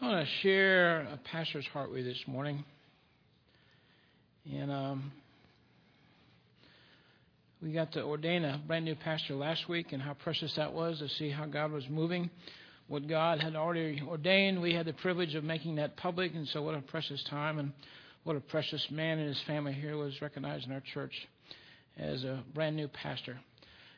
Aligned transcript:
I 0.00 0.06
want 0.06 0.24
to 0.24 0.32
share 0.42 1.00
a 1.00 1.18
pastor's 1.32 1.66
heart 1.66 1.90
with 1.90 2.04
you 2.04 2.12
this 2.12 2.22
morning. 2.28 2.64
And 4.48 4.70
um, 4.70 5.12
we 7.60 7.72
got 7.72 7.92
to 7.94 8.04
ordain 8.04 8.44
a 8.44 8.62
brand 8.64 8.84
new 8.84 8.94
pastor 8.94 9.34
last 9.34 9.68
week, 9.68 9.88
and 9.90 10.00
how 10.00 10.14
precious 10.14 10.54
that 10.54 10.72
was 10.72 11.00
to 11.00 11.08
see 11.08 11.30
how 11.30 11.46
God 11.46 11.72
was 11.72 11.82
moving. 11.90 12.30
What 12.86 13.08
God 13.08 13.40
had 13.40 13.56
already 13.56 14.00
ordained, 14.06 14.62
we 14.62 14.72
had 14.72 14.86
the 14.86 14.92
privilege 14.92 15.34
of 15.34 15.42
making 15.42 15.74
that 15.76 15.96
public, 15.96 16.32
and 16.32 16.46
so 16.46 16.62
what 16.62 16.76
a 16.76 16.80
precious 16.80 17.22
time 17.28 17.58
and 17.58 17.72
what 18.22 18.36
a 18.36 18.40
precious 18.40 18.86
man 18.92 19.18
and 19.18 19.26
his 19.26 19.42
family 19.48 19.72
here 19.72 19.96
was 19.96 20.22
recognized 20.22 20.64
in 20.66 20.72
our 20.72 20.82
church 20.94 21.12
as 21.98 22.22
a 22.22 22.44
brand 22.54 22.76
new 22.76 22.86
pastor 22.86 23.36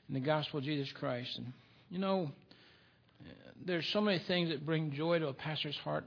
in 0.08 0.14
the 0.14 0.20
gospel 0.20 0.60
of 0.60 0.64
Jesus 0.64 0.88
Christ. 0.98 1.36
And 1.36 1.52
you 1.90 1.98
know, 1.98 2.30
there's 3.64 3.86
so 3.88 4.00
many 4.00 4.18
things 4.18 4.50
that 4.50 4.64
bring 4.64 4.92
joy 4.92 5.18
to 5.18 5.28
a 5.28 5.32
pastor's 5.32 5.76
heart. 5.78 6.04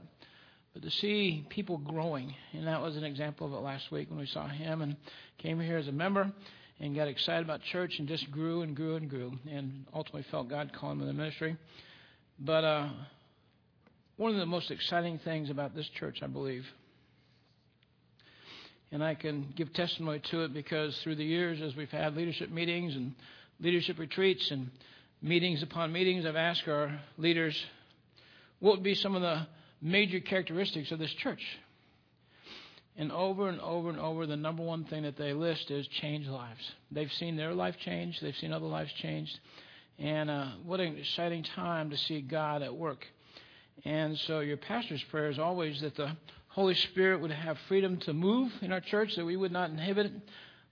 But 0.72 0.82
to 0.82 0.90
see 0.90 1.46
people 1.50 1.78
growing, 1.78 2.34
and 2.52 2.66
that 2.66 2.82
was 2.82 2.96
an 2.96 3.04
example 3.04 3.46
of 3.46 3.52
it 3.52 3.64
last 3.64 3.92
week 3.92 4.10
when 4.10 4.18
we 4.18 4.26
saw 4.26 4.48
him 4.48 4.82
and 4.82 4.96
came 5.38 5.60
here 5.60 5.78
as 5.78 5.86
a 5.86 5.92
member 5.92 6.32
and 6.80 6.96
got 6.96 7.06
excited 7.06 7.44
about 7.44 7.62
church 7.62 8.00
and 8.00 8.08
just 8.08 8.28
grew 8.32 8.62
and 8.62 8.74
grew 8.74 8.96
and 8.96 9.08
grew 9.08 9.32
and 9.48 9.86
ultimately 9.94 10.24
felt 10.30 10.48
God 10.48 10.72
calling 10.72 10.96
him 10.96 11.00
to 11.02 11.06
the 11.06 11.12
ministry. 11.12 11.56
But 12.40 12.64
uh, 12.64 12.88
one 14.16 14.32
of 14.32 14.38
the 14.38 14.46
most 14.46 14.72
exciting 14.72 15.20
things 15.20 15.48
about 15.48 15.76
this 15.76 15.88
church, 15.90 16.18
I 16.22 16.26
believe, 16.26 16.66
and 18.90 19.02
I 19.02 19.14
can 19.14 19.52
give 19.56 19.72
testimony 19.72 20.20
to 20.30 20.42
it 20.42 20.52
because 20.52 20.96
through 21.02 21.16
the 21.16 21.24
years, 21.24 21.62
as 21.62 21.76
we've 21.76 21.90
had 21.90 22.16
leadership 22.16 22.50
meetings 22.50 22.96
and 22.96 23.14
leadership 23.60 23.98
retreats 24.00 24.50
and 24.50 24.70
meetings 25.24 25.62
upon 25.62 25.90
meetings, 25.90 26.26
I've 26.26 26.36
asked 26.36 26.68
our 26.68 27.00
leaders 27.16 27.58
what 28.60 28.74
would 28.74 28.82
be 28.82 28.94
some 28.94 29.14
of 29.14 29.22
the 29.22 29.46
major 29.80 30.20
characteristics 30.20 30.92
of 30.92 30.98
this 30.98 31.12
church. 31.14 31.40
And 32.98 33.10
over 33.10 33.48
and 33.48 33.58
over 33.58 33.88
and 33.88 33.98
over, 33.98 34.26
the 34.26 34.36
number 34.36 34.62
one 34.62 34.84
thing 34.84 35.04
that 35.04 35.16
they 35.16 35.32
list 35.32 35.70
is 35.70 35.88
change 36.02 36.26
lives. 36.26 36.60
They've 36.92 37.10
seen 37.12 37.36
their 37.36 37.54
life 37.54 37.74
change, 37.86 38.20
they've 38.20 38.36
seen 38.36 38.52
other 38.52 38.66
lives 38.66 38.92
changed. 39.00 39.36
And 39.98 40.28
uh, 40.28 40.48
what 40.62 40.80
an 40.80 40.98
exciting 40.98 41.42
time 41.56 41.88
to 41.88 41.96
see 41.96 42.20
God 42.20 42.60
at 42.60 42.74
work. 42.74 43.06
And 43.84 44.18
so, 44.26 44.40
your 44.40 44.58
pastor's 44.58 45.02
prayer 45.10 45.30
is 45.30 45.38
always 45.38 45.80
that 45.80 45.96
the 45.96 46.14
Holy 46.48 46.74
Spirit 46.74 47.22
would 47.22 47.30
have 47.30 47.56
freedom 47.66 47.96
to 48.00 48.12
move 48.12 48.52
in 48.60 48.72
our 48.72 48.80
church, 48.80 49.16
that 49.16 49.24
we 49.24 49.36
would 49.36 49.52
not 49.52 49.70
inhibit 49.70 50.12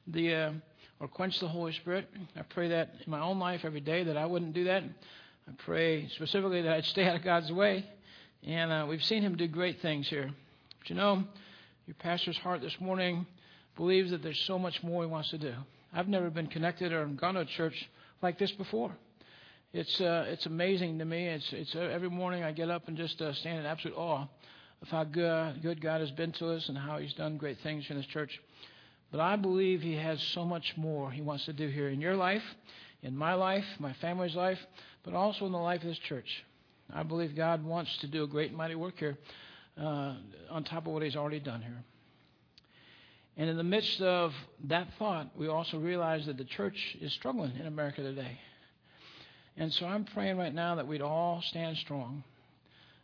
the. 0.07 0.35
Uh, 0.35 0.53
or 1.03 1.09
quench 1.09 1.39
the 1.41 1.49
Holy 1.49 1.73
Spirit. 1.73 2.09
I 2.37 2.43
pray 2.43 2.69
that 2.69 2.95
in 3.05 3.11
my 3.11 3.19
own 3.19 3.41
life 3.41 3.63
every 3.65 3.81
day 3.81 4.05
that 4.05 4.17
I 4.17 4.25
wouldn't 4.25 4.55
do 4.55 4.65
that. 4.65 4.85
I 4.85 5.53
pray 5.67 6.09
specifically 6.15 6.63
that 6.63 6.73
I'd 6.73 6.85
stay 6.95 7.05
out 7.05 7.17
of 7.17 7.25
God's 7.25 7.51
way. 7.51 7.85
And 8.47 8.73
uh, 8.73 8.87
we've 8.89 9.03
seen 9.03 9.23
Him 9.23 9.37
do 9.37 9.49
great 9.49 9.83
things 9.83 10.09
here. 10.09 10.31
But 10.79 10.91
you 10.91 10.95
know, 10.95 11.25
your 11.87 11.97
pastor's 11.99 12.39
heart 12.39 12.61
this 12.61 12.77
morning 12.81 13.27
believes 13.77 14.13
that 14.13 14.23
there's 14.23 14.41
so 14.47 14.61
much 14.61 14.81
more 14.85 15.03
He 15.03 15.11
wants 15.11 15.31
to 15.31 15.39
do. 15.39 15.53
I've 15.93 16.07
never 16.07 16.31
been 16.31 16.47
connected 16.47 16.93
or 16.93 17.05
gone 17.07 17.35
to 17.35 17.41
a 17.41 17.47
church 17.47 17.75
like 18.23 18.39
this 18.39 18.53
before. 18.53 18.93
It's 19.73 20.01
uh, 20.01 20.27
it's 20.29 20.47
amazing 20.47 21.01
to 21.01 21.05
me. 21.05 21.27
It's 21.27 21.53
it's 21.53 21.75
uh, 21.75 21.81
every 21.81 22.11
morning 22.11 22.45
I 22.45 22.53
get 22.53 22.71
up 22.71 22.87
and 22.87 22.97
just 22.97 23.21
uh, 23.21 23.33
stand 23.35 23.59
in 23.59 23.67
absolute 23.67 23.97
awe 23.97 24.29
of 24.83 24.89
how 24.89 25.03
good, 25.03 25.63
good 25.63 25.81
God 25.81 26.01
has 26.01 26.11
been 26.13 26.33
to 26.33 26.51
us 26.51 26.69
and 26.69 26.79
how 26.79 26.99
He's 26.99 27.15
done 27.15 27.39
great 27.39 27.59
things 27.65 27.87
in 27.89 27.97
this 27.97 28.07
church. 28.07 28.31
But 29.13 29.21
I 29.21 29.37
believe 29.37 29.83
He 29.83 29.95
has 29.95 30.21
so 30.35 30.45
much 30.45 30.75
more 30.77 31.11
He 31.11 31.21
wants 31.21 31.45
to 31.45 31.53
do 31.53 31.69
here 31.69 31.89
in 31.89 32.01
your 32.01 32.17
life, 32.17 32.43
in 33.03 33.17
my 33.17 33.35
life, 33.35 33.65
my 33.79 33.93
family's 33.95 34.35
life, 34.35 34.59
but 35.05 35.15
also 35.15 35.47
in 35.47 35.53
the 35.53 35.59
life 35.59 35.83
of 35.83 35.89
this 35.89 35.99
church. 35.99 36.45
I 36.93 37.03
believe 37.05 37.37
God 37.37 37.65
wants 37.65 37.97
to 37.99 38.07
do 38.07 38.25
a 38.25 38.27
great 38.27 38.49
and 38.49 38.59
mighty 38.59 38.75
work 38.75 38.99
here 38.99 39.19
uh, 39.79 40.15
on 40.51 40.65
top 40.65 40.87
of 40.87 40.93
what 40.93 41.03
He's 41.03 41.15
already 41.15 41.41
done 41.41 41.63
here. 41.63 41.85
And 43.37 43.49
in 43.49 43.57
the 43.57 43.65
midst 43.65 44.01
of 44.01 44.33
that 44.65 44.89
thought, 44.99 45.31
we 45.37 45.49
also 45.49 45.79
realize 45.79 46.27
that 46.27 46.37
the 46.37 46.45
church 46.45 46.97
is 47.01 47.13
struggling 47.13 47.53
in 47.57 47.67
America 47.67 48.03
today. 48.03 48.39
And 49.57 49.73
so 49.73 49.87
I'm 49.87 50.05
praying 50.05 50.39
right 50.39 50.55
now 50.55 50.77
that 50.77 50.87
we'd 50.87 51.03
all 51.03 51.43
stand 51.43 51.77
strong, 51.79 52.25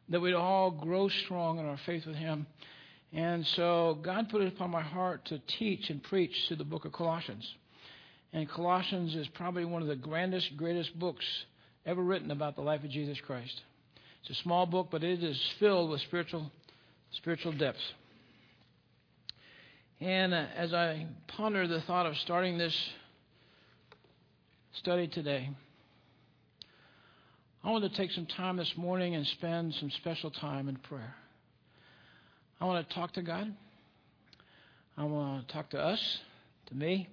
that 0.09 0.21
we'd 0.21 0.34
all 0.34 0.71
grow 0.71 1.09
strong 1.09 1.59
in 1.59 1.66
our 1.66 1.78
faith 1.84 2.06
with 2.06 2.16
Him, 2.16 2.47
and 3.12 3.46
so 3.46 3.98
God 4.02 4.28
put 4.28 4.42
it 4.42 4.48
upon 4.48 4.70
my 4.70 4.82
heart 4.82 5.24
to 5.26 5.38
teach 5.46 5.88
and 5.91 6.02
preach 6.02 6.46
through 6.46 6.58
the 6.58 6.64
book 6.64 6.84
of 6.84 6.92
Colossians. 6.92 7.54
And 8.32 8.48
Colossians 8.48 9.14
is 9.14 9.26
probably 9.28 9.64
one 9.64 9.80
of 9.80 9.88
the 9.88 9.96
grandest, 9.96 10.56
greatest 10.56 10.98
books 10.98 11.24
ever 11.86 12.02
written 12.02 12.30
about 12.30 12.54
the 12.54 12.60
life 12.60 12.84
of 12.84 12.91
Jesus 12.91 13.19
Christ. 13.20 13.62
It's 14.20 14.38
a 14.38 14.42
small 14.42 14.66
book, 14.66 14.88
but 14.91 15.02
it 15.02 15.22
is 15.22 15.41
filled 15.58 15.91
with 15.91 16.02
spiritual, 16.02 16.50
spiritual 17.12 17.52
depths. 17.52 17.92
And 20.00 20.34
uh, 20.34 20.44
as 20.54 20.75
I 20.75 21.06
ponder 21.28 21.66
the 21.66 21.80
thought 21.80 22.06
of 22.06 22.16
starting 22.19 22.58
this 22.58 22.76
study 24.75 25.08
today, 25.08 25.48
I 27.64 27.70
want 27.70 27.84
to 27.84 27.96
take 27.96 28.12
some 28.12 28.26
time 28.26 28.58
this 28.58 28.76
morning 28.76 29.14
and 29.14 29.26
spend 29.26 29.75
some 29.75 29.90
special 29.90 30.30
time 30.30 30.69
in 30.69 30.76
prayer. 30.76 31.14
I 32.60 32.64
want 32.64 32.88
to 32.88 32.94
talk 32.94 33.12
to 33.12 33.22
God. 33.22 33.54
I 34.96 35.04
want 35.04 35.46
to 35.46 35.54
talk 35.54 35.70
to 35.70 35.78
us, 35.80 36.19
to 36.66 36.74
me. 36.74 37.08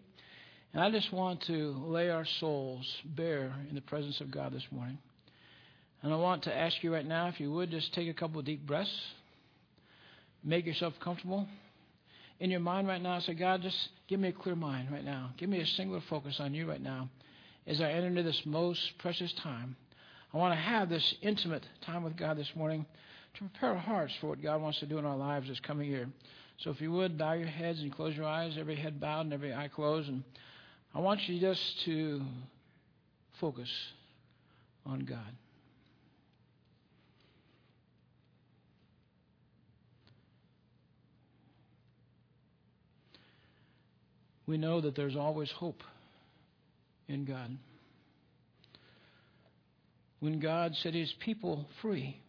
And 0.73 0.81
I 0.81 0.89
just 0.89 1.13
want 1.13 1.41
to 1.41 1.83
lay 1.85 2.09
our 2.09 2.25
souls 2.25 2.91
bare 3.05 3.53
in 3.69 3.75
the 3.75 3.81
presence 3.81 4.19
of 4.21 4.31
God 4.31 4.53
this 4.53 4.65
morning. 4.71 4.97
And 6.01 6.11
I 6.11 6.15
want 6.15 6.43
to 6.43 6.55
ask 6.55 6.83
you 6.83 6.91
right 6.91 7.05
now, 7.05 7.27
if 7.27 7.39
you 7.39 7.51
would, 7.51 7.69
just 7.69 7.93
take 7.93 8.09
a 8.09 8.13
couple 8.13 8.39
of 8.39 8.45
deep 8.45 8.65
breaths. 8.65 8.91
Make 10.43 10.65
yourself 10.65 10.93
comfortable. 10.99 11.47
In 12.39 12.49
your 12.49 12.59
mind 12.59 12.87
right 12.87 13.01
now, 13.01 13.19
say, 13.19 13.35
God, 13.35 13.61
just 13.61 13.77
give 14.07 14.19
me 14.19 14.29
a 14.29 14.33
clear 14.33 14.55
mind 14.55 14.91
right 14.91 15.05
now. 15.05 15.29
Give 15.37 15.49
me 15.49 15.59
a 15.59 15.65
singular 15.65 16.01
focus 16.09 16.39
on 16.39 16.55
you 16.55 16.67
right 16.67 16.81
now 16.81 17.09
as 17.67 17.81
I 17.81 17.91
enter 17.91 18.07
into 18.07 18.23
this 18.23 18.41
most 18.45 18.97
precious 18.97 19.31
time. 19.33 19.75
I 20.33 20.37
want 20.37 20.53
to 20.53 20.59
have 20.59 20.89
this 20.89 21.15
intimate 21.21 21.65
time 21.81 22.03
with 22.03 22.17
God 22.17 22.35
this 22.35 22.51
morning 22.55 22.85
prepare 23.37 23.71
our 23.71 23.77
hearts 23.77 24.13
for 24.19 24.27
what 24.27 24.41
God 24.41 24.61
wants 24.61 24.79
to 24.79 24.85
do 24.85 24.97
in 24.97 25.05
our 25.05 25.17
lives 25.17 25.47
this 25.47 25.59
coming 25.59 25.89
year. 25.89 26.07
So 26.59 26.69
if 26.69 26.79
you 26.79 26.91
would, 26.91 27.17
bow 27.17 27.33
your 27.33 27.47
heads 27.47 27.79
and 27.81 27.93
close 27.93 28.15
your 28.15 28.25
eyes, 28.25 28.55
every 28.57 28.75
head 28.75 28.99
bowed 28.99 29.21
and 29.21 29.33
every 29.33 29.53
eye 29.53 29.67
closed. 29.67 30.07
And 30.07 30.23
I 30.93 30.99
want 30.99 31.27
you 31.27 31.39
just 31.39 31.61
to 31.85 32.21
focus 33.39 33.69
on 34.85 35.01
God. 35.01 35.19
We 44.47 44.57
know 44.57 44.79
that 44.81 44.95
there's 44.95 45.15
always 45.15 45.49
hope 45.51 45.81
in 47.07 47.25
God. 47.25 47.57
When 50.19 50.39
God 50.39 50.75
set 50.75 50.93
his 50.93 51.13
people 51.19 51.65
free, 51.81 52.21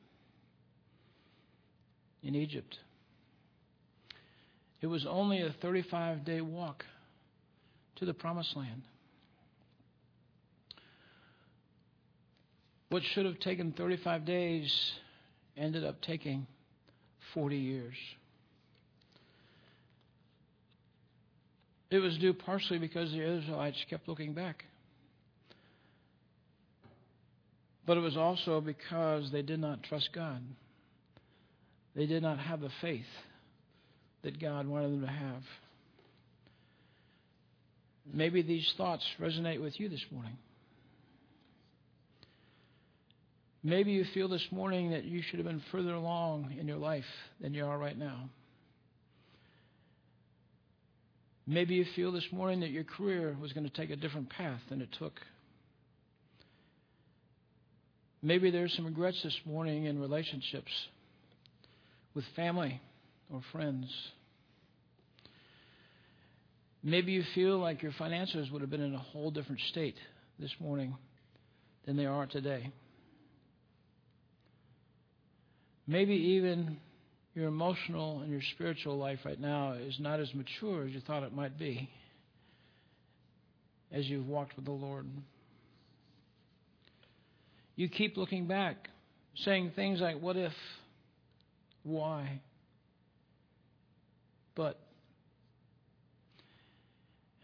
in 2.27 2.35
Egypt. 2.35 2.79
It 4.81 4.89
was 4.89 5.07
only 5.07 5.41
a 5.41 5.55
35 5.63 6.25
day 6.25 6.41
walk 6.41 6.85
to 7.97 8.05
the 8.05 8.13
promised 8.13 8.57
land. 8.57 8.83
What 12.89 13.03
should 13.03 13.27
have 13.27 13.39
taken 13.41 13.73
35 13.73 14.25
days 14.25 14.93
ended 15.57 15.85
up 15.85 16.03
taking 16.03 16.47
40 17.33 17.57
years. 17.57 17.95
It 21.91 21.99
was 21.99 22.17
due 22.19 22.35
partially 22.35 22.79
because 22.79 23.11
the 23.13 23.23
Israelites 23.23 23.85
kept 23.89 24.09
looking 24.09 24.35
back. 24.35 24.65
But 27.87 27.97
it 27.97 28.01
was 28.01 28.17
also 28.17 28.61
because 28.61 29.31
they 29.31 29.43
did 29.43 29.61
not 29.61 29.85
trust 29.85 30.11
God. 30.13 30.43
They 31.97 32.07
did 32.07 32.23
not 32.23 32.39
have 32.39 32.61
the 32.61 32.71
faith 32.83 33.07
that 34.23 34.39
God 34.39 34.67
wanted 34.67 34.93
them 34.93 35.01
to 35.01 35.07
have. 35.07 35.43
Maybe 38.13 38.43
these 38.43 38.71
thoughts 38.77 39.05
resonate 39.19 39.63
with 39.63 39.81
you 39.81 39.89
this 39.89 40.05
morning. 40.13 40.37
Maybe 43.65 43.93
you 43.93 44.05
feel 44.15 44.29
this 44.29 44.47
morning 44.53 44.91
that 44.91 45.05
you 45.05 45.23
should 45.23 45.39
have 45.39 45.47
been 45.47 45.63
further 45.73 45.95
along 45.95 46.55
in 46.61 46.69
your 46.69 46.77
life 46.77 47.05
than 47.41 47.55
you 47.55 47.65
are 47.65 47.79
right 47.79 47.99
now. 47.99 48.29
Maybe 51.49 51.77
you 51.77 51.87
feel 51.97 52.13
this 52.13 52.27
morning 52.31 52.61
that 52.61 52.71
your 52.71 52.85
career 52.85 53.37
was 53.41 53.53
going 53.53 53.69
to 53.69 53.73
take 53.73 53.91
a 53.91 53.97
different 53.97 54.29
path 54.31 54.61
than 54.69 54.83
it 54.83 54.89
took. 54.99 55.15
Maybe 58.23 58.51
there's 58.51 58.75
some 58.75 58.85
regrets 58.85 59.21
this 59.23 59.39
morning 59.47 59.87
in 59.87 59.99
relationships 59.99 60.71
with 62.17 62.25
family 62.35 62.81
or 63.31 63.43
friends. 63.53 63.87
Maybe 66.83 67.13
you 67.13 67.23
feel 67.35 67.59
like 67.59 67.83
your 67.83 67.93
finances 67.99 68.51
would 68.51 68.63
have 68.63 68.71
been 68.71 68.81
in 68.81 68.95
a 68.95 68.99
whole 68.99 69.31
different 69.31 69.61
state 69.69 69.97
this 70.39 70.51
morning 70.59 70.97
than 71.85 71.97
they 71.97 72.07
are 72.07 72.27
today. 72.27 72.73
Maybe 75.87 76.15
even 76.15 76.79
your 77.35 77.49
emotional 77.49 78.21
and 78.21 78.31
your 78.31 78.41
spiritual 78.55 78.97
life 78.97 79.19
right 79.25 79.39
now 79.39 79.73
is 79.73 79.97
not 80.01 80.19
as 80.19 80.33
mature 80.35 80.87
as 80.87 80.93
you 80.93 81.01
thought 81.01 81.23
it 81.23 81.35
might 81.35 81.59
be 81.59 81.89
as 83.93 84.07
you've 84.07 84.27
walked 84.27 84.57
with 84.57 84.65
the 84.65 84.73
Lord. 84.73 85.07
You 87.77 87.91
keep 87.91 88.17
looking 88.17 88.47
back, 88.47 88.89
saying 89.45 89.73
things 89.77 90.01
like, 90.01 90.19
What 90.19 90.37
if? 90.37 90.53
Why? 91.87 92.41
But. 94.57 94.81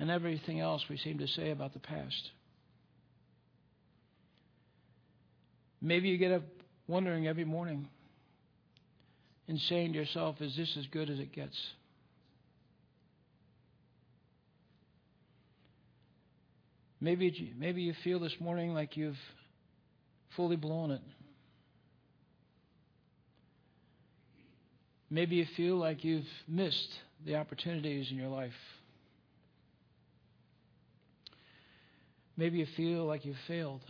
And 0.00 0.10
everything 0.10 0.58
else 0.58 0.84
we 0.90 0.96
seem 0.96 1.18
to 1.18 1.28
say 1.28 1.52
about 1.52 1.74
the 1.74 1.78
past. 1.78 2.30
Maybe 5.80 6.08
you 6.08 6.18
get 6.18 6.32
up 6.32 6.42
wondering 6.88 7.28
every 7.28 7.44
morning 7.44 7.88
and 9.46 9.60
saying 9.60 9.92
to 9.92 9.98
yourself, 10.00 10.40
Is 10.40 10.56
this 10.56 10.76
as 10.76 10.86
good 10.88 11.08
as 11.08 11.20
it 11.20 11.32
gets? 11.32 11.56
Maybe, 17.00 17.52
maybe 17.56 17.82
you 17.82 17.94
feel 18.02 18.18
this 18.18 18.34
morning 18.40 18.74
like 18.74 18.96
you've 18.96 19.16
fully 20.36 20.56
blown 20.56 20.90
it. 20.90 21.00
Maybe 25.12 25.36
you 25.36 25.46
feel 25.58 25.76
like 25.76 26.04
you've 26.04 26.24
missed 26.48 26.88
the 27.26 27.36
opportunities 27.36 28.10
in 28.10 28.16
your 28.16 28.30
life. 28.30 28.54
Maybe 32.34 32.56
you 32.56 32.66
feel 32.78 33.04
like 33.04 33.26
you've 33.26 33.36
failed. 33.46 33.82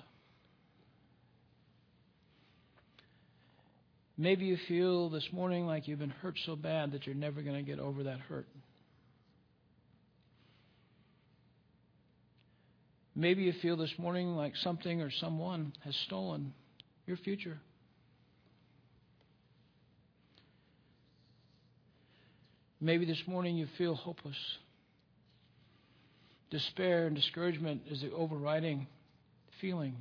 Maybe 4.18 4.46
you 4.46 4.58
feel 4.66 5.10
this 5.10 5.28
morning 5.30 5.64
like 5.64 5.86
you've 5.86 6.00
been 6.00 6.10
hurt 6.10 6.34
so 6.44 6.56
bad 6.56 6.90
that 6.90 7.06
you're 7.06 7.14
never 7.14 7.40
going 7.40 7.54
to 7.54 7.62
get 7.62 7.78
over 7.78 8.02
that 8.02 8.18
hurt. 8.18 8.48
Maybe 13.14 13.44
you 13.44 13.52
feel 13.62 13.76
this 13.76 13.94
morning 13.96 14.34
like 14.34 14.56
something 14.56 15.00
or 15.00 15.12
someone 15.20 15.72
has 15.84 15.94
stolen 16.06 16.52
your 17.06 17.16
future. 17.16 17.60
Maybe 22.84 23.04
this 23.04 23.22
morning 23.28 23.56
you 23.56 23.68
feel 23.78 23.94
hopeless. 23.94 24.36
Despair 26.50 27.06
and 27.06 27.14
discouragement 27.14 27.82
is 27.88 28.00
the 28.00 28.10
overriding 28.10 28.88
feeling 29.60 29.94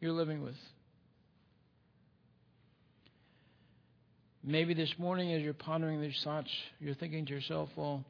you're 0.00 0.10
living 0.10 0.42
with. 0.42 0.56
Maybe 4.42 4.74
this 4.74 4.92
morning, 4.98 5.32
as 5.34 5.42
you're 5.42 5.54
pondering 5.54 6.02
these 6.02 6.20
thoughts, 6.24 6.50
you're 6.80 6.96
thinking 6.96 7.26
to 7.26 7.32
yourself, 7.32 7.68
well, 7.76 8.04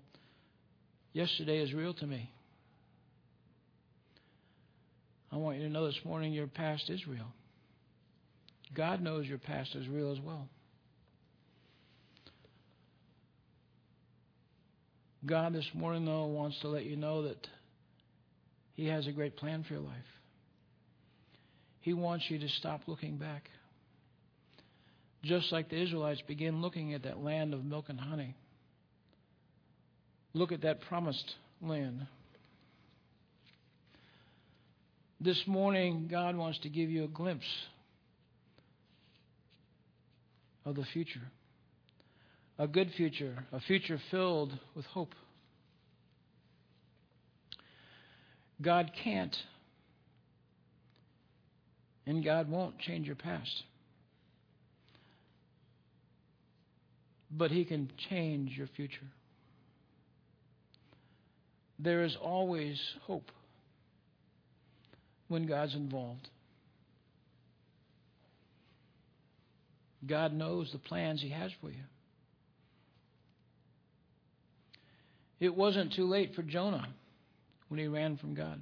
yesterday 1.12 1.58
is 1.58 1.74
real 1.74 1.92
to 1.92 2.06
me. 2.06 2.30
I 5.30 5.36
want 5.36 5.58
you 5.58 5.64
to 5.64 5.70
know 5.70 5.86
this 5.86 6.00
morning 6.06 6.32
your 6.32 6.46
past 6.46 6.88
is 6.88 7.06
real. 7.06 7.30
God 8.72 9.02
knows 9.02 9.26
your 9.26 9.38
past 9.38 9.74
is 9.74 9.86
real 9.88 10.10
as 10.10 10.20
well. 10.20 10.48
God 15.26 15.54
this 15.54 15.68
morning, 15.72 16.04
though, 16.04 16.26
wants 16.26 16.58
to 16.60 16.68
let 16.68 16.84
you 16.84 16.96
know 16.96 17.22
that 17.22 17.46
He 18.74 18.86
has 18.86 19.06
a 19.06 19.12
great 19.12 19.36
plan 19.36 19.64
for 19.66 19.74
your 19.74 19.82
life. 19.82 19.96
He 21.80 21.94
wants 21.94 22.26
you 22.28 22.38
to 22.38 22.48
stop 22.48 22.82
looking 22.86 23.16
back. 23.16 23.48
Just 25.22 25.50
like 25.52 25.70
the 25.70 25.80
Israelites 25.80 26.22
began 26.26 26.60
looking 26.60 26.92
at 26.92 27.04
that 27.04 27.22
land 27.22 27.54
of 27.54 27.64
milk 27.64 27.86
and 27.88 27.98
honey. 27.98 28.34
Look 30.34 30.52
at 30.52 30.62
that 30.62 30.82
promised 30.82 31.34
land. 31.62 32.06
This 35.20 35.42
morning, 35.46 36.08
God 36.10 36.36
wants 36.36 36.58
to 36.60 36.68
give 36.68 36.90
you 36.90 37.04
a 37.04 37.08
glimpse 37.08 37.46
of 40.66 40.74
the 40.74 40.84
future. 40.92 41.22
A 42.58 42.68
good 42.68 42.92
future, 42.96 43.44
a 43.52 43.60
future 43.60 44.00
filled 44.10 44.56
with 44.74 44.86
hope. 44.86 45.14
God 48.62 48.92
can't 49.02 49.36
and 52.06 52.24
God 52.24 52.48
won't 52.48 52.78
change 52.78 53.06
your 53.06 53.16
past. 53.16 53.64
But 57.30 57.50
He 57.50 57.64
can 57.64 57.90
change 58.08 58.56
your 58.56 58.68
future. 58.76 59.06
There 61.78 62.04
is 62.04 62.16
always 62.20 62.80
hope 63.02 63.30
when 65.28 65.46
God's 65.46 65.74
involved. 65.74 66.28
God 70.06 70.32
knows 70.32 70.70
the 70.70 70.78
plans 70.78 71.20
He 71.20 71.30
has 71.30 71.50
for 71.60 71.70
you. 71.70 71.82
It 75.40 75.54
wasn't 75.54 75.92
too 75.94 76.06
late 76.06 76.34
for 76.34 76.42
Jonah 76.42 76.88
when 77.68 77.80
he 77.80 77.86
ran 77.86 78.16
from 78.16 78.34
God. 78.34 78.60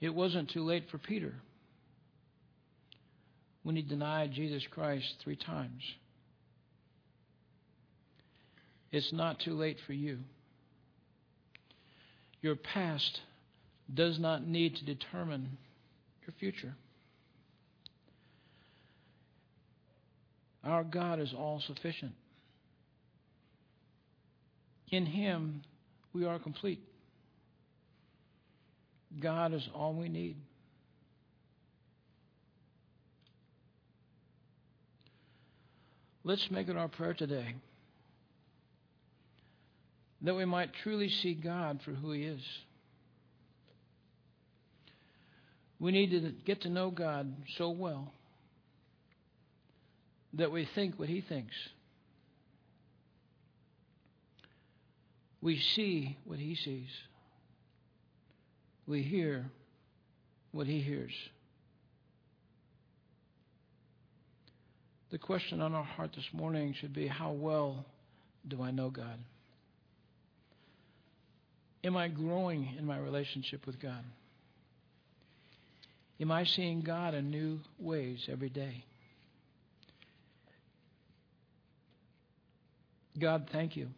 It 0.00 0.14
wasn't 0.14 0.50
too 0.50 0.62
late 0.62 0.84
for 0.90 0.98
Peter 0.98 1.34
when 3.62 3.76
he 3.76 3.82
denied 3.82 4.32
Jesus 4.32 4.62
Christ 4.70 5.16
three 5.24 5.36
times. 5.36 5.82
It's 8.92 9.12
not 9.12 9.40
too 9.40 9.54
late 9.54 9.78
for 9.86 9.92
you. 9.92 10.18
Your 12.42 12.56
past 12.56 13.20
does 13.92 14.18
not 14.18 14.46
need 14.46 14.76
to 14.76 14.84
determine 14.84 15.58
your 16.26 16.34
future. 16.38 16.74
Our 20.66 20.82
God 20.82 21.20
is 21.20 21.32
all 21.32 21.62
sufficient. 21.64 22.12
In 24.90 25.06
Him, 25.06 25.62
we 26.12 26.24
are 26.24 26.38
complete. 26.38 26.80
God 29.20 29.54
is 29.54 29.66
all 29.74 29.94
we 29.94 30.08
need. 30.08 30.36
Let's 36.24 36.50
make 36.50 36.68
it 36.68 36.76
our 36.76 36.88
prayer 36.88 37.14
today 37.14 37.54
that 40.22 40.34
we 40.34 40.44
might 40.44 40.70
truly 40.82 41.08
see 41.08 41.34
God 41.34 41.80
for 41.84 41.92
who 41.92 42.10
He 42.10 42.24
is. 42.24 42.40
We 45.78 45.92
need 45.92 46.10
to 46.10 46.32
get 46.44 46.62
to 46.62 46.68
know 46.68 46.90
God 46.90 47.32
so 47.56 47.70
well 47.70 48.12
that 50.36 50.52
we 50.52 50.68
think 50.74 50.98
what 50.98 51.08
He 51.08 51.20
thinks. 51.20 51.54
We 55.40 55.58
see 55.58 56.16
what 56.24 56.38
He 56.38 56.54
sees. 56.54 56.88
We 58.86 59.02
hear 59.02 59.46
what 60.52 60.66
He 60.66 60.80
hears. 60.80 61.12
The 65.10 65.18
question 65.18 65.60
on 65.60 65.74
our 65.74 65.84
heart 65.84 66.10
this 66.14 66.28
morning 66.32 66.74
should 66.78 66.92
be 66.92 67.06
how 67.06 67.32
well 67.32 67.86
do 68.48 68.62
I 68.62 68.70
know 68.70 68.90
God? 68.90 69.18
Am 71.84 71.96
I 71.96 72.08
growing 72.08 72.74
in 72.76 72.84
my 72.84 72.98
relationship 72.98 73.66
with 73.66 73.80
God? 73.80 74.02
Am 76.20 76.32
I 76.32 76.44
seeing 76.44 76.80
God 76.80 77.14
in 77.14 77.30
new 77.30 77.60
ways 77.78 78.26
every 78.28 78.48
day? 78.48 78.84
God, 83.20 83.48
thank 83.52 83.76
you 83.76 83.88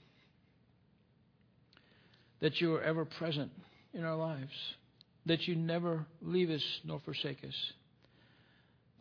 that 2.40 2.60
you 2.60 2.74
are 2.74 2.82
ever 2.82 3.04
present 3.04 3.50
in 3.92 4.04
our 4.04 4.16
lives, 4.16 4.52
that 5.26 5.46
you 5.48 5.56
never 5.56 6.06
leave 6.22 6.50
us 6.50 6.62
nor 6.84 7.00
forsake 7.00 7.42
us. 7.44 7.54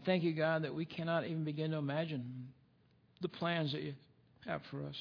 Thank 0.06 0.24
you, 0.24 0.34
God, 0.34 0.64
that 0.64 0.74
we 0.74 0.86
cannot 0.86 1.26
even 1.26 1.44
begin 1.44 1.72
to 1.72 1.78
imagine 1.78 2.48
the 3.22 3.28
plans 3.28 3.74
that 3.74 3.82
you 3.82 3.94
have 4.46 4.62
for 4.72 4.84
us. 4.84 4.96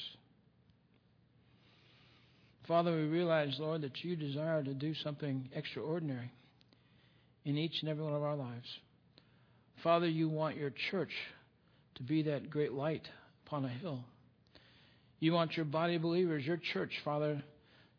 Father, 2.67 2.91
we 2.91 3.03
realize, 3.03 3.55
Lord, 3.59 3.81
that 3.81 4.03
you 4.03 4.15
desire 4.15 4.61
to 4.61 4.73
do 4.73 4.93
something 4.95 5.49
extraordinary 5.55 6.31
in 7.45 7.57
each 7.57 7.81
and 7.81 7.89
every 7.89 8.03
one 8.03 8.13
of 8.13 8.23
our 8.23 8.35
lives. 8.35 8.67
Father, 9.83 10.07
you 10.07 10.27
want 10.27 10.57
your 10.57 10.73
church 10.91 11.11
to 11.95 12.03
be 12.03 12.23
that 12.23 12.49
great 12.49 12.73
light 12.73 13.07
upon 13.45 13.63
a 13.63 13.69
hill. 13.69 14.03
You 15.19 15.33
want 15.33 15.55
your 15.55 15.65
body 15.65 15.95
of 15.95 16.03
believers, 16.03 16.45
your 16.45 16.59
church, 16.73 16.91
Father, 17.03 17.41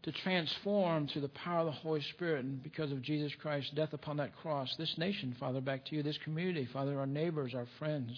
to 0.04 0.12
transform 0.12 1.08
through 1.08 1.22
the 1.22 1.28
power 1.28 1.60
of 1.60 1.66
the 1.66 1.72
Holy 1.72 2.02
Spirit 2.14 2.44
and 2.44 2.62
because 2.62 2.92
of 2.92 3.02
Jesus 3.02 3.32
Christ's 3.40 3.70
death 3.70 3.92
upon 3.92 4.18
that 4.18 4.36
cross, 4.36 4.72
this 4.78 4.94
nation, 4.96 5.34
Father, 5.40 5.60
back 5.60 5.84
to 5.86 5.96
you, 5.96 6.02
this 6.02 6.18
community, 6.24 6.68
Father, 6.72 6.98
our 6.98 7.06
neighbors, 7.06 7.54
our 7.54 7.66
friends. 7.78 8.16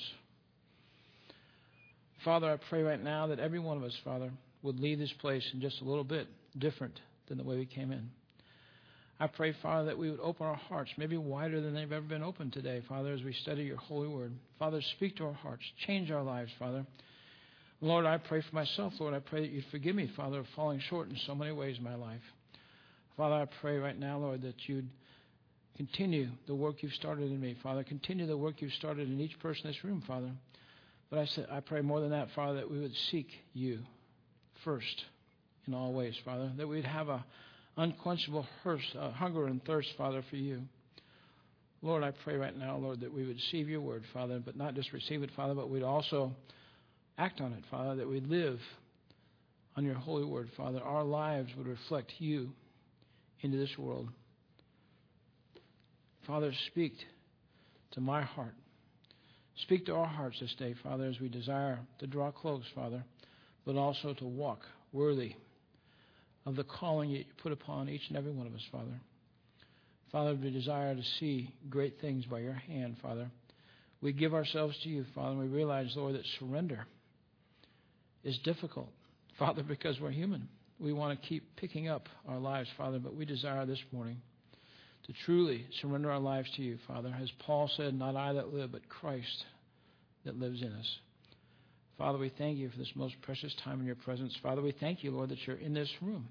Father, 2.24 2.50
I 2.50 2.58
pray 2.68 2.82
right 2.82 3.02
now 3.02 3.28
that 3.28 3.38
every 3.38 3.58
one 3.58 3.78
of 3.78 3.82
us, 3.82 3.96
Father, 4.04 4.30
would 4.62 4.78
leave 4.78 4.98
this 4.98 5.12
place 5.20 5.48
in 5.54 5.60
just 5.62 5.80
a 5.80 5.84
little 5.84 6.04
bit 6.04 6.28
different 6.58 7.00
than 7.28 7.38
the 7.38 7.44
way 7.44 7.56
we 7.56 7.64
came 7.64 7.92
in. 7.92 8.10
I 9.18 9.26
pray, 9.26 9.54
Father, 9.62 9.86
that 9.86 9.98
we 9.98 10.10
would 10.10 10.20
open 10.20 10.46
our 10.46 10.56
hearts, 10.56 10.90
maybe 10.98 11.16
wider 11.16 11.60
than 11.60 11.74
they've 11.74 11.92
ever 11.92 12.06
been 12.06 12.22
opened 12.22 12.52
today, 12.52 12.82
Father, 12.88 13.12
as 13.12 13.22
we 13.22 13.32
study 13.32 13.64
your 13.64 13.76
holy 13.76 14.08
word. 14.08 14.32
Father, 14.58 14.80
speak 14.96 15.16
to 15.16 15.26
our 15.26 15.32
hearts, 15.32 15.62
change 15.86 16.10
our 16.10 16.22
lives, 16.22 16.50
Father. 16.58 16.84
Lord, 17.80 18.04
I 18.04 18.18
pray 18.18 18.42
for 18.42 18.54
myself, 18.54 18.92
Lord. 18.98 19.14
I 19.14 19.20
pray 19.20 19.40
that 19.40 19.50
you'd 19.50 19.64
forgive 19.70 19.96
me, 19.96 20.10
Father, 20.14 20.40
of 20.40 20.46
falling 20.54 20.80
short 20.90 21.08
in 21.08 21.16
so 21.26 21.34
many 21.34 21.52
ways 21.52 21.78
in 21.78 21.84
my 21.84 21.94
life. 21.94 22.20
Father, 23.16 23.36
I 23.36 23.46
pray 23.60 23.78
right 23.78 23.98
now, 23.98 24.18
Lord, 24.18 24.42
that 24.42 24.56
you'd 24.66 24.88
continue 25.76 26.28
the 26.46 26.54
work 26.54 26.82
you've 26.82 26.92
started 26.92 27.30
in 27.30 27.40
me, 27.40 27.56
Father. 27.62 27.82
Continue 27.82 28.26
the 28.26 28.36
work 28.36 28.56
you've 28.58 28.72
started 28.74 29.08
in 29.08 29.18
each 29.18 29.38
person 29.40 29.66
in 29.66 29.72
this 29.72 29.82
room, 29.82 30.02
Father. 30.06 30.30
But 31.08 31.20
I, 31.20 31.26
say, 31.26 31.46
I 31.50 31.60
pray 31.60 31.80
more 31.80 32.00
than 32.00 32.10
that, 32.10 32.28
Father, 32.34 32.56
that 32.56 32.70
we 32.70 32.80
would 32.80 32.94
seek 33.10 33.28
you 33.54 33.80
first 34.62 35.04
in 35.66 35.72
all 35.72 35.92
ways, 35.94 36.14
Father. 36.24 36.52
That 36.58 36.68
we'd 36.68 36.84
have 36.84 37.08
a 37.08 37.24
unquenchable 37.78 38.46
uh, 38.66 39.10
hunger 39.12 39.46
and 39.46 39.64
thirst, 39.64 39.88
Father, 39.96 40.22
for 40.28 40.36
you. 40.36 40.60
Lord, 41.82 42.02
I 42.04 42.10
pray 42.24 42.36
right 42.36 42.56
now, 42.56 42.76
Lord, 42.76 43.00
that 43.00 43.12
we 43.12 43.26
would 43.26 43.36
receive 43.36 43.70
your 43.70 43.80
word, 43.80 44.04
Father, 44.12 44.38
but 44.44 44.54
not 44.54 44.74
just 44.74 44.92
receive 44.92 45.22
it, 45.22 45.30
Father, 45.34 45.54
but 45.54 45.70
we'd 45.70 45.82
also 45.82 46.32
act 47.18 47.40
on 47.40 47.52
it, 47.52 47.64
Father, 47.70 47.96
that 47.96 48.08
we 48.08 48.20
live 48.20 48.58
on 49.76 49.84
your 49.84 49.94
holy 49.94 50.24
word, 50.24 50.50
Father. 50.56 50.80
Our 50.80 51.04
lives 51.04 51.50
would 51.56 51.66
reflect 51.66 52.12
you 52.18 52.50
into 53.40 53.56
this 53.56 53.76
world. 53.78 54.08
Father, 56.26 56.52
speak 56.66 56.94
to 57.92 58.00
my 58.00 58.22
heart. 58.22 58.54
Speak 59.62 59.86
to 59.86 59.94
our 59.94 60.06
hearts 60.06 60.38
this 60.40 60.54
day, 60.58 60.74
Father, 60.82 61.04
as 61.04 61.20
we 61.20 61.28
desire 61.28 61.78
to 61.98 62.06
draw 62.06 62.30
close, 62.30 62.64
Father, 62.74 63.04
but 63.64 63.76
also 63.76 64.14
to 64.14 64.24
walk 64.24 64.60
worthy 64.92 65.34
of 66.46 66.56
the 66.56 66.64
calling 66.64 67.10
you 67.10 67.24
put 67.42 67.52
upon 67.52 67.88
each 67.88 68.02
and 68.08 68.16
every 68.16 68.32
one 68.32 68.46
of 68.46 68.54
us, 68.54 68.64
Father. 68.72 69.00
Father, 70.10 70.34
we 70.34 70.50
desire 70.50 70.94
to 70.94 71.02
see 71.18 71.54
great 71.68 72.00
things 72.00 72.24
by 72.24 72.40
your 72.40 72.54
hand, 72.54 72.96
Father. 73.02 73.30
We 74.00 74.12
give 74.12 74.34
ourselves 74.34 74.76
to 74.82 74.88
you, 74.88 75.04
Father, 75.14 75.32
and 75.32 75.40
we 75.40 75.46
realize, 75.46 75.92
Lord, 75.94 76.14
that 76.14 76.24
surrender 76.38 76.86
is 78.24 78.38
difficult, 78.38 78.88
Father, 79.38 79.62
because 79.62 79.98
we're 80.00 80.10
human. 80.10 80.48
We 80.78 80.92
want 80.92 81.20
to 81.20 81.28
keep 81.28 81.56
picking 81.56 81.88
up 81.88 82.08
our 82.26 82.38
lives, 82.38 82.68
Father, 82.76 82.98
but 82.98 83.14
we 83.14 83.24
desire 83.24 83.66
this 83.66 83.80
morning 83.92 84.16
to 85.06 85.12
truly 85.24 85.66
surrender 85.80 86.10
our 86.10 86.18
lives 86.18 86.48
to 86.56 86.62
you, 86.62 86.78
Father. 86.86 87.14
As 87.20 87.30
Paul 87.40 87.70
said, 87.76 87.94
not 87.94 88.16
I 88.16 88.32
that 88.32 88.52
live, 88.52 88.72
but 88.72 88.88
Christ 88.88 89.44
that 90.24 90.38
lives 90.38 90.62
in 90.62 90.72
us. 90.72 90.98
Father, 91.98 92.18
we 92.18 92.32
thank 92.38 92.56
you 92.56 92.70
for 92.70 92.78
this 92.78 92.90
most 92.94 93.14
precious 93.20 93.54
time 93.62 93.80
in 93.80 93.86
your 93.86 93.94
presence. 93.94 94.34
Father, 94.42 94.62
we 94.62 94.72
thank 94.72 95.04
you, 95.04 95.10
Lord, 95.10 95.28
that 95.28 95.46
you're 95.46 95.56
in 95.56 95.74
this 95.74 95.90
room. 96.00 96.28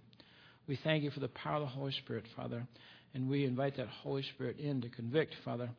We 0.67 0.79
thank 0.83 1.03
you 1.03 1.11
for 1.11 1.19
the 1.19 1.27
power 1.27 1.57
of 1.57 1.61
the 1.61 1.67
Holy 1.67 1.91
Spirit, 1.91 2.25
Father. 2.35 2.65
And 3.13 3.29
we 3.29 3.45
invite 3.45 3.77
that 3.77 3.87
Holy 3.87 4.23
Spirit 4.33 4.57
in 4.57 4.81
to 4.81 4.89
convict, 4.89 5.35
Father, 5.45 5.69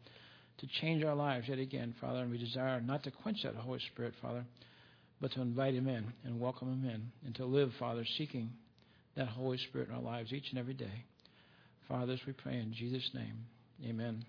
to 0.58 0.66
change 0.80 1.02
our 1.02 1.14
lives 1.14 1.48
yet 1.48 1.58
again, 1.58 1.94
Father. 2.00 2.20
And 2.20 2.30
we 2.30 2.38
desire 2.38 2.80
not 2.80 3.02
to 3.04 3.10
quench 3.10 3.38
that 3.44 3.54
Holy 3.54 3.80
Spirit, 3.92 4.14
Father, 4.20 4.44
but 5.20 5.32
to 5.32 5.40
invite 5.40 5.74
him 5.74 5.86
in 5.86 6.12
and 6.24 6.40
welcome 6.40 6.68
him 6.68 6.88
in 6.88 7.12
and 7.26 7.34
to 7.36 7.44
live, 7.44 7.72
Father, 7.78 8.04
seeking 8.16 8.50
that 9.16 9.28
Holy 9.28 9.58
Spirit 9.58 9.88
in 9.88 9.94
our 9.94 10.00
lives 10.00 10.32
each 10.32 10.50
and 10.50 10.58
every 10.58 10.74
day. 10.74 11.04
Father, 11.88 12.06
this 12.06 12.20
we 12.26 12.32
pray 12.32 12.54
in 12.54 12.72
Jesus' 12.72 13.10
name. 13.12 13.44
Amen. 13.86 14.24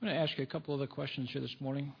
I'm 0.00 0.08
going 0.08 0.14
to 0.14 0.22
ask 0.22 0.38
you 0.38 0.44
a 0.44 0.46
couple 0.46 0.74
other 0.74 0.86
questions 0.86 1.30
here 1.32 1.42
this 1.42 1.56
morning. 1.58 1.92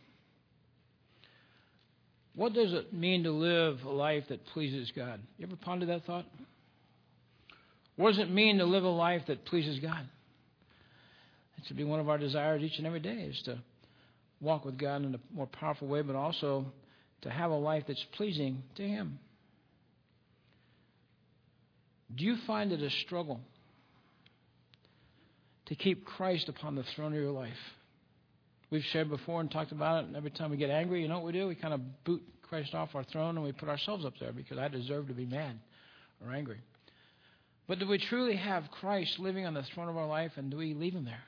What 2.36 2.52
does 2.52 2.74
it 2.74 2.92
mean 2.92 3.24
to 3.24 3.30
live 3.32 3.82
a 3.84 3.90
life 3.90 4.24
that 4.28 4.46
pleases 4.48 4.92
God? 4.94 5.20
You 5.38 5.46
ever 5.46 5.56
pondered 5.56 5.88
that 5.88 6.04
thought? 6.04 6.26
What 7.96 8.10
does 8.10 8.18
it 8.18 8.30
mean 8.30 8.58
to 8.58 8.66
live 8.66 8.84
a 8.84 8.88
life 8.88 9.22
that 9.28 9.46
pleases 9.46 9.80
God? 9.80 10.06
It 11.56 11.64
should 11.66 11.78
be 11.78 11.84
one 11.84 11.98
of 11.98 12.10
our 12.10 12.18
desires 12.18 12.62
each 12.62 12.76
and 12.76 12.86
every 12.86 13.00
day 13.00 13.14
is 13.30 13.40
to 13.46 13.58
walk 14.42 14.66
with 14.66 14.78
God 14.78 15.02
in 15.02 15.14
a 15.14 15.34
more 15.34 15.46
powerful 15.46 15.88
way, 15.88 16.02
but 16.02 16.14
also 16.14 16.66
to 17.22 17.30
have 17.30 17.50
a 17.50 17.56
life 17.56 17.84
that's 17.88 18.04
pleasing 18.12 18.62
to 18.76 18.82
Him. 18.82 19.18
Do 22.14 22.24
you 22.24 22.36
find 22.46 22.70
it 22.70 22.82
a 22.82 22.90
struggle 23.06 23.40
to 25.66 25.74
keep 25.74 26.04
Christ 26.04 26.50
upon 26.50 26.74
the 26.74 26.84
throne 26.94 27.14
of 27.14 27.18
your 27.18 27.32
life? 27.32 27.52
We've 28.70 28.84
shared 28.84 29.08
before 29.08 29.40
and 29.40 29.50
talked 29.50 29.72
about 29.72 30.04
it. 30.04 30.08
And 30.08 30.16
every 30.16 30.30
time 30.30 30.50
we 30.50 30.56
get 30.56 30.70
angry, 30.70 31.02
you 31.02 31.08
know 31.08 31.16
what 31.18 31.26
we 31.26 31.32
do? 31.32 31.46
We 31.46 31.54
kind 31.54 31.74
of 31.74 32.04
boot 32.04 32.22
Christ 32.42 32.74
off 32.74 32.94
our 32.94 33.04
throne 33.04 33.36
and 33.36 33.44
we 33.44 33.52
put 33.52 33.68
ourselves 33.68 34.04
up 34.04 34.14
there 34.18 34.32
because 34.32 34.58
I 34.58 34.68
deserve 34.68 35.08
to 35.08 35.14
be 35.14 35.26
mad 35.26 35.58
or 36.24 36.32
angry. 36.32 36.58
But 37.68 37.78
do 37.78 37.86
we 37.86 37.98
truly 37.98 38.36
have 38.36 38.70
Christ 38.70 39.18
living 39.18 39.46
on 39.46 39.54
the 39.54 39.62
throne 39.62 39.88
of 39.88 39.96
our 39.96 40.06
life 40.06 40.32
and 40.36 40.50
do 40.50 40.56
we 40.56 40.74
leave 40.74 40.94
him 40.94 41.04
there? 41.04 41.22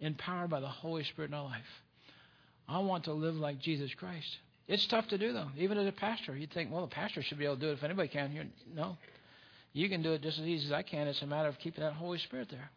Empowered 0.00 0.50
by 0.50 0.60
the 0.60 0.68
Holy 0.68 1.04
Spirit 1.04 1.30
in 1.30 1.34
our 1.34 1.44
life. 1.44 1.62
I 2.68 2.78
want 2.78 3.04
to 3.04 3.12
live 3.12 3.36
like 3.36 3.58
Jesus 3.60 3.92
Christ. 3.94 4.38
It's 4.66 4.86
tough 4.86 5.08
to 5.08 5.18
do, 5.18 5.32
though. 5.32 5.48
Even 5.58 5.76
as 5.76 5.86
a 5.86 5.92
pastor, 5.92 6.34
you'd 6.34 6.52
think, 6.52 6.72
well, 6.72 6.86
the 6.86 6.94
pastor 6.94 7.22
should 7.22 7.38
be 7.38 7.44
able 7.44 7.56
to 7.56 7.60
do 7.60 7.68
it 7.68 7.74
if 7.74 7.84
anybody 7.84 8.08
can. 8.08 8.30
Here, 8.30 8.46
no. 8.74 8.96
You 9.74 9.88
can 9.88 10.02
do 10.02 10.12
it 10.12 10.22
just 10.22 10.38
as 10.38 10.46
easy 10.46 10.66
as 10.66 10.72
I 10.72 10.82
can. 10.82 11.06
It's 11.06 11.20
a 11.20 11.26
matter 11.26 11.48
of 11.48 11.58
keeping 11.58 11.84
that 11.84 11.92
Holy 11.92 12.18
Spirit 12.18 12.48
there 12.50 12.70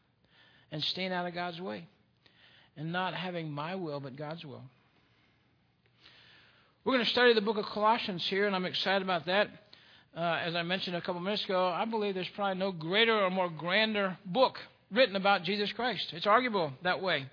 and 0.72 0.84
staying 0.84 1.14
out 1.14 1.26
of 1.26 1.34
God's 1.34 1.62
way 1.62 1.88
and 2.78 2.92
not 2.92 3.14
having 3.14 3.52
my 3.52 3.76
will, 3.76 4.00
but 4.00 4.16
God's 4.16 4.46
will. 4.46 4.64
We're 6.86 6.94
going 6.94 7.04
to 7.04 7.12
study 7.12 7.34
the 7.34 7.42
book 7.42 7.58
of 7.58 7.66
Colossians 7.66 8.26
here, 8.26 8.48
and 8.48 8.56
I'm 8.56 8.66
excited 8.66 9.02
about 9.02 9.26
that. 9.26 9.50
Uh, 10.16 10.40
as 10.44 10.56
I 10.56 10.64
mentioned 10.64 10.96
a 10.96 11.02
couple 11.02 11.20
minutes 11.20 11.44
ago, 11.44 11.68
I 11.68 11.86
believe 11.86 12.16
there's 12.16 12.30
probably 12.30 12.58
no 12.58 12.72
greater 12.72 13.20
or 13.20 13.30
more 13.30 13.50
grander 13.50 14.18
book 14.26 14.58
written 14.92 15.16
about 15.16 15.44
Jesus 15.44 15.72
Christ. 15.74 16.14
It's 16.14 16.26
arguable 16.26 16.72
that 16.84 17.02
way. 17.02 17.26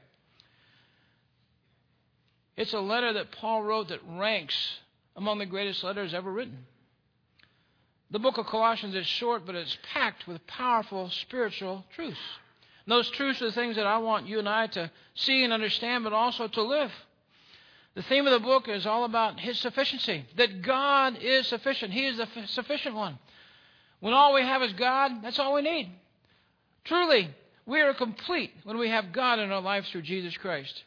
It's 2.57 2.73
a 2.73 2.81
letter 2.81 3.13
that 3.15 3.33
Paul 3.33 3.63
wrote 3.63 3.89
that 3.89 4.01
ranks 4.07 4.57
among 5.17 5.39
the 5.39 5.47
greatest 5.47 5.85
letters 5.85 6.15
ever 6.15 6.31
written. 6.31 6.67
The 8.11 8.19
book 8.19 8.39
of 8.39 8.47
Colossians 8.47 8.95
is 8.95 9.07
short, 9.07 9.47
but 9.47 9.55
it's 9.55 9.77
packed 9.93 10.27
with 10.27 10.47
powerful 10.47 11.11
spiritual 11.11 11.85
truths. 11.95 12.19
And 12.87 12.93
those 12.93 13.11
truths 13.11 13.41
are 13.41 13.47
the 13.47 13.53
things 13.53 13.77
that 13.77 13.87
I 13.87 13.99
want 13.99 14.27
you 14.27 14.39
and 14.39 14.49
I 14.49 14.67
to 14.69 14.91
see 15.15 15.43
and 15.45 15.53
understand, 15.53 16.05
but 16.05 16.13
also 16.13 16.49
to 16.49 16.63
live. 16.63 16.93
The 17.95 18.03
theme 18.03 18.27
of 18.27 18.33
the 18.33 18.47
book 18.47 18.69
is 18.69 18.87
all 18.87 19.05
about 19.05 19.39
His 19.41 19.59
sufficiency, 19.59 20.27
that 20.37 20.63
God 20.63 21.19
is 21.21 21.47
sufficient. 21.47 21.93
He 21.93 22.07
is 22.07 22.17
the 22.19 22.29
sufficient 22.47 22.95
one. 22.95 23.19
When 24.01 24.13
all 24.13 24.35
we 24.35 24.43
have 24.43 24.63
is 24.63 24.73
God, 24.75 25.23
that's 25.23 25.39
all 25.39 25.55
we 25.55 25.63
need. 25.63 25.91
Truly, 26.85 27.31
we 27.65 27.81
are 27.81 27.95
complete 27.95 28.53
when 28.65 28.77
we 28.77 28.91
have 28.91 29.13
God 29.13 29.39
in 29.39 29.51
our 29.51 29.63
lives 29.63 29.89
through 29.91 30.03
Jesus 30.03 30.37
Christ. 30.37 30.85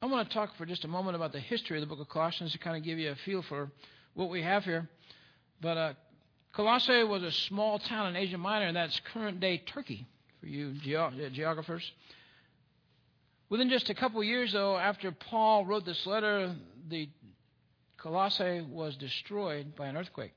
I 0.00 0.06
want 0.06 0.28
to 0.28 0.34
talk 0.34 0.56
for 0.56 0.66
just 0.66 0.84
a 0.84 0.88
moment 0.88 1.14
about 1.14 1.30
the 1.30 1.38
history 1.38 1.76
of 1.76 1.80
the 1.80 1.86
book 1.86 2.00
of 2.00 2.08
Colossians 2.08 2.50
to 2.50 2.58
kind 2.58 2.76
of 2.76 2.82
give 2.82 2.98
you 2.98 3.12
a 3.12 3.14
feel 3.14 3.42
for 3.42 3.70
what 4.14 4.30
we 4.30 4.42
have 4.42 4.64
here. 4.64 4.88
But 5.60 5.76
uh, 5.78 5.92
Colossae 6.52 7.04
was 7.04 7.22
a 7.22 7.32
small 7.32 7.78
town 7.78 8.08
in 8.08 8.16
Asia 8.16 8.36
Minor, 8.36 8.66
and 8.66 8.76
that's 8.76 9.00
current 9.12 9.40
day 9.40 9.58
Turkey 9.58 10.06
for 10.40 10.46
you 10.46 10.74
uh, 10.98 11.10
geographers. 11.30 11.90
Within 13.48 13.70
just 13.70 13.88
a 13.88 13.94
couple 13.94 14.22
years, 14.22 14.52
though, 14.52 14.76
after 14.76 15.12
Paul 15.12 15.64
wrote 15.64 15.86
this 15.86 16.06
letter, 16.06 16.54
the 16.88 17.08
Colossae 17.96 18.66
was 18.70 18.96
destroyed 18.96 19.76
by 19.76 19.86
an 19.86 19.96
earthquake. 19.96 20.32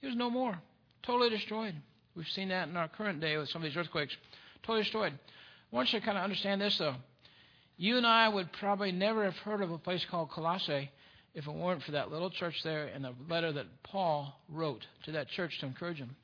It 0.00 0.06
was 0.06 0.16
no 0.16 0.30
more. 0.30 0.58
Totally 1.02 1.30
destroyed. 1.30 1.74
We've 2.14 2.28
seen 2.28 2.48
that 2.48 2.68
in 2.68 2.76
our 2.76 2.88
current 2.88 3.20
day 3.20 3.36
with 3.36 3.48
some 3.50 3.62
of 3.62 3.68
these 3.68 3.76
earthquakes. 3.76 4.16
Totally 4.62 4.84
destroyed. 4.84 5.12
I 5.12 5.76
want 5.76 5.92
you 5.92 6.00
to 6.00 6.04
kind 6.04 6.16
of 6.16 6.24
understand 6.24 6.60
this, 6.60 6.78
though. 6.78 6.94
You 7.76 7.96
and 7.96 8.06
I 8.06 8.28
would 8.28 8.52
probably 8.52 8.92
never 8.92 9.24
have 9.24 9.36
heard 9.36 9.60
of 9.60 9.70
a 9.70 9.78
place 9.78 10.04
called 10.10 10.30
Colossae 10.30 10.90
if 11.34 11.46
it 11.46 11.54
weren't 11.54 11.82
for 11.82 11.92
that 11.92 12.10
little 12.10 12.30
church 12.30 12.54
there 12.64 12.86
and 12.86 13.04
the 13.04 13.14
letter 13.28 13.52
that 13.52 13.66
Paul 13.84 14.34
wrote 14.48 14.84
to 15.04 15.12
that 15.12 15.28
church 15.28 15.58
to 15.60 15.66
encourage 15.66 15.98
them. 15.98 16.16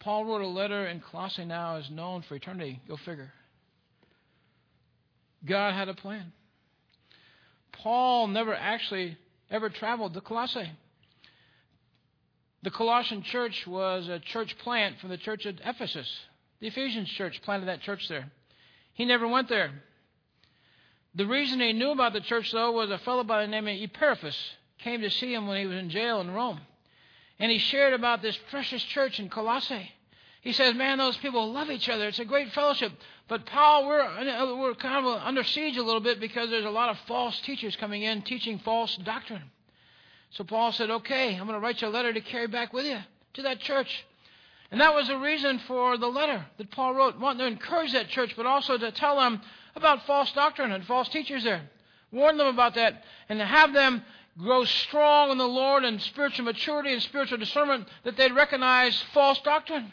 Paul 0.00 0.24
wrote 0.24 0.42
a 0.42 0.46
letter 0.46 0.86
in 0.86 1.00
Colossae 1.00 1.44
now 1.44 1.76
is 1.76 1.90
known 1.90 2.22
for 2.22 2.36
eternity. 2.36 2.80
Go 2.86 2.96
figure. 2.96 3.32
God 5.44 5.74
had 5.74 5.88
a 5.88 5.94
plan. 5.94 6.32
Paul 7.72 8.28
never 8.28 8.54
actually 8.54 9.16
ever 9.50 9.70
traveled 9.70 10.14
to 10.14 10.20
Colossae. 10.20 10.70
The 12.62 12.70
Colossian 12.70 13.22
church 13.22 13.66
was 13.66 14.08
a 14.08 14.18
church 14.18 14.56
plant 14.58 14.98
from 15.00 15.10
the 15.10 15.16
church 15.16 15.46
at 15.46 15.60
Ephesus. 15.64 16.08
The 16.60 16.66
Ephesians 16.66 17.08
church 17.10 17.40
planted 17.42 17.66
that 17.66 17.82
church 17.82 18.08
there. 18.08 18.30
He 18.94 19.04
never 19.04 19.28
went 19.28 19.48
there. 19.48 19.70
The 21.14 21.26
reason 21.26 21.60
he 21.60 21.72
knew 21.72 21.90
about 21.90 22.12
the 22.12 22.20
church, 22.20 22.52
though, 22.52 22.72
was 22.72 22.90
a 22.90 22.98
fellow 22.98 23.24
by 23.24 23.42
the 23.42 23.48
name 23.48 23.66
of 23.66 23.74
Epaphras 23.74 24.36
came 24.78 25.00
to 25.00 25.10
see 25.10 25.34
him 25.34 25.46
when 25.46 25.58
he 25.58 25.66
was 25.66 25.76
in 25.76 25.90
jail 25.90 26.20
in 26.20 26.30
Rome. 26.30 26.60
And 27.38 27.50
he 27.50 27.58
shared 27.58 27.92
about 27.92 28.22
this 28.22 28.38
precious 28.50 28.82
church 28.82 29.18
in 29.20 29.28
Colossae. 29.28 29.92
He 30.40 30.52
says, 30.52 30.74
Man, 30.74 30.98
those 30.98 31.16
people 31.16 31.52
love 31.52 31.70
each 31.70 31.88
other. 31.88 32.08
It's 32.08 32.18
a 32.18 32.24
great 32.24 32.52
fellowship. 32.52 32.92
But, 33.26 33.46
Paul, 33.46 33.86
we're, 33.86 34.56
we're 34.56 34.74
kind 34.74 35.04
of 35.04 35.20
under 35.22 35.44
siege 35.44 35.76
a 35.76 35.82
little 35.82 36.00
bit 36.00 36.20
because 36.20 36.50
there's 36.50 36.64
a 36.64 36.70
lot 36.70 36.88
of 36.88 36.98
false 37.06 37.38
teachers 37.40 37.76
coming 37.76 38.02
in 38.02 38.22
teaching 38.22 38.58
false 38.60 38.96
doctrine. 38.96 39.42
So 40.30 40.44
Paul 40.44 40.72
said, 40.72 40.90
Okay, 40.90 41.34
I'm 41.34 41.46
going 41.46 41.58
to 41.58 41.60
write 41.60 41.82
you 41.82 41.88
a 41.88 41.90
letter 41.90 42.12
to 42.12 42.20
carry 42.20 42.46
back 42.46 42.72
with 42.72 42.86
you 42.86 42.98
to 43.34 43.42
that 43.42 43.60
church. 43.60 44.04
And 44.70 44.80
that 44.80 44.94
was 44.94 45.08
the 45.08 45.16
reason 45.16 45.60
for 45.60 45.96
the 45.96 46.08
letter 46.08 46.44
that 46.58 46.70
Paul 46.70 46.94
wrote, 46.94 47.18
wanting 47.18 47.40
to 47.40 47.46
encourage 47.46 47.92
that 47.92 48.08
church, 48.08 48.34
but 48.36 48.46
also 48.46 48.76
to 48.76 48.92
tell 48.92 49.16
them 49.18 49.40
about 49.76 50.06
false 50.06 50.30
doctrine 50.32 50.72
and 50.72 50.84
false 50.84 51.08
teachers 51.08 51.44
there. 51.44 51.62
Warn 52.10 52.36
them 52.36 52.46
about 52.46 52.74
that 52.74 53.04
and 53.28 53.40
have 53.40 53.72
them 53.72 54.02
grow 54.38 54.64
strong 54.64 55.30
in 55.30 55.38
the 55.38 55.48
Lord 55.48 55.84
and 55.84 56.00
spiritual 56.00 56.44
maturity 56.44 56.92
and 56.92 57.02
spiritual 57.02 57.38
discernment 57.38 57.88
that 58.04 58.16
they'd 58.16 58.32
recognize 58.32 59.00
false 59.12 59.40
doctrine. 59.40 59.92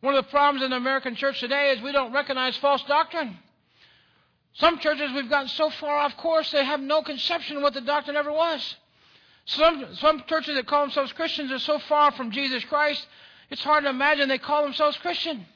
One 0.00 0.14
of 0.14 0.24
the 0.24 0.30
problems 0.30 0.64
in 0.64 0.70
the 0.70 0.76
American 0.76 1.14
church 1.14 1.38
today 1.38 1.70
is 1.70 1.82
we 1.82 1.92
don't 1.92 2.12
recognize 2.12 2.56
false 2.56 2.82
doctrine. 2.84 3.38
Some 4.54 4.78
churches 4.78 5.10
we've 5.14 5.30
gotten 5.30 5.48
so 5.48 5.70
far 5.70 5.96
off 5.96 6.16
course 6.16 6.50
they 6.50 6.64
have 6.64 6.80
no 6.80 7.02
conception 7.02 7.56
of 7.56 7.62
what 7.62 7.74
the 7.74 7.80
doctrine 7.80 8.16
ever 8.16 8.32
was. 8.32 8.76
Some, 9.44 9.94
some 9.94 10.22
churches 10.26 10.54
that 10.54 10.66
call 10.66 10.82
themselves 10.82 11.12
Christians 11.12 11.50
are 11.52 11.58
so 11.58 11.78
far 11.78 12.12
from 12.12 12.30
Jesus 12.30 12.64
Christ, 12.64 13.06
it's 13.50 13.62
hard 13.62 13.84
to 13.84 13.90
imagine 13.90 14.28
they 14.28 14.38
call 14.38 14.62
themselves 14.62 14.96
Christian 14.98 15.46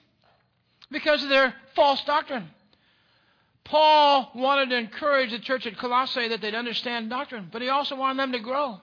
because 0.90 1.22
of 1.22 1.28
their 1.28 1.54
false 1.74 2.02
doctrine. 2.04 2.48
Paul 3.66 4.30
wanted 4.34 4.70
to 4.70 4.76
encourage 4.76 5.30
the 5.30 5.38
church 5.38 5.66
at 5.66 5.76
Colossae 5.76 6.28
that 6.28 6.40
they'd 6.40 6.54
understand 6.54 7.10
doctrine, 7.10 7.48
but 7.52 7.62
he 7.62 7.68
also 7.68 7.96
wanted 7.96 8.18
them 8.18 8.32
to 8.32 8.38
grow. 8.38 8.80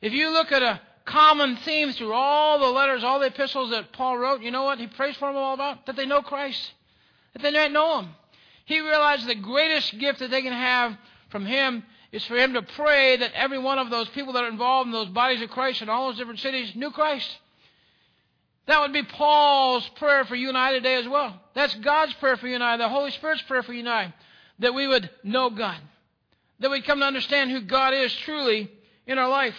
If 0.00 0.12
you 0.12 0.30
look 0.30 0.50
at 0.50 0.62
a 0.62 0.80
common 1.04 1.56
theme 1.56 1.92
through 1.92 2.12
all 2.12 2.58
the 2.58 2.66
letters, 2.66 3.04
all 3.04 3.20
the 3.20 3.26
epistles 3.26 3.70
that 3.70 3.92
Paul 3.92 4.18
wrote, 4.18 4.40
you 4.40 4.50
know 4.50 4.62
what 4.64 4.78
he 4.78 4.86
prays 4.86 5.16
for 5.16 5.28
them 5.28 5.36
all 5.36 5.54
about? 5.54 5.86
That 5.86 5.96
they 5.96 6.06
know 6.06 6.22
Christ, 6.22 6.72
that 7.34 7.42
they 7.42 7.52
might 7.52 7.72
know 7.72 8.00
Him. 8.00 8.08
He 8.64 8.80
realized 8.80 9.26
the 9.26 9.34
greatest 9.34 9.98
gift 9.98 10.20
that 10.20 10.30
they 10.30 10.42
can 10.42 10.52
have 10.52 10.96
from 11.30 11.44
Him 11.44 11.84
is 12.12 12.24
for 12.26 12.36
him 12.36 12.52
to 12.52 12.62
pray 12.62 13.16
that 13.16 13.32
every 13.34 13.58
one 13.58 13.78
of 13.78 13.88
those 13.88 14.08
people 14.10 14.34
that 14.34 14.44
are 14.44 14.48
involved 14.48 14.86
in 14.86 14.92
those 14.92 15.08
bodies 15.08 15.40
of 15.40 15.50
Christ 15.50 15.80
in 15.80 15.88
all 15.88 16.08
those 16.08 16.18
different 16.18 16.40
cities 16.40 16.76
knew 16.76 16.90
Christ. 16.90 17.38
That 18.72 18.80
would 18.80 18.94
be 18.94 19.02
Paul's 19.02 19.86
prayer 19.96 20.24
for 20.24 20.34
you 20.34 20.48
and 20.48 20.56
I 20.56 20.72
today 20.72 20.94
as 20.94 21.06
well. 21.06 21.38
That's 21.52 21.74
God's 21.74 22.14
prayer 22.14 22.38
for 22.38 22.48
you 22.48 22.54
and 22.54 22.64
I, 22.64 22.78
the 22.78 22.88
Holy 22.88 23.10
Spirit's 23.10 23.42
prayer 23.42 23.62
for 23.62 23.74
you 23.74 23.80
and 23.80 23.88
I, 23.90 24.14
that 24.60 24.72
we 24.72 24.86
would 24.86 25.10
know 25.22 25.50
God, 25.50 25.76
that 26.58 26.70
we'd 26.70 26.86
come 26.86 27.00
to 27.00 27.04
understand 27.04 27.50
who 27.50 27.60
God 27.60 27.92
is 27.92 28.10
truly 28.14 28.72
in 29.06 29.18
our 29.18 29.28
life. 29.28 29.54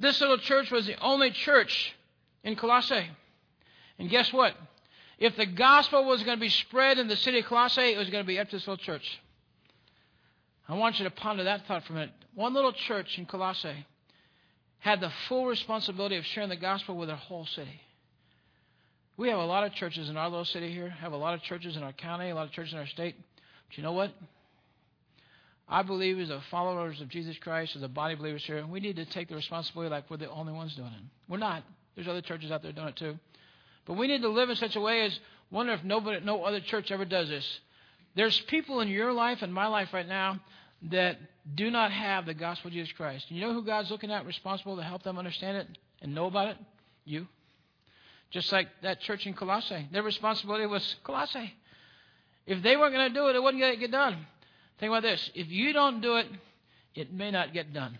This 0.00 0.20
little 0.20 0.38
church 0.38 0.72
was 0.72 0.84
the 0.84 0.98
only 1.00 1.30
church 1.30 1.94
in 2.42 2.56
Colossae. 2.56 3.08
And 4.00 4.10
guess 4.10 4.32
what? 4.32 4.56
If 5.20 5.36
the 5.36 5.46
gospel 5.46 6.04
was 6.04 6.24
going 6.24 6.38
to 6.38 6.40
be 6.40 6.48
spread 6.48 6.98
in 6.98 7.06
the 7.06 7.14
city 7.14 7.38
of 7.38 7.44
Colossae, 7.44 7.92
it 7.92 7.98
was 7.98 8.10
going 8.10 8.24
to 8.24 8.26
be 8.26 8.40
up 8.40 8.50
to 8.50 8.56
this 8.56 8.66
little 8.66 8.84
church. 8.84 9.20
I 10.68 10.74
want 10.74 10.98
you 10.98 11.04
to 11.04 11.10
ponder 11.12 11.44
that 11.44 11.68
thought 11.68 11.84
for 11.84 11.92
a 11.92 11.94
minute. 11.94 12.14
One 12.34 12.52
little 12.52 12.72
church 12.72 13.16
in 13.16 13.26
Colossae 13.26 13.86
had 14.82 15.00
the 15.00 15.12
full 15.28 15.46
responsibility 15.46 16.16
of 16.16 16.26
sharing 16.26 16.48
the 16.48 16.56
gospel 16.56 16.96
with 16.96 17.08
their 17.08 17.16
whole 17.16 17.46
city. 17.46 17.80
We 19.16 19.28
have 19.28 19.38
a 19.38 19.44
lot 19.44 19.62
of 19.62 19.72
churches 19.74 20.10
in 20.10 20.16
our 20.16 20.28
little 20.28 20.44
city 20.44 20.72
here, 20.72 20.90
have 20.90 21.12
a 21.12 21.16
lot 21.16 21.34
of 21.34 21.42
churches 21.42 21.76
in 21.76 21.84
our 21.84 21.92
county, 21.92 22.30
a 22.30 22.34
lot 22.34 22.46
of 22.46 22.52
churches 22.52 22.72
in 22.72 22.80
our 22.80 22.86
state. 22.88 23.14
But 23.68 23.76
you 23.76 23.84
know 23.84 23.92
what? 23.92 24.10
I 25.68 25.82
believe 25.82 26.18
as 26.18 26.30
a 26.30 26.42
followers 26.50 27.00
of 27.00 27.08
Jesus 27.08 27.36
Christ, 27.38 27.76
as 27.76 27.82
a 27.82 27.88
body 27.88 28.14
of 28.14 28.18
believers 28.18 28.44
here, 28.44 28.66
we 28.66 28.80
need 28.80 28.96
to 28.96 29.04
take 29.04 29.28
the 29.28 29.36
responsibility 29.36 29.88
like 29.88 30.10
we're 30.10 30.16
the 30.16 30.28
only 30.28 30.52
ones 30.52 30.74
doing 30.74 30.88
it. 30.88 31.04
We're 31.28 31.38
not. 31.38 31.62
There's 31.94 32.08
other 32.08 32.20
churches 32.20 32.50
out 32.50 32.64
there 32.64 32.72
doing 32.72 32.88
it 32.88 32.96
too. 32.96 33.16
But 33.86 33.94
we 33.94 34.08
need 34.08 34.22
to 34.22 34.28
live 34.30 34.50
in 34.50 34.56
such 34.56 34.74
a 34.74 34.80
way 34.80 35.02
as 35.02 35.16
wonder 35.52 35.74
if 35.74 35.84
nobody, 35.84 36.24
no 36.24 36.42
other 36.42 36.58
church 36.60 36.90
ever 36.90 37.04
does 37.04 37.28
this. 37.28 37.60
There's 38.16 38.38
people 38.48 38.80
in 38.80 38.88
your 38.88 39.12
life 39.12 39.42
and 39.42 39.54
my 39.54 39.68
life 39.68 39.90
right 39.92 40.08
now 40.08 40.40
that 40.90 41.18
do 41.54 41.70
not 41.70 41.92
have 41.92 42.26
the 42.26 42.34
gospel 42.34 42.68
of 42.68 42.74
Jesus 42.74 42.92
Christ. 42.92 43.30
You 43.30 43.40
know 43.40 43.52
who 43.52 43.64
God's 43.64 43.90
looking 43.90 44.10
at 44.10 44.26
responsible 44.26 44.76
to 44.76 44.82
help 44.82 45.02
them 45.02 45.18
understand 45.18 45.56
it 45.56 45.78
and 46.00 46.14
know 46.14 46.26
about 46.26 46.48
it? 46.48 46.56
You. 47.04 47.26
Just 48.30 48.50
like 48.52 48.68
that 48.82 49.00
church 49.00 49.26
in 49.26 49.34
Colossae. 49.34 49.88
Their 49.92 50.02
responsibility 50.02 50.66
was 50.66 50.96
Colossae. 51.04 51.52
If 52.46 52.62
they 52.62 52.76
weren't 52.76 52.94
going 52.94 53.08
to 53.08 53.14
do 53.14 53.28
it, 53.28 53.36
it 53.36 53.42
wouldn't 53.42 53.80
get 53.80 53.90
done. 53.90 54.26
Think 54.80 54.90
about 54.90 55.02
this. 55.02 55.30
If 55.34 55.48
you 55.48 55.72
don't 55.72 56.00
do 56.00 56.16
it, 56.16 56.26
it 56.94 57.12
may 57.12 57.30
not 57.30 57.52
get 57.52 57.72
done. 57.72 57.98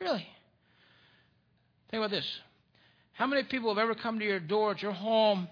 Really. 0.00 0.26
Think 1.90 2.00
about 2.00 2.10
this. 2.10 2.26
How 3.12 3.26
many 3.26 3.42
people 3.44 3.70
have 3.70 3.78
ever 3.78 3.94
come 3.94 4.18
to 4.18 4.24
your 4.24 4.40
door 4.40 4.72
at 4.72 4.82
your 4.82 4.92
home? 4.92 5.48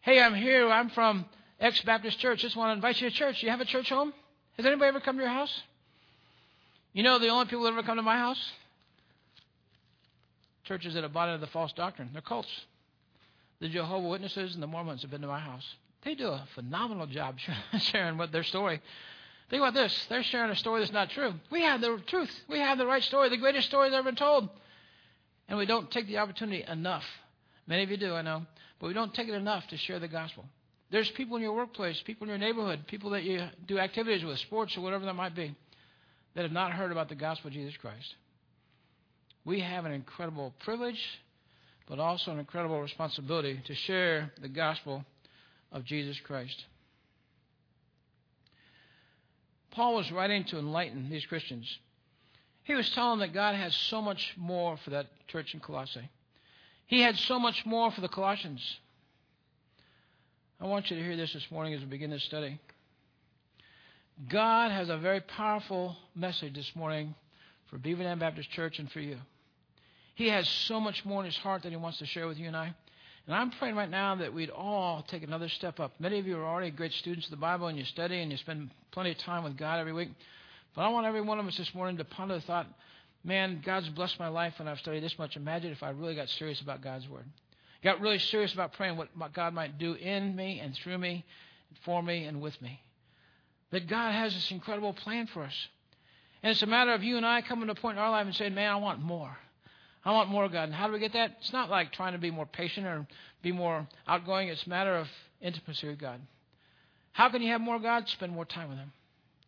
Hey, 0.00 0.20
I'm 0.20 0.34
here. 0.34 0.68
I'm 0.68 0.90
from 0.90 1.24
X 1.60 1.80
Baptist 1.82 2.18
Church. 2.18 2.40
Just 2.40 2.56
want 2.56 2.70
to 2.70 2.74
invite 2.74 3.00
you 3.00 3.08
to 3.08 3.14
church. 3.14 3.42
You 3.42 3.50
have 3.50 3.60
a 3.60 3.64
church 3.64 3.88
home? 3.88 4.12
Has 4.58 4.66
anybody 4.66 4.88
ever 4.88 5.00
come 5.00 5.16
to 5.16 5.22
your 5.22 5.32
house? 5.32 5.62
You 6.92 7.04
know 7.04 7.20
the 7.20 7.28
only 7.28 7.46
people 7.46 7.62
that 7.62 7.72
ever 7.72 7.84
come 7.84 7.96
to 7.96 8.02
my 8.02 8.16
house? 8.18 8.52
Churches 10.64 10.94
that 10.94 11.04
have 11.04 11.12
bought 11.12 11.28
into 11.28 11.40
the 11.40 11.50
false 11.52 11.72
doctrine. 11.72 12.10
They're 12.12 12.20
cults. 12.20 12.48
The 13.60 13.68
Jehovah 13.68 14.08
Witnesses 14.08 14.54
and 14.54 14.62
the 14.62 14.66
Mormons 14.66 15.02
have 15.02 15.10
been 15.12 15.20
to 15.20 15.28
my 15.28 15.38
house. 15.38 15.64
They 16.04 16.16
do 16.16 16.28
a 16.28 16.46
phenomenal 16.56 17.06
job 17.06 17.36
sharing 17.78 18.18
what 18.18 18.32
their 18.32 18.42
story. 18.42 18.80
Think 19.48 19.62
about 19.62 19.74
this. 19.74 20.06
They're 20.08 20.24
sharing 20.24 20.50
a 20.50 20.56
story 20.56 20.80
that's 20.80 20.92
not 20.92 21.10
true. 21.10 21.34
We 21.50 21.62
have 21.62 21.80
the 21.80 22.00
truth. 22.06 22.30
We 22.48 22.58
have 22.58 22.78
the 22.78 22.86
right 22.86 23.02
story, 23.02 23.28
the 23.28 23.36
greatest 23.36 23.68
story 23.68 23.88
that's 23.88 23.98
ever 23.98 24.10
been 24.10 24.16
told. 24.16 24.48
And 25.48 25.56
we 25.56 25.66
don't 25.66 25.90
take 25.90 26.08
the 26.08 26.18
opportunity 26.18 26.64
enough. 26.68 27.04
Many 27.66 27.84
of 27.84 27.90
you 27.90 27.96
do, 27.96 28.14
I 28.14 28.22
know. 28.22 28.42
But 28.80 28.88
we 28.88 28.92
don't 28.92 29.14
take 29.14 29.28
it 29.28 29.34
enough 29.34 29.66
to 29.68 29.76
share 29.76 29.98
the 30.00 30.08
gospel. 30.08 30.44
There's 30.90 31.10
people 31.10 31.36
in 31.36 31.42
your 31.42 31.52
workplace, 31.52 32.00
people 32.02 32.24
in 32.24 32.28
your 32.30 32.38
neighborhood, 32.38 32.86
people 32.86 33.10
that 33.10 33.22
you 33.22 33.46
do 33.66 33.78
activities 33.78 34.24
with, 34.24 34.38
sports 34.38 34.76
or 34.76 34.80
whatever 34.80 35.04
that 35.04 35.14
might 35.14 35.34
be, 35.34 35.54
that 36.34 36.42
have 36.42 36.52
not 36.52 36.72
heard 36.72 36.92
about 36.92 37.08
the 37.08 37.14
gospel 37.14 37.48
of 37.48 37.54
Jesus 37.54 37.76
Christ. 37.76 38.14
We 39.44 39.60
have 39.60 39.84
an 39.84 39.92
incredible 39.92 40.54
privilege, 40.60 41.02
but 41.86 41.98
also 41.98 42.32
an 42.32 42.38
incredible 42.38 42.80
responsibility 42.80 43.60
to 43.66 43.74
share 43.74 44.32
the 44.40 44.48
gospel 44.48 45.04
of 45.72 45.84
Jesus 45.84 46.18
Christ. 46.20 46.64
Paul 49.70 49.94
was 49.94 50.10
writing 50.10 50.44
to 50.44 50.58
enlighten 50.58 51.10
these 51.10 51.26
Christians. 51.26 51.78
He 52.64 52.74
was 52.74 52.88
telling 52.90 53.18
them 53.18 53.28
that 53.28 53.34
God 53.34 53.54
has 53.54 53.74
so 53.74 54.02
much 54.02 54.34
more 54.36 54.76
for 54.78 54.90
that 54.90 55.06
church 55.28 55.54
in 55.54 55.60
Colossae. 55.60 56.10
He 56.86 57.00
had 57.00 57.16
so 57.16 57.38
much 57.38 57.64
more 57.64 57.90
for 57.90 58.00
the 58.00 58.08
Colossians. 58.08 58.60
I 60.60 60.66
want 60.66 60.90
you 60.90 60.96
to 60.96 61.02
hear 61.02 61.16
this 61.16 61.32
this 61.32 61.46
morning 61.52 61.72
as 61.74 61.80
we 61.80 61.86
begin 61.86 62.10
this 62.10 62.24
study. 62.24 62.58
God 64.28 64.72
has 64.72 64.88
a 64.88 64.96
very 64.96 65.20
powerful 65.20 65.96
message 66.16 66.54
this 66.54 66.74
morning 66.74 67.14
for 67.70 67.78
Beaver 67.78 68.02
Dam 68.02 68.18
Baptist 68.18 68.50
Church 68.50 68.80
and 68.80 68.90
for 68.90 68.98
you. 68.98 69.18
He 70.16 70.28
has 70.30 70.48
so 70.48 70.80
much 70.80 71.04
more 71.04 71.20
in 71.20 71.26
his 71.26 71.36
heart 71.36 71.62
that 71.62 71.70
he 71.70 71.76
wants 71.76 71.98
to 71.98 72.06
share 72.06 72.26
with 72.26 72.38
you 72.38 72.48
and 72.48 72.56
I. 72.56 72.74
And 73.28 73.36
I'm 73.36 73.52
praying 73.52 73.76
right 73.76 73.88
now 73.88 74.16
that 74.16 74.34
we'd 74.34 74.50
all 74.50 75.02
take 75.02 75.22
another 75.22 75.48
step 75.48 75.78
up. 75.78 75.92
Many 76.00 76.18
of 76.18 76.26
you 76.26 76.36
are 76.36 76.44
already 76.44 76.72
great 76.72 76.92
students 76.92 77.26
of 77.26 77.30
the 77.30 77.36
Bible 77.36 77.68
and 77.68 77.78
you 77.78 77.84
study 77.84 78.20
and 78.20 78.32
you 78.32 78.38
spend 78.38 78.70
plenty 78.90 79.12
of 79.12 79.18
time 79.18 79.44
with 79.44 79.56
God 79.56 79.78
every 79.78 79.92
week. 79.92 80.10
But 80.74 80.82
I 80.82 80.88
want 80.88 81.06
every 81.06 81.20
one 81.20 81.38
of 81.38 81.46
us 81.46 81.56
this 81.56 81.72
morning 81.72 81.98
to 81.98 82.04
ponder 82.04 82.34
the 82.34 82.40
thought, 82.40 82.66
man, 83.22 83.62
God's 83.64 83.90
blessed 83.90 84.18
my 84.18 84.28
life 84.28 84.54
when 84.58 84.66
I've 84.66 84.80
studied 84.80 85.04
this 85.04 85.16
much. 85.20 85.36
Imagine 85.36 85.70
if 85.70 85.84
I 85.84 85.90
really 85.90 86.16
got 86.16 86.28
serious 86.30 86.60
about 86.60 86.82
God's 86.82 87.08
Word. 87.08 87.26
Got 87.82 88.00
really 88.00 88.18
serious 88.18 88.52
about 88.52 88.72
praying 88.72 88.96
what 88.96 89.32
God 89.32 89.54
might 89.54 89.78
do 89.78 89.94
in 89.94 90.34
me 90.34 90.60
and 90.60 90.74
through 90.74 90.98
me, 90.98 91.24
for 91.84 92.02
me 92.02 92.24
and 92.24 92.40
with 92.40 92.60
me. 92.60 92.80
That 93.70 93.86
God 93.86 94.12
has 94.12 94.34
this 94.34 94.50
incredible 94.50 94.92
plan 94.92 95.26
for 95.28 95.44
us. 95.44 95.68
And 96.42 96.50
it's 96.50 96.62
a 96.62 96.66
matter 96.66 96.92
of 96.92 97.04
you 97.04 97.16
and 97.16 97.26
I 97.26 97.42
coming 97.42 97.66
to 97.66 97.72
a 97.72 97.74
point 97.74 97.98
in 97.98 98.02
our 98.02 98.10
life 98.10 98.26
and 98.26 98.34
saying, 98.34 98.54
man, 98.54 98.70
I 98.70 98.76
want 98.76 99.00
more. 99.00 99.36
I 100.04 100.12
want 100.12 100.30
more 100.30 100.48
God. 100.48 100.64
And 100.64 100.74
how 100.74 100.86
do 100.86 100.92
we 100.92 100.98
get 100.98 101.12
that? 101.12 101.36
It's 101.40 101.52
not 101.52 101.70
like 101.70 101.92
trying 101.92 102.12
to 102.12 102.18
be 102.18 102.30
more 102.30 102.46
patient 102.46 102.86
or 102.86 103.06
be 103.42 103.52
more 103.52 103.86
outgoing. 104.06 104.48
It's 104.48 104.64
a 104.66 104.68
matter 104.68 104.96
of 104.96 105.08
intimacy 105.40 105.88
with 105.88 105.98
God. 105.98 106.20
How 107.12 107.28
can 107.28 107.42
you 107.42 107.50
have 107.52 107.60
more 107.60 107.78
God? 107.78 108.08
Spend 108.08 108.32
more 108.32 108.44
time 108.44 108.68
with 108.68 108.78
Him. 108.78 108.92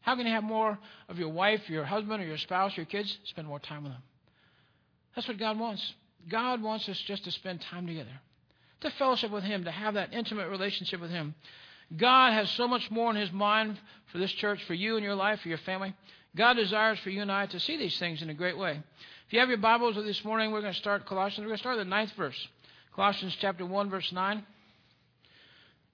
How 0.02 0.16
can 0.16 0.26
you 0.26 0.32
have 0.32 0.44
more 0.44 0.78
of 1.08 1.18
your 1.18 1.28
wife, 1.28 1.68
your 1.68 1.84
husband, 1.84 2.22
or 2.22 2.26
your 2.26 2.38
spouse, 2.38 2.76
your 2.76 2.86
kids? 2.86 3.18
Spend 3.24 3.46
more 3.46 3.60
time 3.60 3.84
with 3.84 3.92
them. 3.92 4.02
That's 5.14 5.28
what 5.28 5.38
God 5.38 5.58
wants. 5.58 5.94
God 6.28 6.62
wants 6.62 6.88
us 6.88 6.98
just 6.98 7.24
to 7.24 7.30
spend 7.30 7.60
time 7.60 7.86
together, 7.86 8.20
to 8.80 8.90
fellowship 8.92 9.30
with 9.30 9.44
Him, 9.44 9.64
to 9.64 9.70
have 9.70 9.94
that 9.94 10.12
intimate 10.12 10.48
relationship 10.48 11.00
with 11.00 11.10
Him. 11.10 11.34
God 11.96 12.32
has 12.32 12.50
so 12.50 12.68
much 12.68 12.90
more 12.90 13.10
in 13.10 13.16
His 13.16 13.32
mind 13.32 13.78
for 14.12 14.18
this 14.18 14.32
church, 14.32 14.62
for 14.64 14.74
you 14.74 14.96
and 14.96 15.04
your 15.04 15.14
life, 15.14 15.40
for 15.40 15.48
your 15.48 15.58
family. 15.58 15.94
God 16.36 16.54
desires 16.54 16.98
for 17.00 17.10
you 17.10 17.22
and 17.22 17.32
I 17.32 17.46
to 17.46 17.58
see 17.58 17.76
these 17.76 17.98
things 17.98 18.22
in 18.22 18.30
a 18.30 18.34
great 18.34 18.56
way. 18.56 18.80
If 19.26 19.32
you 19.32 19.40
have 19.40 19.48
your 19.48 19.58
Bibles 19.58 19.96
with 19.96 20.06
this 20.06 20.24
morning, 20.24 20.52
we're 20.52 20.60
going 20.60 20.72
to 20.72 20.78
start 20.78 21.06
Colossians. 21.06 21.40
We're 21.40 21.48
going 21.48 21.58
to 21.58 21.62
start 21.62 21.78
the 21.78 21.84
ninth 21.84 22.12
verse. 22.16 22.48
Colossians 22.94 23.36
chapter 23.40 23.66
1, 23.66 23.90
verse 23.90 24.12
9. 24.12 24.44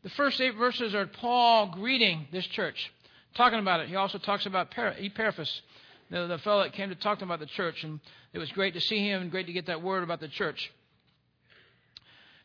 The 0.02 0.10
first 0.10 0.40
eight 0.40 0.54
verses 0.54 0.94
are 0.94 1.06
Paul 1.06 1.70
greeting 1.72 2.28
this 2.32 2.46
church, 2.46 2.92
talking 3.34 3.58
about 3.58 3.80
it. 3.80 3.88
He 3.88 3.96
also 3.96 4.18
talks 4.18 4.46
about 4.46 4.72
Epaphras, 4.76 5.62
the, 6.10 6.26
the 6.26 6.38
fellow 6.38 6.62
that 6.62 6.72
came 6.72 6.88
to 6.88 6.94
talk 6.94 7.18
to 7.18 7.24
him 7.24 7.30
about 7.30 7.40
the 7.40 7.46
church. 7.46 7.84
And 7.84 8.00
it 8.32 8.38
was 8.38 8.50
great 8.52 8.74
to 8.74 8.80
see 8.80 8.98
him 8.98 9.22
and 9.22 9.30
great 9.30 9.46
to 9.46 9.52
get 9.52 9.66
that 9.66 9.82
word 9.82 10.02
about 10.02 10.20
the 10.20 10.28
church. 10.28 10.72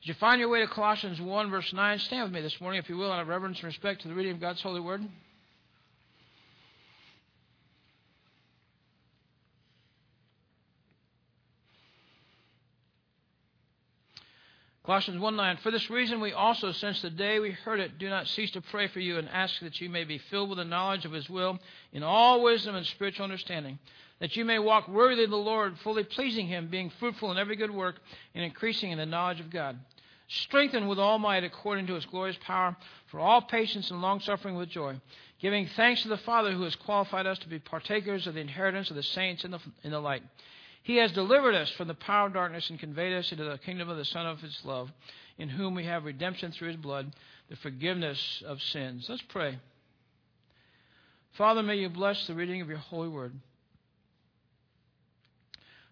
As 0.01 0.07
you 0.07 0.13
find 0.15 0.39
your 0.39 0.49
way 0.49 0.61
to 0.61 0.67
Colossians 0.67 1.21
1, 1.21 1.49
verse 1.51 1.71
9, 1.73 1.99
stand 1.99 2.23
with 2.23 2.31
me 2.33 2.41
this 2.41 2.59
morning, 2.59 2.79
if 2.79 2.89
you 2.89 2.97
will, 2.97 3.11
out 3.11 3.21
of 3.21 3.27
reverence 3.27 3.57
and 3.57 3.65
respect 3.65 4.01
to 4.01 4.07
the 4.07 4.15
reading 4.15 4.33
of 4.33 4.39
God's 4.39 4.61
holy 4.61 4.79
word. 4.79 5.01
Colossians 14.83 15.19
1 15.19 15.35
9. 15.35 15.57
For 15.57 15.71
this 15.71 15.89
reason, 15.89 16.21
we 16.21 16.33
also, 16.33 16.71
since 16.71 17.01
the 17.01 17.09
day 17.09 17.39
we 17.39 17.51
heard 17.51 17.79
it, 17.79 17.99
do 17.99 18.09
not 18.09 18.27
cease 18.27 18.51
to 18.51 18.61
pray 18.61 18.87
for 18.87 18.99
you 18.99 19.17
and 19.17 19.29
ask 19.29 19.59
that 19.59 19.79
you 19.79 19.89
may 19.89 20.03
be 20.03 20.17
filled 20.17 20.49
with 20.49 20.57
the 20.57 20.65
knowledge 20.65 21.05
of 21.05 21.11
His 21.11 21.29
will 21.29 21.59
in 21.93 22.01
all 22.01 22.41
wisdom 22.41 22.75
and 22.75 22.85
spiritual 22.85 23.23
understanding, 23.23 23.77
that 24.19 24.35
you 24.35 24.43
may 24.43 24.57
walk 24.57 24.87
worthy 24.87 25.23
of 25.23 25.29
the 25.29 25.37
Lord, 25.37 25.77
fully 25.79 26.03
pleasing 26.03 26.47
Him, 26.47 26.67
being 26.67 26.91
fruitful 26.99 27.31
in 27.31 27.37
every 27.37 27.55
good 27.55 27.71
work 27.71 27.95
and 28.33 28.43
increasing 28.43 28.91
in 28.91 28.97
the 28.97 29.05
knowledge 29.05 29.39
of 29.39 29.51
God 29.51 29.77
strengthened 30.31 30.87
with 30.87 30.99
all 30.99 31.19
might 31.19 31.43
according 31.43 31.87
to 31.87 31.95
his 31.95 32.05
glorious 32.05 32.37
power, 32.41 32.75
for 33.07 33.19
all 33.19 33.41
patience 33.41 33.91
and 33.91 34.01
longsuffering 34.01 34.55
with 34.55 34.69
joy, 34.69 34.95
giving 35.39 35.67
thanks 35.75 36.01
to 36.03 36.07
the 36.07 36.17
Father 36.17 36.51
who 36.51 36.63
has 36.63 36.75
qualified 36.75 37.25
us 37.25 37.37
to 37.39 37.49
be 37.49 37.59
partakers 37.59 38.27
of 38.27 38.35
the 38.35 38.39
inheritance 38.39 38.89
of 38.89 38.95
the 38.95 39.03
saints 39.03 39.43
in 39.43 39.51
the, 39.51 39.59
in 39.83 39.91
the 39.91 39.99
light. 39.99 40.23
He 40.83 40.97
has 40.97 41.11
delivered 41.11 41.55
us 41.55 41.69
from 41.71 41.87
the 41.87 41.93
power 41.93 42.27
of 42.27 42.33
darkness 42.33 42.69
and 42.69 42.79
conveyed 42.79 43.13
us 43.13 43.31
into 43.31 43.43
the 43.43 43.57
kingdom 43.59 43.89
of 43.89 43.97
the 43.97 44.05
Son 44.05 44.25
of 44.25 44.39
his 44.39 44.59
love, 44.63 44.91
in 45.37 45.49
whom 45.49 45.75
we 45.75 45.85
have 45.85 46.05
redemption 46.05 46.51
through 46.51 46.69
his 46.69 46.77
blood, 46.77 47.13
the 47.49 47.55
forgiveness 47.57 48.43
of 48.45 48.61
sins. 48.61 49.05
Let's 49.07 49.21
pray. 49.29 49.59
Father, 51.33 51.63
may 51.63 51.75
you 51.75 51.89
bless 51.89 52.27
the 52.27 52.33
reading 52.33 52.61
of 52.61 52.69
your 52.69 52.77
holy 52.77 53.09
word. 53.09 53.33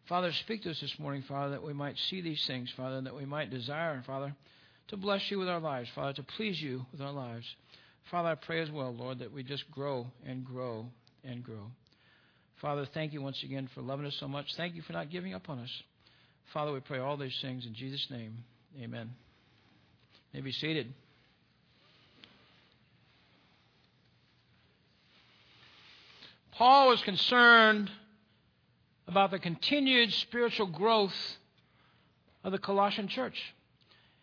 Father, 0.08 0.32
speak 0.34 0.64
to 0.64 0.72
us 0.72 0.82
this 0.82 0.98
morning, 0.98 1.24
Father, 1.28 1.52
that 1.52 1.64
we 1.64 1.72
might 1.72 1.98
see 2.10 2.20
these 2.20 2.46
things, 2.48 2.72
Father, 2.76 2.98
and 2.98 3.06
that 3.06 3.16
we 3.16 3.26
might 3.26 3.52
desire, 3.52 4.02
Father, 4.08 4.34
to 4.88 4.98
bless 4.98 5.30
you 5.30 5.38
with 5.38 5.48
our 5.48 5.60
lives, 5.60 5.88
Father, 5.94 6.14
to 6.14 6.24
please 6.24 6.60
you 6.60 6.84
with 6.92 7.00
our 7.00 7.12
lives. 7.12 7.46
Father, 8.10 8.30
I 8.30 8.36
pray 8.36 8.60
as 8.62 8.72
well, 8.72 8.92
Lord, 8.92 9.20
that 9.20 9.32
we 9.32 9.44
just 9.44 9.70
grow 9.70 10.08
and 10.26 10.44
grow 10.44 10.88
and 11.24 11.44
grow. 11.44 11.68
Father, 12.62 12.86
thank 12.94 13.14
you 13.14 13.22
once 13.22 13.42
again 13.44 13.70
for 13.74 13.82
loving 13.82 14.06
us 14.06 14.16
so 14.20 14.28
much. 14.28 14.54
Thank 14.56 14.76
you 14.76 14.82
for 14.82 14.92
not 14.92 15.10
giving 15.10 15.34
up 15.34 15.50
on 15.50 15.60
us. 15.60 15.84
Father, 16.54 16.74
we 16.74 16.82
pray 16.82 17.00
all 17.00 17.16
these 17.16 17.40
things 17.42 17.66
in 17.66 17.74
Jesus' 17.74 18.08
name. 18.10 18.44
Amen. 18.82 19.12
You 20.34 20.40
may 20.40 20.42
be 20.42 20.52
seated. 20.52 20.94
Paul 26.52 26.90
was 26.90 27.02
concerned 27.04 27.90
about 29.08 29.32
the 29.32 29.40
continued 29.40 30.12
spiritual 30.12 30.68
growth 30.68 31.16
of 32.44 32.52
the 32.52 32.58
Colossian 32.58 33.08
church. 33.08 33.42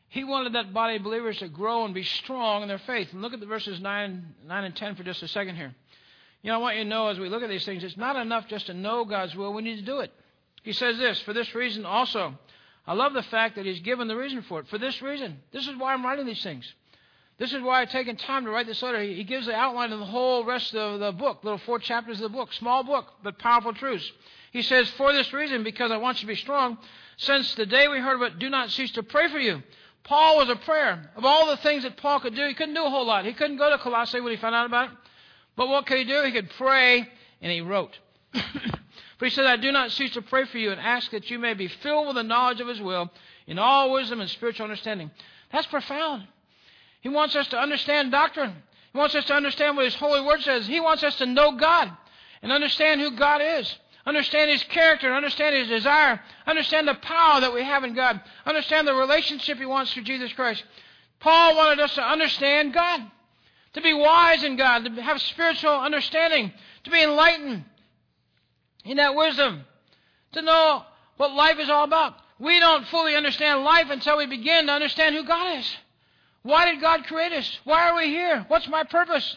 He 0.09 0.25
wanted 0.25 0.53
that 0.53 0.75
body 0.75 0.97
of 0.97 1.03
believers 1.03 1.39
to 1.39 1.49
grow 1.49 1.87
and 1.87 1.95
be 1.95 2.05
strong 2.05 2.61
in 2.61 2.69
their 2.69 2.79
faith. 2.79 3.13
And 3.13 3.23
look 3.23 3.33
at 3.33 3.41
the 3.41 3.47
verses 3.47 3.81
9, 3.81 4.35
9 4.47 4.65
and 4.65 4.77
10 4.77 4.95
for 4.95 5.03
just 5.03 5.23
a 5.23 5.29
second 5.29 5.57
here. 5.57 5.75
You 6.47 6.53
know, 6.53 6.59
I 6.59 6.63
want 6.63 6.77
you 6.77 6.85
to 6.85 6.89
know 6.89 7.09
as 7.09 7.19
we 7.19 7.29
look 7.29 7.43
at 7.43 7.49
these 7.49 7.65
things, 7.65 7.83
it's 7.83 7.97
not 7.97 8.15
enough 8.15 8.47
just 8.47 8.67
to 8.67 8.73
know 8.73 9.05
God's 9.05 9.35
will, 9.35 9.53
we 9.53 9.63
need 9.63 9.79
to 9.79 9.85
do 9.85 9.99
it. 9.99 10.13
He 10.63 10.73
says 10.73 10.97
this, 10.97 11.19
for 11.23 11.33
this 11.33 11.53
reason 11.57 11.85
also. 11.85 12.39
I 12.87 12.95
love 12.95 13.15
the 13.15 13.25
fact 13.25 13.57
that 13.57 13.67
he's 13.67 13.81
given 13.81 14.07
the 14.07 14.15
reason 14.15 14.43
for 14.43 14.61
it. 14.61 14.69
For 14.69 14.79
this 14.79 15.03
reason. 15.03 15.41
This 15.51 15.67
is 15.67 15.75
why 15.75 15.93
I'm 15.93 16.05
writing 16.05 16.25
these 16.25 16.45
things. 16.45 16.73
This 17.37 17.53
is 17.53 17.61
why 17.63 17.83
I've 17.83 17.91
taken 17.91 18.15
time 18.15 18.45
to 18.45 18.53
write 18.53 18.69
this 18.69 18.81
letter. 18.81 19.03
He 19.03 19.25
gives 19.25 19.47
the 19.47 19.57
outline 19.57 19.91
of 19.91 19.99
the 19.99 20.05
whole 20.05 20.45
rest 20.45 20.73
of 20.77 21.01
the 21.01 21.11
book, 21.11 21.43
little 21.43 21.59
four 21.59 21.81
chapters 21.81 22.19
of 22.19 22.31
the 22.31 22.37
book. 22.39 22.53
Small 22.53 22.85
book, 22.85 23.07
but 23.25 23.41
powerful 23.41 23.75
truths. 23.75 24.09
He 24.53 24.63
says, 24.63 24.89
For 24.91 25.13
this 25.13 25.33
reason, 25.33 25.65
because 25.65 25.91
I 25.91 25.97
want 25.97 26.19
you 26.19 26.29
to 26.29 26.33
be 26.33 26.37
strong, 26.37 26.79
since 27.17 27.57
the 27.57 27.67
day 27.67 27.89
we 27.89 27.99
heard 27.99 28.23
of 28.23 28.23
it, 28.23 28.39
do 28.39 28.49
not 28.49 28.71
cease 28.71 28.93
to 28.93 29.03
pray 29.03 29.29
for 29.33 29.41
you. 29.41 29.65
Paul 30.05 30.37
was 30.37 30.49
a 30.49 30.55
prayer. 30.55 31.11
Of 31.17 31.25
all 31.25 31.49
the 31.49 31.57
things 31.57 31.83
that 31.83 31.97
Paul 31.97 32.21
could 32.21 32.37
do, 32.37 32.47
he 32.47 32.55
couldn't 32.55 32.75
do 32.75 32.85
a 32.85 32.91
whole 32.91 33.05
lot. 33.05 33.25
He 33.25 33.33
couldn't 33.33 33.57
go 33.57 33.69
to 33.69 33.79
Colossae 33.79 34.21
when 34.21 34.31
he 34.31 34.39
found 34.39 34.55
out 34.55 34.67
about 34.67 34.93
it. 34.93 34.97
But 35.57 35.69
what 35.69 35.87
could 35.87 35.99
he 35.99 36.05
do? 36.05 36.23
He 36.23 36.33
could 36.33 36.51
pray, 36.51 37.09
and 37.41 37.53
he 37.53 37.61
wrote. 37.61 37.99
For 38.33 39.25
he 39.25 39.31
said, 39.31 39.47
I 39.47 39.57
do 39.57 39.73
not 39.73 39.93
cease 39.93 40.13
to 40.13 40.23
pray 40.23 40.45
for 40.45 40.59
you 40.59 40.71
and 40.71 40.81
ask 40.81 41.11
that 41.13 41.31
you 41.31 41.39
may 41.39 41.55
be 41.55 41.69
filled 41.69 42.09
with 42.09 42.17
the 42.17 42.23
knowledge 42.23 42.61
of 42.61 42.69
his 42.69 42.81
will 42.81 43.11
in 43.47 43.59
all 43.59 43.93
wisdom 43.93 44.21
and 44.21 44.29
spiritual 44.29 44.65
understanding. 44.65 45.11
That's 45.51 45.67
profound. 45.69 46.29
He 47.01 47.09
wants 47.09 47.35
us 47.35 47.47
to 47.49 47.59
understand 47.59 48.13
doctrine. 48.13 48.55
He 48.93 48.99
wants 48.99 49.15
us 49.15 49.25
to 49.27 49.35
understand 49.35 49.75
what 49.75 49.87
his 49.87 49.95
holy 49.95 50.21
word 50.21 50.43
says. 50.43 50.67
He 50.67 50.81
wants 50.81 51.03
us 51.03 51.17
to 51.17 51.25
know 51.27 51.53
God 51.53 51.91
and 52.43 52.53
understand 52.53 53.01
who 53.01 53.13
God 53.13 53.41
is 53.41 53.75
understand 54.07 54.51
His 54.51 54.63
character, 54.65 55.13
understand 55.13 55.55
His 55.55 55.69
desire, 55.69 56.21
understand 56.47 56.89
the 56.89 56.95
power 56.95 57.41
that 57.41 57.53
we 57.53 57.63
have 57.63 57.85
in 57.85 57.95
God, 57.95 58.21
understand 58.47 58.87
the 58.87 58.95
relationship 58.95 59.59
He 59.59 59.67
wants 59.67 59.93
through 59.93 60.05
Jesus 60.05 60.33
Christ. 60.33 60.65
Paul 61.19 61.57
wanted 61.57 61.83
us 61.83 61.95
to 61.97 62.03
understand 62.03 62.73
God, 62.73 63.01
to 63.77 63.83
be 63.83 63.93
wise 63.93 64.43
in 64.43 64.57
God, 64.57 64.87
to 64.87 65.03
have 65.03 65.21
spiritual 65.21 65.71
understanding, 65.71 66.51
to 66.85 66.91
be 66.91 67.03
enlightened 67.03 67.63
in 68.87 68.97
that 68.97 69.15
wisdom, 69.15 69.67
to 70.33 70.41
know 70.41 70.83
what 71.19 71.35
life 71.35 71.59
is 71.59 71.69
all 71.69 71.85
about. 71.85 72.15
We 72.39 72.59
don't 72.59 72.87
fully 72.87 73.15
understand 73.15 73.65
life 73.65 73.91
until 73.91 74.17
we 74.17 74.27
begin 74.27 74.67
to 74.67 74.73
understand 74.73 75.15
who 75.15 75.25
God 75.25 75.59
is. 75.59 75.77
Why 76.43 76.73
did 76.73 76.81
God 76.81 77.05
create 77.05 77.33
us? 77.33 77.59
Why 77.65 77.91
are 77.91 77.97
we 77.97 78.07
here? 78.07 78.47
What's 78.49 78.67
my 78.67 78.85
purpose? 78.85 79.37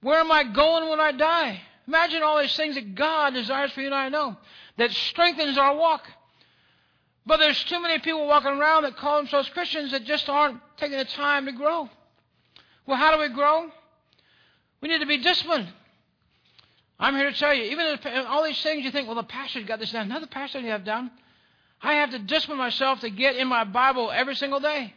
Where 0.00 0.20
am 0.20 0.32
I 0.32 0.42
going 0.44 0.88
when 0.88 1.00
I 1.00 1.12
die? 1.12 1.60
Imagine 1.86 2.22
all 2.22 2.40
these 2.40 2.56
things 2.56 2.76
that 2.76 2.94
God 2.94 3.34
desires 3.34 3.70
for 3.72 3.82
you 3.82 3.88
and 3.88 3.94
I 3.94 4.08
know 4.08 4.38
that 4.78 4.92
strengthens 4.92 5.58
our 5.58 5.76
walk. 5.76 6.04
But 7.26 7.36
there's 7.36 7.62
too 7.64 7.82
many 7.82 7.98
people 7.98 8.26
walking 8.26 8.52
around 8.52 8.84
that 8.84 8.96
call 8.96 9.18
themselves 9.18 9.50
Christians 9.50 9.90
that 9.90 10.04
just 10.04 10.30
aren't 10.30 10.58
taking 10.78 10.96
the 10.96 11.04
time 11.04 11.44
to 11.44 11.52
grow. 11.52 11.90
Well, 12.86 12.96
how 12.96 13.14
do 13.14 13.20
we 13.20 13.28
grow? 13.28 13.70
We 14.80 14.88
need 14.88 15.00
to 15.00 15.06
be 15.06 15.18
disciplined. 15.18 15.68
I'm 16.98 17.14
here 17.14 17.30
to 17.30 17.36
tell 17.36 17.54
you, 17.54 17.64
even 17.64 17.86
if 17.86 18.26
all 18.26 18.44
these 18.44 18.60
things 18.62 18.84
you 18.84 18.90
think, 18.90 19.06
well, 19.06 19.16
the 19.16 19.22
pastor's 19.22 19.64
got 19.64 19.80
this 19.80 19.92
down. 19.92 20.06
Another 20.06 20.26
pastor 20.26 20.60
you 20.60 20.70
have 20.70 20.84
down. 20.84 21.10
I 21.82 21.94
have 21.94 22.10
to 22.10 22.18
discipline 22.18 22.58
myself 22.58 23.00
to 23.00 23.10
get 23.10 23.36
in 23.36 23.48
my 23.48 23.64
Bible 23.64 24.10
every 24.12 24.36
single 24.36 24.60
day. 24.60 24.94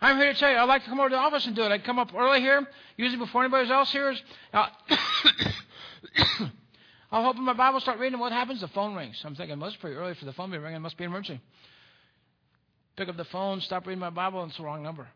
I'm 0.00 0.16
here 0.16 0.32
to 0.32 0.38
tell 0.38 0.50
you, 0.50 0.56
I 0.56 0.64
like 0.64 0.82
to 0.84 0.88
come 0.88 0.98
over 0.98 1.10
to 1.10 1.14
the 1.14 1.20
office 1.20 1.46
and 1.46 1.54
do 1.54 1.62
it. 1.62 1.70
I 1.70 1.78
come 1.78 1.98
up 1.98 2.12
early 2.16 2.40
here, 2.40 2.66
usually 2.96 3.18
before 3.18 3.42
anybody 3.44 3.70
else 3.70 3.92
here 3.92 4.10
is. 4.10 4.22
Uh, 4.52 4.68
I'll 7.12 7.28
open 7.28 7.44
my 7.44 7.52
Bible, 7.52 7.80
start 7.80 7.98
reading. 7.98 8.18
What 8.18 8.32
happens? 8.32 8.60
The 8.60 8.68
phone 8.68 8.94
rings. 8.94 9.20
I'm 9.24 9.34
thinking, 9.34 9.60
well, 9.60 9.68
it's 9.68 9.76
pretty 9.76 9.96
early 9.96 10.14
for 10.14 10.24
the 10.24 10.32
phone 10.32 10.50
to 10.50 10.56
be 10.56 10.62
ringing. 10.62 10.76
It 10.76 10.80
must 10.80 10.96
be 10.96 11.04
an 11.04 11.10
emergency. 11.10 11.40
Pick 12.96 13.08
up 13.08 13.16
the 13.16 13.24
phone, 13.24 13.60
stop 13.60 13.86
reading 13.86 14.00
my 14.00 14.10
Bible, 14.10 14.42
and 14.42 14.50
it's 14.50 14.58
the 14.58 14.64
wrong 14.64 14.82
number. 14.82 15.06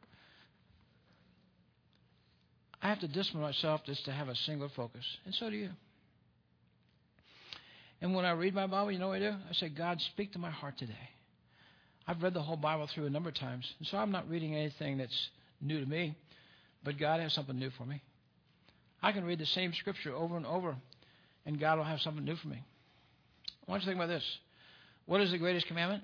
I 2.85 2.88
have 2.88 3.01
to 3.01 3.09
discipline 3.09 3.42
myself 3.42 3.81
just 3.87 4.05
to 4.05 4.12
have 4.12 4.29
a 4.29 4.37
single 4.37 4.68
focus. 4.68 5.05
And 5.25 5.35
so 5.35 5.49
do 5.49 5.57
you. 5.57 5.70
And 8.03 8.14
when 8.14 8.27
I 8.27 8.33
read 8.33 8.55
my 8.55 8.66
Bible, 8.66 8.92
you 8.92 8.99
know 8.99 9.09
what 9.09 9.16
I 9.16 9.31
do? 9.31 9.35
I 9.49 9.55
say, 9.55 9.70
God, 9.70 10.03
speak 10.03 10.35
to 10.35 10.38
my 10.38 10.51
heart 10.51 10.77
today. 10.77 10.92
I've 12.07 12.23
read 12.23 12.35
the 12.35 12.42
whole 12.42 12.59
Bible 12.59 12.87
through 12.87 13.07
a 13.07 13.11
number 13.11 13.31
of 13.31 13.37
times, 13.37 13.73
and 13.79 13.88
so 13.88 13.97
I'm 13.97 14.11
not 14.11 14.29
reading 14.29 14.55
anything 14.55 14.99
that's 14.99 15.31
new 15.62 15.81
to 15.81 15.87
me, 15.87 16.14
but 16.85 16.99
God 16.99 17.20
has 17.20 17.33
something 17.33 17.59
new 17.59 17.70
for 17.70 17.87
me. 17.87 18.03
I 19.03 19.12
can 19.12 19.25
read 19.25 19.38
the 19.38 19.47
same 19.47 19.73
scripture 19.73 20.14
over 20.14 20.37
and 20.37 20.44
over, 20.44 20.77
and 21.47 21.59
God 21.59 21.79
will 21.79 21.85
have 21.85 22.03
something 22.03 22.23
new 22.23 22.37
for 22.37 22.49
me. 22.49 22.62
I 23.66 23.70
want 23.70 23.81
you 23.83 23.87
to 23.87 23.90
think 23.92 24.05
about 24.05 24.12
this. 24.12 24.38
What 25.07 25.23
is 25.23 25.31
the 25.31 25.38
greatest 25.38 25.66
commandment? 25.68 26.03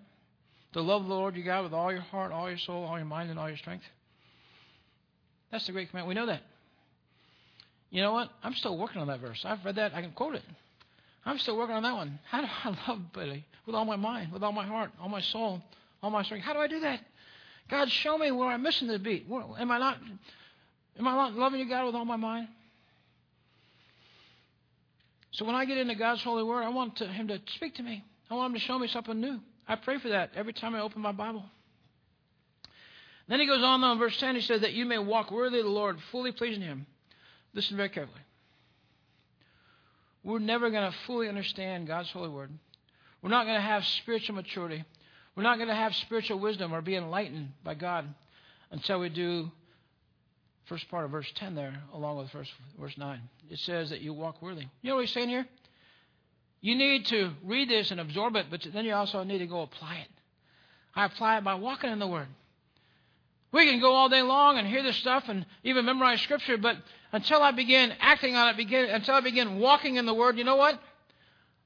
To 0.72 0.80
love 0.80 1.06
the 1.06 1.12
Lord 1.12 1.36
your 1.36 1.44
God 1.44 1.64
with 1.64 1.74
all 1.74 1.92
your 1.92 2.00
heart, 2.00 2.32
all 2.32 2.48
your 2.48 2.58
soul, 2.58 2.84
all 2.84 2.96
your 2.96 3.04
mind, 3.04 3.28
and 3.28 3.38
all 3.38 3.48
your 3.48 3.58
strength. 3.58 3.84
That's 5.52 5.66
the 5.66 5.72
great 5.72 5.90
commandment. 5.90 6.16
We 6.16 6.18
know 6.18 6.32
that. 6.32 6.40
You 7.90 8.02
know 8.02 8.12
what? 8.12 8.30
I'm 8.42 8.54
still 8.54 8.78
working 8.78 9.00
on 9.00 9.08
that 9.08 9.20
verse. 9.20 9.42
I've 9.44 9.64
read 9.64 9.76
that. 9.76 9.94
I 9.94 10.00
can 10.00 10.12
quote 10.12 10.36
it. 10.36 10.42
I'm 11.24 11.38
still 11.38 11.56
working 11.56 11.74
on 11.74 11.82
that 11.82 11.94
one. 11.94 12.18
How 12.28 12.40
do 12.40 12.46
I 12.64 12.76
love 12.88 13.00
Billy 13.12 13.44
with 13.66 13.74
all 13.74 13.84
my 13.84 13.96
mind, 13.96 14.32
with 14.32 14.42
all 14.42 14.52
my 14.52 14.66
heart, 14.66 14.90
all 15.00 15.08
my 15.08 15.20
soul, 15.20 15.60
all 16.02 16.10
my 16.10 16.22
strength? 16.22 16.44
How 16.44 16.52
do 16.52 16.60
I 16.60 16.68
do 16.68 16.80
that? 16.80 17.00
God, 17.68 17.90
show 17.90 18.16
me 18.16 18.30
where 18.30 18.48
I'm 18.48 18.62
missing 18.62 18.88
the 18.88 18.98
beat. 18.98 19.28
Where, 19.28 19.44
am 19.58 19.70
I 19.70 19.78
not? 19.78 19.98
Am 20.98 21.06
I 21.06 21.14
not 21.14 21.34
loving 21.34 21.60
you, 21.60 21.68
God, 21.68 21.86
with 21.86 21.94
all 21.94 22.04
my 22.04 22.16
mind? 22.16 22.48
So 25.32 25.44
when 25.44 25.54
I 25.54 25.64
get 25.64 25.78
into 25.78 25.94
God's 25.94 26.22
holy 26.22 26.42
word, 26.42 26.62
I 26.62 26.68
want 26.68 26.96
to, 26.96 27.06
Him 27.06 27.28
to 27.28 27.40
speak 27.54 27.76
to 27.76 27.82
me. 27.82 28.04
I 28.30 28.34
want 28.34 28.52
Him 28.52 28.60
to 28.60 28.66
show 28.66 28.78
me 28.78 28.88
something 28.88 29.20
new. 29.20 29.40
I 29.68 29.76
pray 29.76 29.98
for 29.98 30.08
that 30.08 30.30
every 30.34 30.52
time 30.52 30.74
I 30.74 30.80
open 30.80 31.00
my 31.00 31.12
Bible. 31.12 31.44
Then 33.28 33.38
he 33.38 33.46
goes 33.46 33.62
on, 33.62 33.80
though, 33.80 33.92
in 33.92 33.98
verse 33.98 34.16
10, 34.18 34.34
he 34.34 34.40
says 34.40 34.62
that 34.62 34.72
you 34.72 34.84
may 34.84 34.98
walk 34.98 35.30
worthy 35.30 35.60
of 35.60 35.64
the 35.64 35.70
Lord, 35.70 35.98
fully 36.10 36.32
pleasing 36.32 36.62
him. 36.62 36.84
Listen 37.54 37.76
very 37.76 37.88
carefully. 37.88 38.20
We're 40.22 40.38
never 40.38 40.70
going 40.70 40.90
to 40.90 40.96
fully 41.06 41.28
understand 41.28 41.86
God's 41.86 42.10
holy 42.10 42.28
word. 42.28 42.50
We're 43.22 43.30
not 43.30 43.44
going 43.44 43.56
to 43.56 43.62
have 43.62 43.84
spiritual 43.84 44.36
maturity. 44.36 44.84
We're 45.34 45.42
not 45.42 45.56
going 45.56 45.68
to 45.68 45.74
have 45.74 45.94
spiritual 45.94 46.38
wisdom 46.38 46.72
or 46.72 46.82
be 46.82 46.96
enlightened 46.96 47.52
by 47.64 47.74
God 47.74 48.06
until 48.70 49.00
we 49.00 49.08
do 49.08 49.50
first 50.66 50.88
part 50.88 51.04
of 51.04 51.10
verse 51.10 51.30
10 51.34 51.54
there, 51.54 51.74
along 51.92 52.18
with 52.18 52.30
verse, 52.30 52.50
verse 52.78 52.96
9. 52.96 53.20
It 53.50 53.58
says 53.58 53.90
that 53.90 54.00
you 54.00 54.12
walk 54.12 54.40
worthy. 54.40 54.66
You 54.82 54.90
know 54.90 54.96
what 54.96 55.06
he's 55.06 55.12
saying 55.12 55.28
here? 55.28 55.46
You 56.60 56.76
need 56.76 57.06
to 57.06 57.32
read 57.44 57.68
this 57.68 57.90
and 57.90 57.98
absorb 57.98 58.36
it, 58.36 58.46
but 58.50 58.66
then 58.72 58.84
you 58.84 58.92
also 58.92 59.24
need 59.24 59.38
to 59.38 59.46
go 59.46 59.62
apply 59.62 59.96
it. 59.96 60.08
I 60.94 61.06
apply 61.06 61.38
it 61.38 61.44
by 61.44 61.54
walking 61.54 61.90
in 61.90 61.98
the 61.98 62.06
Word. 62.06 62.28
We 63.52 63.66
can 63.66 63.80
go 63.80 63.94
all 63.94 64.08
day 64.08 64.22
long 64.22 64.58
and 64.58 64.66
hear 64.66 64.82
this 64.82 64.96
stuff 64.96 65.28
and 65.28 65.44
even 65.64 65.84
memorize 65.84 66.20
Scripture, 66.20 66.56
but 66.56 66.76
until 67.12 67.42
I 67.42 67.50
begin 67.50 67.92
acting 67.98 68.36
on 68.36 68.48
it, 68.48 68.56
begin, 68.56 68.88
until 68.90 69.16
I 69.16 69.20
begin 69.20 69.58
walking 69.58 69.96
in 69.96 70.06
the 70.06 70.14
Word, 70.14 70.38
you 70.38 70.44
know 70.44 70.56
what? 70.56 70.80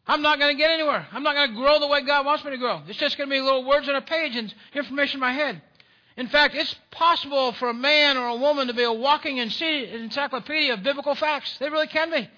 I'm 0.07 0.23
not 0.23 0.39
going 0.39 0.55
to 0.55 0.59
get 0.59 0.71
anywhere. 0.71 1.07
I'm 1.13 1.23
not 1.23 1.35
going 1.35 1.51
to 1.51 1.57
grow 1.57 1.81
the 1.81 1.87
way 1.87 2.03
God 2.03 2.27
wants 2.27 2.45
me 2.45 2.51
to 2.51 2.59
grow. 2.59 2.83
It's 2.89 2.99
just 2.99 3.17
going 3.17 3.29
to 3.29 3.35
be 3.35 3.41
little 3.41 3.65
words 3.65 3.89
on 3.89 3.95
a 3.95 4.03
page 4.03 4.37
and 4.37 4.53
information 4.75 5.17
in 5.17 5.21
my 5.21 5.33
head. 5.33 5.63
In 6.17 6.29
fact, 6.29 6.55
it's 6.55 6.75
possible 6.91 7.53
for 7.53 7.71
a 7.71 7.75
man 7.75 8.17
or 8.17 8.29
a 8.29 8.37
woman 8.37 8.69
to 8.69 8.75
be 8.75 8.85
a 8.85 8.93
walking 8.93 9.39
encyclopedia 9.39 10.75
of 10.75 10.83
biblical 10.83 11.15
facts. 11.15 11.59
They 11.59 11.69
really 11.69 11.87
can 11.87 12.11
be. 12.11 12.29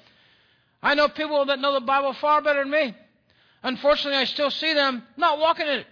I 0.83 0.95
know 0.95 1.09
people 1.09 1.45
that 1.47 1.59
know 1.59 1.75
the 1.75 1.81
Bible 1.81 2.13
far 2.15 2.41
better 2.41 2.63
than 2.63 2.71
me. 2.71 2.95
Unfortunately, 3.63 4.19
I 4.19 4.25
still 4.25 4.51
see 4.51 4.73
them 4.73 5.03
not 5.17 5.39
walking 5.39 5.67
in 5.67 5.79
it. 5.81 5.87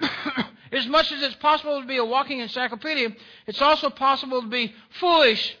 as 0.74 0.86
much 0.86 1.12
as 1.12 1.22
it's 1.22 1.36
possible 1.36 1.80
to 1.80 1.86
be 1.86 1.98
a 1.98 2.04
walking 2.04 2.40
encyclopedia, 2.40 3.10
it's 3.46 3.62
also 3.62 3.90
possible 3.90 4.42
to 4.42 4.48
be 4.48 4.74
foolish 5.00 5.56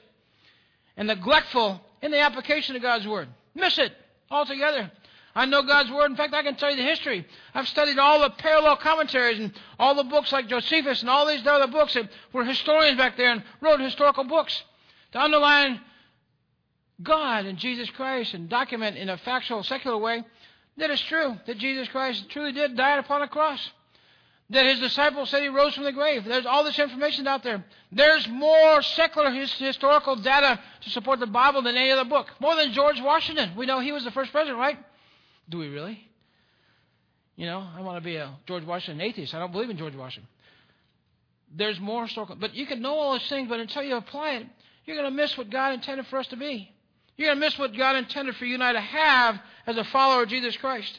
and 0.96 1.08
neglectful 1.08 1.80
in 2.02 2.10
the 2.10 2.20
application 2.20 2.76
of 2.76 2.82
God's 2.82 3.06
Word. 3.06 3.28
Miss 3.54 3.78
it 3.78 3.92
altogether. 4.30 4.90
I 5.34 5.46
know 5.46 5.62
God's 5.62 5.90
Word. 5.90 6.10
In 6.10 6.16
fact, 6.16 6.32
I 6.32 6.42
can 6.42 6.54
tell 6.56 6.70
you 6.70 6.76
the 6.76 6.82
history. 6.82 7.26
I've 7.54 7.68
studied 7.68 7.98
all 7.98 8.20
the 8.20 8.30
parallel 8.30 8.76
commentaries 8.76 9.40
and 9.40 9.52
all 9.78 9.94
the 9.94 10.04
books 10.04 10.30
like 10.32 10.48
Josephus 10.48 11.00
and 11.00 11.10
all 11.10 11.26
these 11.26 11.46
other 11.46 11.66
books 11.66 11.94
that 11.94 12.08
were 12.32 12.44
historians 12.44 12.98
back 12.98 13.16
there 13.16 13.32
and 13.32 13.42
wrote 13.60 13.80
historical 13.80 14.24
books 14.24 14.62
to 15.12 15.20
underline 15.20 15.80
God 17.02 17.46
and 17.46 17.58
Jesus 17.58 17.90
Christ 17.90 18.34
and 18.34 18.48
document 18.48 18.96
in 18.96 19.08
a 19.08 19.16
factual, 19.18 19.64
secular 19.64 19.98
way 19.98 20.24
that 20.76 20.90
it's 20.90 21.02
true 21.02 21.36
that 21.46 21.58
Jesus 21.58 21.88
Christ 21.88 22.28
truly 22.30 22.52
did 22.52 22.76
die 22.76 22.98
upon 22.98 23.22
a 23.22 23.28
cross. 23.28 23.70
That 24.50 24.66
his 24.66 24.78
disciples 24.78 25.30
said 25.30 25.42
he 25.42 25.48
rose 25.48 25.74
from 25.74 25.84
the 25.84 25.92
grave. 25.92 26.24
There's 26.24 26.44
all 26.44 26.64
this 26.64 26.78
information 26.78 27.26
out 27.26 27.42
there. 27.42 27.64
There's 27.90 28.28
more 28.28 28.82
secular 28.82 29.30
historical 29.30 30.16
data 30.16 30.60
to 30.82 30.90
support 30.90 31.18
the 31.20 31.26
Bible 31.26 31.62
than 31.62 31.76
any 31.76 31.90
other 31.90 32.04
book. 32.04 32.28
More 32.40 32.54
than 32.54 32.72
George 32.72 33.00
Washington. 33.00 33.52
We 33.56 33.64
know 33.64 33.80
he 33.80 33.92
was 33.92 34.04
the 34.04 34.10
first 34.10 34.32
president, 34.32 34.58
right? 34.58 34.78
Do 35.48 35.58
we 35.58 35.68
really? 35.68 35.98
You 37.36 37.46
know, 37.46 37.66
I 37.74 37.80
want 37.80 37.96
to 37.96 38.04
be 38.04 38.16
a 38.16 38.30
George 38.46 38.64
Washington 38.64 39.00
atheist. 39.00 39.34
I 39.34 39.38
don't 39.38 39.50
believe 39.50 39.70
in 39.70 39.78
George 39.78 39.96
Washington. 39.96 40.28
There's 41.56 41.80
more 41.80 42.04
historical. 42.04 42.36
But 42.36 42.54
you 42.54 42.66
can 42.66 42.82
know 42.82 42.94
all 42.94 43.12
those 43.12 43.28
things, 43.28 43.48
but 43.48 43.60
until 43.60 43.82
you 43.82 43.96
apply 43.96 44.32
it, 44.32 44.46
you're 44.84 44.96
going 44.96 45.10
to 45.10 45.16
miss 45.16 45.36
what 45.38 45.50
God 45.50 45.72
intended 45.72 46.06
for 46.08 46.18
us 46.18 46.26
to 46.28 46.36
be. 46.36 46.70
You're 47.16 47.28
going 47.28 47.40
to 47.40 47.46
miss 47.46 47.58
what 47.58 47.76
God 47.76 47.96
intended 47.96 48.36
for 48.36 48.44
you 48.44 48.54
and 48.54 48.62
I 48.62 48.72
to 48.72 48.80
have 48.80 49.40
as 49.66 49.76
a 49.76 49.84
follower 49.84 50.24
of 50.24 50.28
Jesus 50.28 50.56
Christ. 50.56 50.98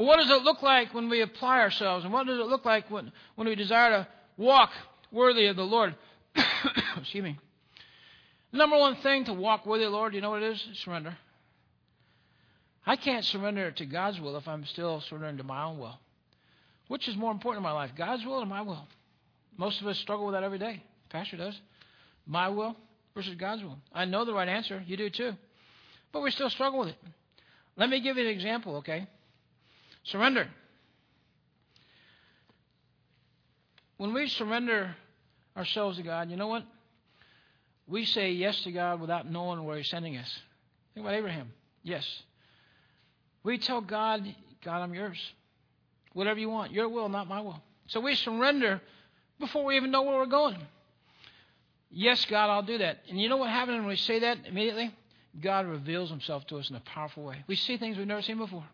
Well, 0.00 0.08
what 0.08 0.16
does 0.16 0.30
it 0.30 0.44
look 0.44 0.62
like 0.62 0.94
when 0.94 1.10
we 1.10 1.20
apply 1.20 1.60
ourselves? 1.60 2.06
And 2.06 2.14
what 2.14 2.26
does 2.26 2.38
it 2.38 2.46
look 2.46 2.64
like 2.64 2.90
when, 2.90 3.12
when 3.34 3.46
we 3.46 3.54
desire 3.54 3.90
to 3.90 4.08
walk 4.38 4.70
worthy 5.12 5.44
of 5.44 5.56
the 5.56 5.62
Lord? 5.62 5.94
Excuse 6.96 7.22
me. 7.22 7.38
Number 8.50 8.78
one 8.78 8.96
thing 9.02 9.26
to 9.26 9.34
walk 9.34 9.66
worthy 9.66 9.84
of 9.84 9.90
the 9.90 9.96
Lord, 9.98 10.14
you 10.14 10.22
know 10.22 10.30
what 10.30 10.42
it 10.42 10.52
is? 10.52 10.68
Surrender. 10.82 11.18
I 12.86 12.96
can't 12.96 13.26
surrender 13.26 13.72
to 13.72 13.84
God's 13.84 14.18
will 14.18 14.38
if 14.38 14.48
I'm 14.48 14.64
still 14.64 15.02
surrendering 15.02 15.36
to 15.36 15.44
my 15.44 15.64
own 15.64 15.78
will. 15.78 15.98
Which 16.88 17.06
is 17.06 17.14
more 17.14 17.30
important 17.30 17.62
in 17.62 17.64
my 17.64 17.72
life, 17.72 17.90
God's 17.94 18.24
will 18.24 18.40
or 18.40 18.46
my 18.46 18.62
will? 18.62 18.88
Most 19.58 19.82
of 19.82 19.86
us 19.86 19.98
struggle 19.98 20.24
with 20.24 20.34
that 20.34 20.44
every 20.44 20.58
day. 20.58 20.82
Pastor 21.10 21.36
does. 21.36 21.60
My 22.26 22.48
will 22.48 22.74
versus 23.14 23.34
God's 23.34 23.62
will. 23.64 23.76
I 23.92 24.06
know 24.06 24.24
the 24.24 24.32
right 24.32 24.48
answer. 24.48 24.82
You 24.86 24.96
do 24.96 25.10
too. 25.10 25.32
But 26.10 26.22
we 26.22 26.30
still 26.30 26.48
struggle 26.48 26.78
with 26.78 26.88
it. 26.88 26.98
Let 27.76 27.90
me 27.90 28.00
give 28.00 28.16
you 28.16 28.22
an 28.22 28.30
example, 28.30 28.76
okay? 28.76 29.06
Surrender. 30.04 30.48
When 33.96 34.14
we 34.14 34.28
surrender 34.28 34.96
ourselves 35.56 35.98
to 35.98 36.02
God, 36.02 36.30
you 36.30 36.36
know 36.36 36.48
what? 36.48 36.64
We 37.86 38.04
say 38.04 38.32
yes 38.32 38.62
to 38.62 38.72
God 38.72 39.00
without 39.00 39.30
knowing 39.30 39.64
where 39.64 39.76
He's 39.76 39.90
sending 39.90 40.16
us. 40.16 40.38
Think 40.94 41.04
about 41.04 41.16
Abraham. 41.16 41.52
Yes. 41.82 42.06
We 43.42 43.58
tell 43.58 43.80
God, 43.80 44.34
God, 44.64 44.82
I'm 44.82 44.94
yours. 44.94 45.18
Whatever 46.12 46.40
you 46.40 46.48
want, 46.48 46.72
your 46.72 46.88
will, 46.88 47.08
not 47.08 47.28
my 47.28 47.40
will. 47.40 47.60
So 47.88 48.00
we 48.00 48.14
surrender 48.14 48.80
before 49.38 49.64
we 49.64 49.76
even 49.76 49.90
know 49.90 50.02
where 50.02 50.16
we're 50.16 50.26
going. 50.26 50.58
Yes, 51.90 52.24
God, 52.26 52.50
I'll 52.50 52.62
do 52.62 52.78
that. 52.78 52.98
And 53.08 53.20
you 53.20 53.28
know 53.28 53.36
what 53.36 53.50
happens 53.50 53.78
when 53.78 53.88
we 53.88 53.96
say 53.96 54.20
that 54.20 54.38
immediately? 54.46 54.94
God 55.40 55.66
reveals 55.66 56.10
himself 56.10 56.46
to 56.48 56.58
us 56.58 56.70
in 56.70 56.76
a 56.76 56.80
powerful 56.80 57.24
way. 57.24 57.44
We 57.46 57.56
see 57.56 57.76
things 57.76 57.96
we've 57.96 58.06
never 58.06 58.22
seen 58.22 58.38
before. 58.38 58.64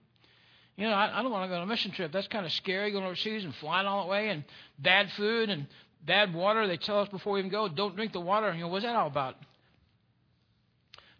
You 0.77 0.87
know, 0.87 0.93
I, 0.93 1.19
I 1.19 1.23
don't 1.23 1.33
want 1.33 1.45
to 1.45 1.49
go 1.49 1.57
on 1.57 1.62
a 1.62 1.67
mission 1.67 1.91
trip. 1.91 2.12
That's 2.12 2.29
kind 2.29 2.45
of 2.45 2.53
scary 2.53 2.91
going 2.91 3.05
overseas 3.05 3.45
and 3.45 3.55
flying 3.57 3.87
all 3.87 4.05
the 4.05 4.11
way 4.11 4.29
and 4.29 4.45
bad 4.79 5.11
food 5.17 5.49
and 5.49 5.67
bad 6.05 6.35
water. 6.35 6.67
They 6.67 6.77
tell 6.77 7.01
us 7.01 7.09
before 7.09 7.35
we 7.35 7.39
even 7.41 7.51
go, 7.51 7.69
don't 7.69 7.97
drink 7.97 8.12
the 8.12 8.21
water. 8.21 8.53
You 8.53 8.61
know, 8.61 8.69
what's 8.69 8.85
that 8.85 8.95
all 8.95 9.07
about? 9.07 9.37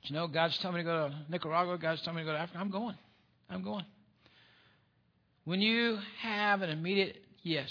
But 0.03 0.11
you 0.11 0.14
know, 0.14 0.29
God's 0.29 0.57
telling 0.59 0.77
me 0.77 0.83
to 0.83 0.85
go 0.85 1.09
to 1.09 1.14
Nicaragua. 1.31 1.79
God's 1.79 2.03
telling 2.03 2.16
me 2.16 2.23
to 2.23 2.27
go 2.27 2.33
to 2.33 2.38
Africa. 2.38 2.59
I'm 2.61 2.71
going. 2.71 2.97
I'm 3.49 3.62
going. 3.62 3.85
When 5.45 5.61
you 5.61 5.99
have 6.21 6.62
an 6.62 6.71
immediate 6.71 7.16
yes, 7.42 7.71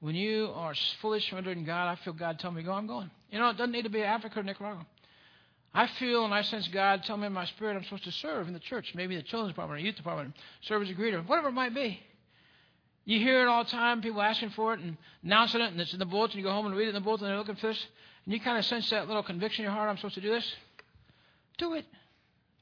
when 0.00 0.14
you 0.14 0.50
are 0.54 0.74
fully 1.02 1.20
surrendered 1.20 1.58
in 1.58 1.64
God, 1.64 1.88
I 1.88 1.96
feel 2.02 2.14
God 2.14 2.38
telling 2.38 2.56
me 2.56 2.62
to 2.62 2.66
go, 2.66 2.72
I'm 2.72 2.86
going. 2.86 3.10
You 3.30 3.38
know, 3.38 3.50
it 3.50 3.58
doesn't 3.58 3.72
need 3.72 3.82
to 3.82 3.90
be 3.90 4.02
Africa 4.02 4.40
or 4.40 4.42
Nicaragua. 4.42 4.86
I 5.72 5.86
feel 5.86 6.24
and 6.24 6.34
I 6.34 6.42
sense 6.42 6.66
God 6.68 7.04
telling 7.04 7.22
me 7.22 7.26
in 7.28 7.32
my 7.32 7.44
spirit 7.44 7.76
I'm 7.76 7.84
supposed 7.84 8.04
to 8.04 8.12
serve 8.12 8.48
in 8.48 8.54
the 8.54 8.60
church, 8.60 8.92
maybe 8.94 9.16
the 9.16 9.22
children's 9.22 9.52
department 9.52 9.80
or 9.80 9.84
youth 9.84 9.96
department, 9.96 10.34
serve 10.62 10.82
as 10.82 10.90
a 10.90 10.94
greeter, 10.94 11.24
whatever 11.26 11.48
it 11.48 11.52
might 11.52 11.74
be. 11.74 12.00
You 13.04 13.18
hear 13.18 13.42
it 13.42 13.48
all 13.48 13.64
the 13.64 13.70
time, 13.70 14.02
people 14.02 14.20
asking 14.20 14.50
for 14.50 14.74
it 14.74 14.80
and 14.80 14.96
announcing 15.22 15.60
it, 15.60 15.72
and 15.72 15.80
it's 15.80 15.92
in 15.92 15.98
the 15.98 16.06
bulletin. 16.06 16.38
You 16.38 16.44
go 16.44 16.52
home 16.52 16.66
and 16.66 16.76
read 16.76 16.86
it 16.86 16.90
in 16.90 16.94
the 16.94 17.00
bulletin, 17.00 17.26
and 17.26 17.32
they're 17.32 17.38
looking 17.38 17.56
for 17.56 17.68
this. 17.68 17.86
And 18.24 18.34
you 18.34 18.40
kind 18.40 18.58
of 18.58 18.64
sense 18.64 18.90
that 18.90 19.06
little 19.06 19.22
conviction 19.22 19.64
in 19.64 19.70
your 19.70 19.76
heart 19.76 19.88
I'm 19.88 19.96
supposed 19.96 20.16
to 20.16 20.20
do 20.20 20.30
this. 20.30 20.54
Do 21.56 21.74
it. 21.74 21.86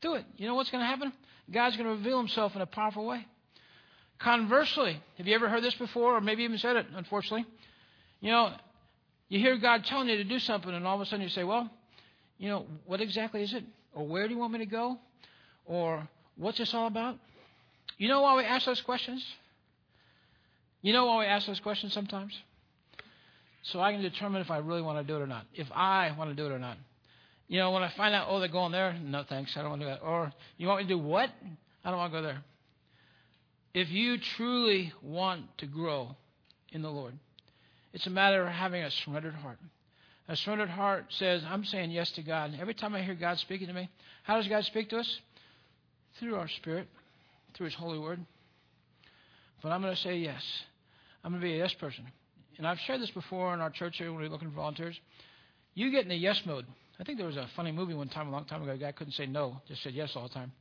Do 0.01 0.15
it. 0.15 0.25
You 0.37 0.47
know 0.47 0.55
what's 0.55 0.71
going 0.71 0.83
to 0.83 0.87
happen? 0.87 1.13
God's 1.51 1.77
going 1.77 1.89
to 1.89 1.95
reveal 1.95 2.19
himself 2.19 2.55
in 2.55 2.61
a 2.61 2.67
powerful 2.67 3.07
way. 3.07 3.27
Conversely, 4.19 5.01
have 5.17 5.27
you 5.27 5.35
ever 5.35 5.49
heard 5.49 5.63
this 5.63 5.75
before, 5.75 6.17
or 6.17 6.21
maybe 6.21 6.45
even 6.45 6.59
said 6.59 6.77
it, 6.77 6.87
unfortunately? 6.95 7.47
You 8.21 8.31
know, 8.31 8.53
you 9.29 9.39
hear 9.39 9.57
God 9.57 9.85
telling 9.85 10.09
you 10.09 10.17
to 10.17 10.25
do 10.25 10.39
something, 10.39 10.73
and 10.73 10.87
all 10.87 10.97
of 10.97 11.01
a 11.01 11.07
sudden 11.07 11.23
you 11.23 11.29
say, 11.29 11.45
Well, 11.45 11.71
you 12.39 12.49
know, 12.49 12.67
what 12.87 13.01
exactly 13.01 13.43
is 13.43 13.53
it? 13.53 13.65
Or 13.95 14.07
where 14.07 14.27
do 14.27 14.35
you 14.35 14.41
want 14.41 14.53
me 14.53 14.61
to 14.61 14.67
go? 14.67 14.99
Or 15.67 16.09
what's 16.37 16.59
this 16.59 16.73
all 16.73 16.87
about? 16.87 17.19
You 17.99 18.09
know 18.09 18.23
why 18.23 18.37
we 18.37 18.45
ask 18.45 18.65
those 18.65 18.81
questions? 18.81 19.25
You 20.83 20.93
know 20.93 21.07
why 21.07 21.19
we 21.19 21.25
ask 21.27 21.47
those 21.47 21.61
questions 21.61 21.93
sometimes? 21.93 22.33
So 23.63 23.81
I 23.81 23.93
can 23.93 24.01
determine 24.01 24.41
if 24.41 24.51
I 24.51 24.59
really 24.59 24.83
want 24.83 24.99
to 24.99 25.05
do 25.05 25.19
it 25.19 25.23
or 25.23 25.27
not. 25.27 25.45
If 25.53 25.67
I 25.73 26.13
want 26.17 26.31
to 26.31 26.37
do 26.37 26.47
it 26.47 26.53
or 26.53 26.59
not. 26.59 26.79
You 27.49 27.59
know, 27.59 27.73
when 27.73 27.83
I 27.83 27.89
find 27.91 28.15
out, 28.15 28.27
oh, 28.31 28.41
they're 28.41 28.49
going 28.49 28.73
there, 28.73 28.95
no 29.03 29.25
thanks, 29.29 29.57
I 29.57 29.63
don't 29.63 29.71
want 29.71 29.81
to 29.83 29.87
do 29.87 29.91
that. 29.91 30.03
Or, 30.03 30.33
you 30.59 30.69
want 30.69 30.83
me 30.83 30.85
to 30.85 30.95
do 30.95 30.99
what? 30.99 31.31
I 31.85 31.91
don't 31.91 31.99
want 31.99 32.13
to 32.13 32.19
go 32.19 32.23
there. 32.23 32.43
If 33.75 33.91
you 33.91 34.19
truly 34.19 34.93
want 35.03 35.59
to 35.59 35.67
grow 35.67 36.15
in 36.71 36.83
the 36.83 36.91
Lord, 36.91 37.15
it's 37.93 38.07
a 38.07 38.11
matter 38.11 38.47
of 38.47 38.53
having 38.53 38.83
a 38.83 38.91
surrendered 38.91 39.35
heart. 39.35 39.59
A 40.29 40.37
surrendered 40.37 40.69
heart 40.69 41.07
says, 41.09 41.43
I'm 41.49 41.65
saying 41.65 41.91
yes 41.91 42.11
to 42.13 42.23
God. 42.23 42.57
Every 42.61 42.75
time 42.75 42.95
I 42.95 43.03
hear 43.03 43.15
God 43.15 43.39
speaking 43.39 43.67
to 43.69 43.73
me, 43.73 43.89
how 44.25 44.37
does 44.37 44.47
God 44.47 44.65
speak 44.65 44.91
to 44.91 44.99
us? 44.99 45.21
Through 46.21 46.37
our 46.37 46.49
spirit, 46.49 46.87
through 47.55 47.67
His 47.67 47.75
holy 47.75 47.99
word. 47.99 48.21
But 49.63 49.73
I'm 49.73 49.81
going 49.81 49.95
to 49.95 50.01
say 50.01 50.19
yes. 50.19 50.43
I'm 51.25 51.33
going 51.33 51.41
to 51.41 51.47
be 51.47 51.55
a 51.55 51.59
yes 51.59 51.73
person. 51.75 52.07
And 52.59 52.67
I've 52.67 52.79
shared 52.81 53.01
this 53.01 53.11
before 53.11 53.55
in 53.55 53.61
our 53.61 53.71
church 53.71 53.97
here 53.97 54.11
when 54.11 54.21
we 54.21 54.27
are 54.27 54.31
looking 54.31 54.51
for 54.51 54.57
volunteers. 54.57 54.99
You 55.75 55.91
get 55.91 56.03
in 56.03 56.09
the 56.09 56.17
yes 56.17 56.43
mode. 56.45 56.67
I 57.01 57.05
think 57.05 57.19
there 57.19 57.27
was 57.27 57.37
a 57.37 57.49
funny 57.57 57.73
movie 57.73 57.95
one 57.95 58.09
time, 58.09 58.29
a 58.29 58.31
long 58.31 58.45
time 58.45 58.63
ago. 58.63 58.73
A 58.73 58.77
guy 58.77 58.93
couldn't 58.93 59.13
say 59.13 59.27
no, 59.27 59.63
just 59.67 59.83
said 59.83 59.95
yes 59.95 60.13
all 60.15 60.25
the 60.25 60.35
time. 60.35 60.53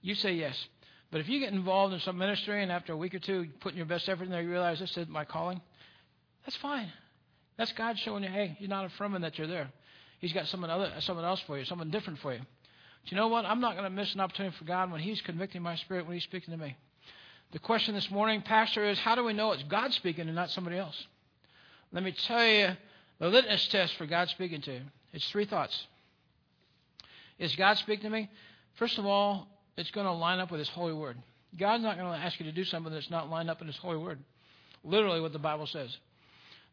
You 0.00 0.14
say 0.14 0.32
yes. 0.32 0.56
But 1.10 1.20
if 1.20 1.28
you 1.28 1.38
get 1.38 1.52
involved 1.52 1.94
in 1.94 2.00
some 2.00 2.18
ministry 2.18 2.62
and 2.62 2.72
after 2.72 2.92
a 2.92 2.96
week 2.96 3.14
or 3.14 3.18
two, 3.18 3.46
putting 3.60 3.76
your 3.76 3.86
best 3.86 4.08
effort 4.08 4.24
in 4.24 4.30
there, 4.30 4.42
you 4.42 4.50
realize 4.50 4.80
this 4.80 4.96
is 4.96 5.06
my 5.08 5.24
calling, 5.24 5.60
that's 6.44 6.56
fine. 6.56 6.90
That's 7.56 7.72
God 7.72 7.98
showing 7.98 8.22
you, 8.22 8.28
hey, 8.28 8.56
you're 8.60 8.68
not 8.68 8.84
affirming 8.84 9.22
that 9.22 9.38
you're 9.38 9.46
there. 9.46 9.68
He's 10.18 10.32
got 10.32 10.46
someone, 10.46 10.70
other, 10.70 10.92
someone 11.00 11.24
else 11.24 11.40
for 11.46 11.58
you, 11.58 11.64
someone 11.64 11.90
different 11.90 12.18
for 12.20 12.32
you. 12.32 12.38
Do 12.38 13.14
you 13.14 13.16
know 13.16 13.28
what? 13.28 13.44
I'm 13.44 13.60
not 13.60 13.76
going 13.76 13.84
to 13.84 13.90
miss 13.90 14.12
an 14.14 14.20
opportunity 14.20 14.56
for 14.58 14.64
God 14.64 14.90
when 14.90 15.00
He's 15.00 15.20
convicting 15.20 15.62
my 15.62 15.76
spirit, 15.76 16.06
when 16.06 16.14
He's 16.14 16.24
speaking 16.24 16.52
to 16.52 16.58
me. 16.58 16.76
The 17.52 17.58
question 17.60 17.94
this 17.94 18.10
morning, 18.10 18.42
Pastor, 18.42 18.84
is 18.84 18.98
how 18.98 19.14
do 19.14 19.24
we 19.24 19.32
know 19.32 19.52
it's 19.52 19.62
God 19.64 19.92
speaking 19.92 20.26
and 20.26 20.34
not 20.34 20.50
somebody 20.50 20.76
else? 20.76 21.06
Let 21.92 22.02
me 22.02 22.12
tell 22.12 22.44
you 22.44 22.70
the 23.20 23.28
litmus 23.28 23.68
test 23.68 23.94
for 23.96 24.06
God 24.06 24.28
speaking 24.30 24.60
to 24.62 24.72
you. 24.72 24.80
It's 25.12 25.28
three 25.30 25.44
thoughts. 25.44 25.86
Is 27.38 27.54
God 27.54 27.78
speaking 27.78 28.04
to 28.04 28.10
me? 28.10 28.28
First 28.74 28.98
of 28.98 29.06
all, 29.06 29.46
it's 29.76 29.90
going 29.92 30.06
to 30.06 30.12
line 30.12 30.40
up 30.40 30.50
with 30.50 30.58
His 30.58 30.68
holy 30.68 30.92
word. 30.92 31.16
God's 31.56 31.84
not 31.84 31.96
going 31.96 32.12
to 32.12 32.18
ask 32.18 32.40
you 32.40 32.46
to 32.46 32.52
do 32.52 32.64
something 32.64 32.92
that's 32.92 33.10
not 33.10 33.30
lined 33.30 33.48
up 33.48 33.60
in 33.60 33.66
His 33.66 33.76
holy 33.76 33.98
word. 33.98 34.18
Literally, 34.82 35.20
what 35.20 35.32
the 35.32 35.38
Bible 35.38 35.66
says. 35.66 35.96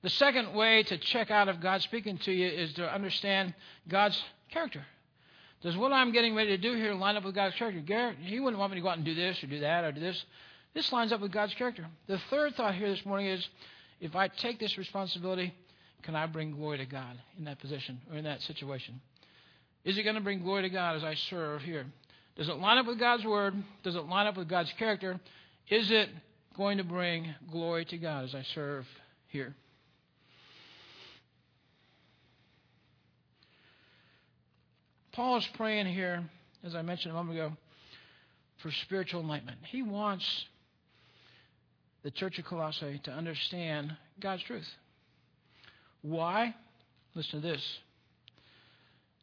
The 0.04 0.10
second 0.10 0.54
way 0.54 0.84
to 0.84 0.98
check 0.98 1.32
out 1.32 1.48
if 1.48 1.62
God's 1.62 1.86
speaking 1.86 2.18
to 2.20 2.32
you 2.32 2.48
is 2.48 2.74
to 2.74 2.94
understand 2.94 3.54
God's 3.88 4.22
character. 4.52 4.86
Does 5.62 5.78
what 5.78 5.94
I'm 5.94 6.12
getting 6.12 6.36
ready 6.36 6.50
to 6.50 6.58
do 6.58 6.74
here 6.74 6.94
line 6.94 7.16
up 7.16 7.24
with 7.24 7.34
God's 7.34 7.56
character? 7.56 7.80
Garrett, 7.80 8.18
He 8.20 8.42
wouldn't 8.42 8.60
want 8.60 8.72
me 8.74 8.78
to 8.78 8.82
go 8.82 8.90
out 8.90 8.98
and 8.98 9.06
do 9.06 9.16
this 9.16 9.42
or 9.42 9.48
do 9.48 9.62
that 9.62 9.86
or 9.86 9.94
do 9.94 10.02
this. 10.02 10.22
This 10.74 10.92
lines 10.92 11.14
up 11.14 11.22
with 11.22 11.32
God's 11.32 11.54
character. 11.54 11.88
The 12.08 12.20
third 12.30 12.56
thought 12.56 12.76
here 12.76 12.90
this 12.90 13.06
morning 13.06 13.28
is 13.28 13.48
if 14.02 14.14
I 14.14 14.28
take 14.28 14.60
this 14.60 14.78
responsibility, 14.78 15.54
can 16.02 16.16
I 16.16 16.26
bring 16.26 16.52
glory 16.52 16.80
to 16.80 16.86
God 16.86 17.18
in 17.38 17.46
that 17.46 17.60
position 17.60 18.02
or 18.12 18.18
in 18.18 18.26
that 18.26 18.42
situation? 18.42 19.00
Is 19.86 19.98
it 19.98 20.04
going 20.04 20.16
to 20.16 20.22
bring 20.22 20.44
glory 20.44 20.64
to 20.64 20.70
God 20.70 20.98
as 20.98 21.04
I 21.06 21.14
serve 21.14 21.62
here? 21.62 21.86
Does 22.36 22.50
it 22.50 22.58
line 22.58 22.78
up 22.78 22.88
with 22.88 23.00
God's 23.00 23.24
word? 23.24 23.56
Does 23.84 23.96
it 23.96 24.06
line 24.06 24.28
up 24.28 24.36
with 24.36 24.50
God's 24.50 24.74
character? 24.74 25.18
Is 25.70 25.90
it 25.92 26.10
going 26.58 26.78
to 26.80 26.84
bring 26.84 27.34
glory 27.50 27.86
to 27.86 27.98
God 27.98 28.26
as 28.26 28.36
I 28.36 28.44
serve 28.54 28.86
here? 29.28 29.56
Paul 35.14 35.38
is 35.38 35.48
praying 35.54 35.86
here, 35.86 36.24
as 36.64 36.74
I 36.76 36.82
mentioned 36.82 37.12
a 37.12 37.16
moment 37.16 37.38
ago, 37.38 37.54
for 38.58 38.72
spiritual 38.72 39.22
enlightenment. 39.22 39.60
He 39.64 39.84
wants 39.84 40.46
the 42.04 42.12
church 42.12 42.40
of 42.40 42.46
Colossae 42.46 43.00
to 43.04 43.12
understand 43.12 43.96
God's 44.20 44.44
truth. 44.44 44.68
Why? 46.02 46.56
Listen 47.14 47.42
to 47.42 47.48
this. 47.48 47.80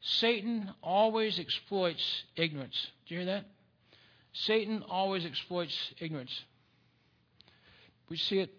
Satan 0.01 0.71
always 0.83 1.39
exploits 1.39 2.23
ignorance. 2.37 2.87
Do 3.07 3.15
you 3.15 3.21
hear 3.21 3.35
that? 3.35 3.45
Satan 4.33 4.85
always 4.89 5.27
exploits 5.27 5.77
ignorance. 5.99 6.33
We 8.09 8.17
see 8.17 8.39
it 8.39 8.51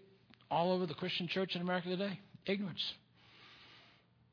all 0.50 0.70
over 0.70 0.84
the 0.84 0.94
Christian 0.94 1.28
church 1.28 1.56
in 1.56 1.62
America 1.62 1.88
today. 1.88 2.20
Ignorance. 2.44 2.92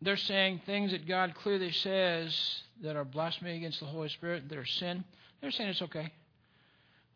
They're 0.02 0.18
saying 0.18 0.62
things 0.66 0.92
that 0.92 1.08
God 1.08 1.36
clearly 1.36 1.72
says 1.72 2.62
that 2.84 2.96
are 2.96 3.04
blasphemy 3.04 3.58
against 3.58 3.80
the 3.80 3.86
Holy 3.86 4.10
Spirit, 4.10 4.48
that 4.50 4.58
are 4.58 4.66
sin. 4.66 5.04
They're 5.42 5.52
saying 5.52 5.70
it's 5.70 5.82
okay. 5.82 6.12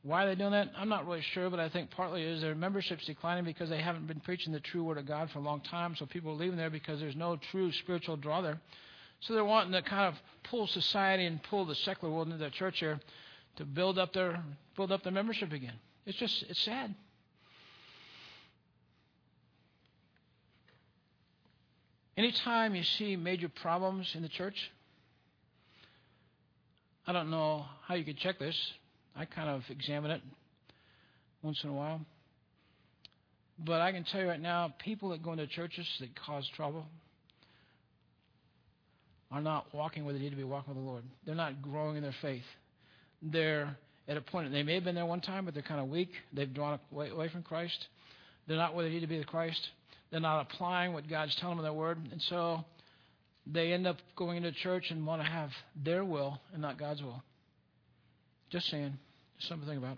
Why 0.02 0.26
are 0.26 0.28
they 0.28 0.36
doing 0.36 0.52
that? 0.52 0.70
I'm 0.76 0.90
not 0.90 1.08
really 1.08 1.22
sure, 1.22 1.50
but 1.50 1.62
I 1.62 1.70
think 1.70 1.90
partly 1.92 2.24
is 2.24 2.42
their 2.42 2.56
membership's 2.56 3.06
declining 3.06 3.46
because 3.46 3.70
they 3.70 3.80
haven't 3.80 4.06
been 4.06 4.20
preaching 4.20 4.52
the 4.52 4.60
true 4.60 4.84
Word 4.84 4.98
of 4.98 5.06
God 5.06 5.32
for 5.32 5.40
a 5.40 5.42
long 5.42 5.62
time. 5.62 5.96
So 5.96 6.06
people 6.06 6.32
are 6.32 6.36
leaving 6.36 6.58
there 6.58 6.70
because 6.70 7.00
there's 7.00 7.16
no 7.16 7.38
true 7.52 7.72
spiritual 7.72 8.18
draw 8.18 8.42
there. 8.42 8.60
So 9.22 9.34
they're 9.34 9.46
wanting 9.46 9.72
to 9.72 9.82
kind 9.82 10.14
of 10.14 10.22
pull 10.44 10.68
society 10.68 11.26
and 11.26 11.42
pull 11.44 11.64
the 11.64 11.76
secular 11.76 12.14
world 12.14 12.28
into 12.28 12.38
their 12.38 12.50
church 12.50 12.80
here 12.80 13.00
to 13.56 13.66
build 13.66 13.98
up 13.98 14.12
their 14.12 14.44
build 14.76 14.92
up 14.92 15.04
their 15.04 15.14
membership 15.14 15.54
again. 15.54 15.76
It's 16.06 16.18
just 16.18 16.44
it's 16.50 16.60
sad. 16.60 16.94
Anytime 22.16 22.76
you 22.76 22.84
see 22.84 23.16
major 23.16 23.50
problems 23.50 24.12
in 24.16 24.22
the 24.22 24.30
church, 24.30 24.72
I 27.08 27.12
don't 27.12 27.32
know 27.32 27.66
how 27.88 27.96
you 27.96 28.06
could 28.06 28.18
check 28.18 28.40
this. 28.40 28.56
I 29.16 29.26
kind 29.26 29.50
of 29.50 29.64
examine 29.70 30.12
it 30.12 30.22
once 31.42 31.64
in 31.64 31.70
a 31.70 31.74
while. 31.74 32.02
But 33.60 33.82
I 33.82 33.92
can 33.92 34.04
tell 34.04 34.22
you 34.22 34.28
right 34.28 34.42
now, 34.42 34.74
people 34.80 35.10
that 35.10 35.24
go 35.24 35.32
into 35.32 35.48
churches 35.48 35.88
that 36.00 36.10
cause 36.16 36.48
trouble 36.56 36.86
are 39.32 39.42
not 39.42 39.74
walking 39.74 40.06
where 40.06 40.14
they 40.14 40.20
need 40.20 40.32
to 40.32 40.36
be 40.36 40.44
walking 40.44 40.76
with 40.76 40.84
the 40.84 40.90
Lord. 40.90 41.04
They're 41.26 41.36
not 41.36 41.62
growing 41.62 41.98
in 41.98 42.04
their 42.04 42.16
faith. 42.22 42.44
They're 43.22 43.76
at 44.08 44.18
a 44.18 44.22
point, 44.22 44.52
they 44.52 44.64
may 44.64 44.76
have 44.76 44.84
been 44.84 44.96
there 44.96 45.06
one 45.06 45.22
time, 45.22 45.46
but 45.46 45.54
they're 45.54 45.64
kind 45.64 45.80
of 45.80 45.88
weak. 45.88 46.12
They've 46.34 46.54
drawn 46.54 46.80
away, 46.92 47.10
away 47.10 47.30
from 47.30 47.42
Christ. 47.42 47.88
They're 48.48 48.58
not 48.58 48.76
where 48.76 48.86
they 48.86 48.92
need 48.92 49.00
to 49.00 49.08
be 49.08 49.18
with 49.18 49.28
Christ. 49.28 49.70
They're 50.14 50.22
not 50.22 50.42
applying 50.42 50.94
what 50.94 51.10
God's 51.10 51.34
telling 51.38 51.58
them 51.58 51.66
in 51.66 51.72
their 51.72 51.74
word. 51.74 51.98
And 52.12 52.22
so 52.22 52.64
they 53.48 53.74
end 53.74 53.88
up 53.88 53.98
going 54.16 54.38
into 54.38 54.52
church 54.52 54.92
and 54.92 55.08
want 55.08 55.24
to 55.24 55.28
have 55.28 55.50
their 55.76 56.06
will 56.06 56.40
and 56.54 56.62
not 56.62 56.78
God's 56.78 57.02
will. 57.02 57.24
Just 58.52 58.70
saying. 58.70 58.96
Just 59.38 59.50
something 59.50 59.66
to 59.66 59.74
think 59.74 59.84
about. 59.84 59.98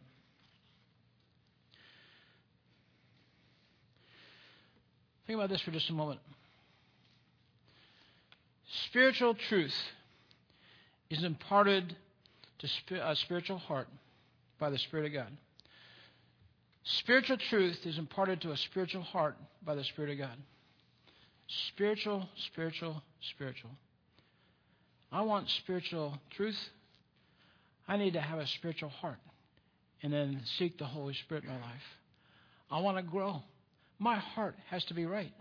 Think 5.27 5.37
about 5.37 5.49
this 5.49 5.59
for 5.59 5.71
just 5.71 5.89
a 5.89 5.93
moment. 5.93 6.21
Spiritual 8.85 9.35
truth 9.35 9.75
is 11.09 11.25
imparted 11.25 11.93
to 12.59 13.09
a 13.09 13.17
spiritual 13.17 13.57
heart 13.57 13.89
by 14.59 14.69
the 14.69 14.77
Spirit 14.77 15.07
of 15.07 15.11
God. 15.11 15.37
Spiritual 16.85 17.37
truth 17.37 17.79
is 17.85 17.97
imparted 17.97 18.41
to 18.41 18.51
a 18.51 18.57
spiritual 18.57 19.01
heart 19.01 19.35
by 19.65 19.73
the 19.73 19.83
Spirit 19.83 20.11
of 20.11 20.19
God. 20.19 20.37
Spiritual, 21.47 22.29
spiritual, 22.47 23.01
spiritual. 23.21 23.71
I 25.11 25.21
want 25.21 25.49
spiritual 25.49 26.17
truth. 26.31 26.57
I 27.87 27.97
need 27.97 28.13
to 28.13 28.21
have 28.21 28.39
a 28.39 28.47
spiritual 28.47 28.89
heart 28.89 29.17
and 30.03 30.13
then 30.13 30.41
seek 30.57 30.77
the 30.77 30.85
Holy 30.85 31.15
Spirit 31.15 31.43
in 31.43 31.49
my 31.49 31.55
life. 31.55 31.83
I 32.69 32.79
want 32.81 32.97
to 32.97 33.03
grow. 33.03 33.41
My 33.97 34.15
heart 34.15 34.55
has 34.69 34.83
to 34.85 34.93
be 34.93 35.05
right. 35.05 35.31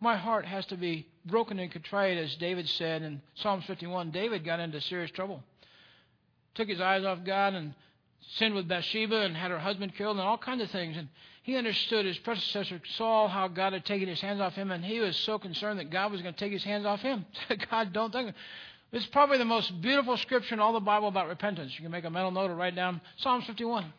My 0.00 0.16
heart 0.16 0.46
has 0.46 0.64
to 0.66 0.76
be 0.76 1.06
broken 1.24 1.58
and 1.58 1.72
contrite, 1.72 2.16
as 2.16 2.34
David 2.36 2.68
said 2.68 3.02
in 3.02 3.20
Psalms 3.34 3.64
51. 3.66 4.10
David 4.10 4.44
got 4.44 4.60
into 4.60 4.80
serious 4.80 5.10
trouble. 5.10 5.42
Took 6.54 6.68
his 6.68 6.80
eyes 6.80 7.04
off 7.04 7.18
God 7.24 7.54
and 7.54 7.74
sinned 8.36 8.54
with 8.54 8.68
Bathsheba 8.68 9.22
and 9.22 9.36
had 9.36 9.50
her 9.50 9.58
husband 9.58 9.94
killed 9.94 10.16
and 10.16 10.26
all 10.26 10.38
kinds 10.38 10.62
of 10.62 10.70
things. 10.70 10.96
And 10.96 11.08
he 11.42 11.56
understood 11.56 12.04
his 12.04 12.18
predecessor 12.18 12.80
Saul 12.96 13.28
how 13.28 13.48
God 13.48 13.72
had 13.72 13.84
taken 13.84 14.08
his 14.08 14.20
hands 14.20 14.40
off 14.40 14.54
him, 14.54 14.70
and 14.70 14.84
he 14.84 15.00
was 15.00 15.16
so 15.16 15.38
concerned 15.38 15.78
that 15.78 15.90
God 15.90 16.10
was 16.10 16.22
going 16.22 16.34
to 16.34 16.38
take 16.40 16.52
his 16.52 16.64
hands 16.64 16.84
off 16.84 17.00
him. 17.00 17.24
God, 17.70 17.92
don't 17.92 18.12
think. 18.12 18.34
It's 18.92 19.06
probably 19.06 19.38
the 19.38 19.44
most 19.44 19.80
beautiful 19.80 20.16
scripture 20.16 20.54
in 20.54 20.60
all 20.60 20.72
the 20.72 20.80
Bible 20.80 21.08
about 21.08 21.28
repentance. 21.28 21.72
You 21.76 21.82
can 21.82 21.90
make 21.90 22.04
a 22.04 22.10
mental 22.10 22.30
note 22.30 22.50
or 22.50 22.54
write 22.54 22.74
down 22.74 23.00
Psalms 23.18 23.44
51. 23.46 23.92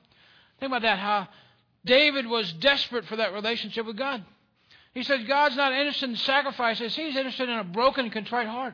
Think 0.59 0.71
about 0.71 0.81
that. 0.81 0.97
How 0.97 1.27
David 1.85 2.27
was 2.27 2.51
desperate 2.53 3.05
for 3.05 3.17
that 3.17 3.33
relationship 3.33 3.85
with 3.85 3.97
God. 3.97 4.23
He 4.93 5.03
said, 5.03 5.27
God's 5.27 5.55
not 5.55 5.73
interested 5.73 6.09
in 6.09 6.15
sacrifices. 6.15 6.95
He's 6.95 7.15
interested 7.15 7.49
in 7.49 7.59
a 7.59 7.63
broken, 7.63 8.09
contrite 8.09 8.47
heart. 8.47 8.73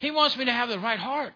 He 0.00 0.10
wants 0.10 0.36
me 0.36 0.46
to 0.46 0.52
have 0.52 0.68
the 0.68 0.78
right 0.78 0.98
heart. 0.98 1.32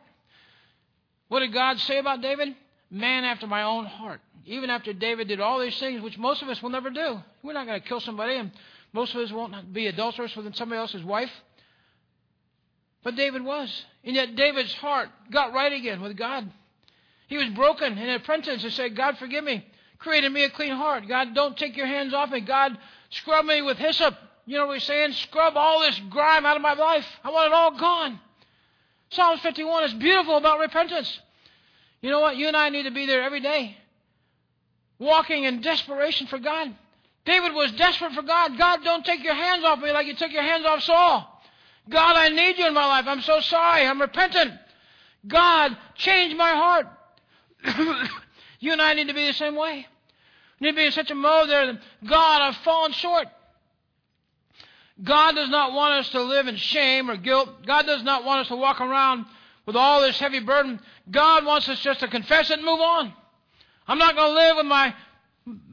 What 1.28 1.40
did 1.40 1.52
God 1.52 1.78
say 1.80 1.98
about 1.98 2.20
David? 2.20 2.54
Man 2.90 3.24
after 3.24 3.46
my 3.46 3.62
own 3.62 3.86
heart. 3.86 4.20
Even 4.46 4.70
after 4.70 4.92
David 4.92 5.28
did 5.28 5.40
all 5.40 5.60
these 5.60 5.78
things, 5.78 6.00
which 6.02 6.16
most 6.16 6.42
of 6.42 6.48
us 6.48 6.62
will 6.62 6.70
never 6.70 6.90
do. 6.90 7.22
We're 7.42 7.52
not 7.52 7.66
going 7.66 7.80
to 7.80 7.86
kill 7.86 8.00
somebody, 8.00 8.36
and 8.36 8.50
most 8.92 9.14
of 9.14 9.20
us 9.20 9.30
won't 9.30 9.72
be 9.72 9.86
adulterous 9.86 10.34
with 10.34 10.54
somebody 10.54 10.78
else's 10.78 11.04
wife. 11.04 11.30
But 13.02 13.16
David 13.16 13.44
was. 13.44 13.84
And 14.04 14.16
yet 14.16 14.36
David's 14.36 14.72
heart 14.74 15.10
got 15.30 15.52
right 15.52 15.72
again 15.72 16.00
with 16.00 16.16
God. 16.16 16.50
He 17.26 17.36
was 17.36 17.48
broken 17.50 17.98
in 17.98 18.08
repentance 18.08 18.64
and 18.64 18.72
said, 18.72 18.96
God, 18.96 19.18
forgive 19.18 19.44
me. 19.44 19.66
Create 19.98 20.24
in 20.24 20.32
me 20.32 20.44
a 20.44 20.50
clean 20.50 20.74
heart. 20.74 21.06
God, 21.06 21.34
don't 21.34 21.56
take 21.56 21.76
your 21.76 21.86
hands 21.86 22.14
off 22.14 22.30
me. 22.30 22.40
God, 22.40 22.78
scrub 23.10 23.44
me 23.44 23.62
with 23.62 23.76
hyssop. 23.76 24.16
You 24.46 24.56
know 24.56 24.66
what 24.66 24.78
he's 24.78 24.84
saying? 24.84 25.12
Scrub 25.12 25.56
all 25.56 25.80
this 25.80 26.00
grime 26.08 26.46
out 26.46 26.56
of 26.56 26.62
my 26.62 26.72
life. 26.72 27.06
I 27.22 27.30
want 27.30 27.48
it 27.48 27.52
all 27.52 27.78
gone. 27.78 28.18
Psalms 29.10 29.40
51 29.40 29.84
is 29.84 29.94
beautiful 29.94 30.36
about 30.36 30.58
repentance. 30.58 31.20
You 32.00 32.10
know 32.10 32.20
what? 32.20 32.36
You 32.36 32.48
and 32.48 32.56
I 32.56 32.68
need 32.68 32.84
to 32.84 32.90
be 32.90 33.06
there 33.06 33.22
every 33.22 33.40
day, 33.40 33.76
walking 34.98 35.44
in 35.44 35.60
desperation 35.60 36.26
for 36.26 36.38
God. 36.38 36.74
David 37.24 37.52
was 37.52 37.72
desperate 37.72 38.12
for 38.12 38.22
God. 38.22 38.56
God, 38.56 38.80
don't 38.84 39.04
take 39.04 39.22
your 39.22 39.34
hands 39.34 39.64
off 39.64 39.80
me 39.80 39.92
like 39.92 40.06
you 40.06 40.14
took 40.14 40.32
your 40.32 40.42
hands 40.42 40.64
off 40.64 40.82
Saul. 40.82 41.42
God, 41.88 42.16
I 42.16 42.28
need 42.28 42.58
you 42.58 42.66
in 42.66 42.74
my 42.74 42.86
life. 42.86 43.04
I'm 43.06 43.20
so 43.20 43.40
sorry. 43.40 43.86
I'm 43.86 44.00
repentant. 44.00 44.52
God, 45.26 45.76
change 45.94 46.34
my 46.34 46.50
heart. 46.50 46.86
you 48.60 48.72
and 48.72 48.80
I 48.80 48.94
need 48.94 49.08
to 49.08 49.14
be 49.14 49.26
the 49.26 49.32
same 49.32 49.56
way. 49.56 49.86
We 50.60 50.66
need 50.66 50.72
to 50.72 50.76
be 50.76 50.86
in 50.86 50.92
such 50.92 51.10
a 51.10 51.14
mode 51.14 51.48
there 51.48 51.66
that 51.66 51.80
God, 52.06 52.42
I've 52.42 52.56
fallen 52.58 52.92
short. 52.92 53.28
God 55.02 55.34
does 55.34 55.48
not 55.48 55.72
want 55.72 55.94
us 55.94 56.08
to 56.10 56.22
live 56.22 56.48
in 56.48 56.56
shame 56.56 57.10
or 57.10 57.16
guilt. 57.16 57.64
God 57.66 57.86
does 57.86 58.02
not 58.02 58.24
want 58.24 58.42
us 58.42 58.48
to 58.48 58.56
walk 58.56 58.80
around 58.80 59.26
with 59.68 59.76
all 59.76 60.00
this 60.00 60.18
heavy 60.18 60.40
burden. 60.40 60.80
God 61.10 61.44
wants 61.44 61.68
us 61.68 61.78
just 61.80 62.00
to 62.00 62.08
confess 62.08 62.50
it 62.50 62.56
and 62.56 62.64
move 62.64 62.80
on. 62.80 63.12
I'm 63.86 63.98
not 63.98 64.16
going 64.16 64.30
to 64.30 64.34
live 64.34 64.56
with 64.56 64.64
my 64.64 64.94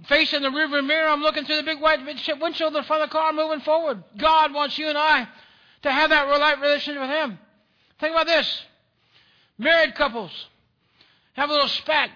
face 0.10 0.34
in 0.34 0.43
the 0.43 0.50
rearview 0.50 0.86
mirror. 0.86 1.08
I'm 1.08 1.22
looking 1.22 1.46
through 1.46 1.56
the 1.56 1.64
big 1.64 1.80
white 1.80 2.06
windshield 2.06 2.76
in 2.76 2.84
front 2.84 3.04
of 3.04 3.10
the 3.10 3.14
car 3.14 3.32
moving 3.32 3.62
forward. 3.62 4.04
God 4.18 4.54
wants 4.54 4.78
you 4.78 4.89
and 4.89 4.98
I 4.98 5.30
to 5.84 5.91
have 5.91 6.10
that 6.10 6.28
real 6.28 6.41
right 6.41 6.60
relationship 6.60 7.04
with 7.04 7.10
Him. 7.10 7.39
Think 8.02 8.12
about 8.14 8.28
this. 8.28 8.66
Married 9.58 9.96
couples 9.96 10.50
have 11.32 11.50
a 11.50 11.54
little 11.54 11.70
spat. 11.70 12.10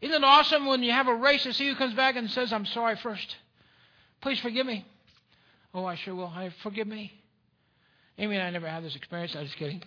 Isn't 0.00 0.16
it 0.16 0.24
awesome 0.24 0.66
when 0.66 0.82
you 0.82 0.90
have 0.90 1.06
a 1.06 1.14
race 1.14 1.44
to 1.44 1.52
see 1.52 1.68
who 1.68 1.76
comes 1.76 1.94
back 1.94 2.16
and 2.16 2.28
says, 2.28 2.52
I'm 2.52 2.66
sorry 2.66 2.96
first? 2.96 3.36
Please 4.20 4.40
forgive 4.40 4.66
me. 4.66 4.84
Oh, 5.72 5.84
I 5.84 5.94
sure 5.94 6.16
will. 6.16 6.32
I 6.34 6.52
forgive 6.64 6.88
me. 6.88 7.12
Amy 8.18 8.34
and 8.34 8.44
I 8.44 8.50
never 8.50 8.68
had 8.68 8.82
this 8.82 8.96
experience. 8.96 9.36
I'm 9.36 9.44
just 9.44 9.56
kidding. 9.56 9.80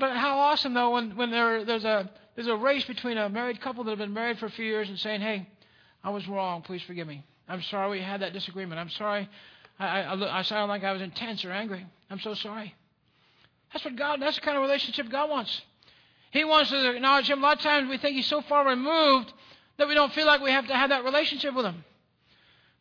But 0.00 0.16
how 0.16 0.38
awesome 0.38 0.72
though 0.72 0.92
when, 0.92 1.14
when 1.14 1.30
there, 1.30 1.64
there's 1.64 1.84
a 1.84 2.10
there's 2.34 2.48
a 2.48 2.56
race 2.56 2.84
between 2.86 3.18
a 3.18 3.28
married 3.28 3.60
couple 3.60 3.84
that 3.84 3.90
have 3.90 3.98
been 3.98 4.14
married 4.14 4.38
for 4.38 4.46
a 4.46 4.50
few 4.50 4.64
years 4.64 4.88
and 4.88 4.98
saying, 4.98 5.20
Hey, 5.20 5.46
I 6.02 6.08
was 6.08 6.26
wrong, 6.26 6.62
please 6.62 6.82
forgive 6.82 7.06
me. 7.06 7.22
I'm 7.46 7.62
sorry 7.62 7.90
we 7.90 8.00
had 8.00 8.22
that 8.22 8.32
disagreement. 8.32 8.80
I'm 8.80 8.88
sorry 8.88 9.28
I, 9.78 10.00
I, 10.00 10.38
I 10.38 10.42
sound 10.42 10.70
like 10.70 10.84
I 10.84 10.92
was 10.92 11.02
intense 11.02 11.44
or 11.44 11.52
angry. 11.52 11.86
I'm 12.08 12.20
so 12.20 12.34
sorry. 12.34 12.74
That's 13.72 13.84
what 13.84 13.94
God 13.96 14.22
that's 14.22 14.36
the 14.36 14.42
kind 14.42 14.56
of 14.56 14.62
relationship 14.62 15.10
God 15.10 15.28
wants. 15.28 15.60
He 16.30 16.44
wants 16.44 16.70
to 16.70 16.90
acknowledge 16.96 17.28
him. 17.28 17.40
A 17.40 17.42
lot 17.42 17.58
of 17.58 17.62
times 17.62 17.90
we 17.90 17.98
think 17.98 18.16
he's 18.16 18.26
so 18.26 18.40
far 18.40 18.66
removed 18.66 19.32
that 19.76 19.86
we 19.86 19.94
don't 19.94 20.12
feel 20.14 20.26
like 20.26 20.40
we 20.40 20.50
have 20.50 20.66
to 20.68 20.74
have 20.74 20.90
that 20.90 21.04
relationship 21.04 21.54
with 21.54 21.66
him. 21.66 21.84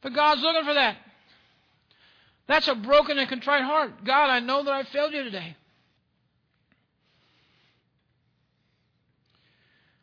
But 0.02 0.14
God's 0.14 0.42
looking 0.42 0.64
for 0.64 0.74
that. 0.74 0.96
That's 2.48 2.68
a 2.70 2.76
broken 2.76 3.18
and 3.18 3.28
contrite 3.28 3.64
heart. 3.64 4.06
God, 4.06 4.30
I 4.30 4.40
know 4.40 4.64
that 4.64 4.74
I 4.74 4.84
failed 4.84 5.12
you 5.12 5.24
today. 5.24 5.58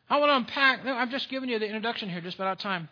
I 0.09 0.19
want 0.19 0.29
to 0.29 0.35
unpack. 0.35 0.85
I'm 0.85 1.09
just 1.09 1.29
giving 1.29 1.49
you 1.49 1.59
the 1.59 1.65
introduction 1.65 2.09
here, 2.09 2.21
just 2.21 2.35
about 2.35 2.47
out 2.47 2.59
time. 2.59 2.89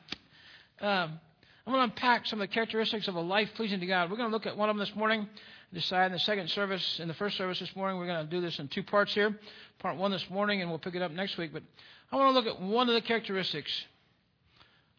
Um, 0.82 1.20
I 1.66 1.72
want 1.72 1.80
to 1.80 1.84
unpack 1.84 2.26
some 2.28 2.42
of 2.42 2.48
the 2.48 2.54
characteristics 2.54 3.08
of 3.08 3.16
a 3.16 3.22
life 3.22 3.50
pleasing 3.56 3.80
to 3.80 3.86
God. 3.86 4.12
We're 4.12 4.18
going 4.18 4.30
to 4.30 4.34
look 4.34 4.46
at 4.46 4.58
one 4.58 4.70
of 4.70 4.76
them 4.76 4.86
this 4.86 4.96
morning. 4.96 5.28
Decide 5.74 6.08
in 6.08 6.12
the 6.12 6.20
second 6.20 6.50
service, 6.50 7.00
in 7.00 7.08
the 7.08 7.14
first 7.14 7.38
service 7.38 7.60
this 7.60 7.74
morning, 7.76 7.98
we're 7.98 8.06
going 8.06 8.26
to 8.26 8.30
do 8.30 8.42
this 8.42 8.60
in 8.60 8.68
two 8.68 8.84
parts 8.84 9.14
here. 9.14 9.38
Part 9.80 9.98
one 9.98 10.12
this 10.12 10.30
morning, 10.30 10.62
and 10.62 10.70
we'll 10.70 10.80
pick 10.80 10.96
it 10.96 11.02
up 11.02 11.12
next 11.12 11.38
week. 11.38 11.54
But 11.54 11.64
I 12.12 12.18
want 12.18 12.36
to 12.36 12.40
look 12.40 12.54
at 12.54 12.62
one 12.62 12.90
of 12.90 12.96
the 12.96 13.02
characteristics 13.02 13.72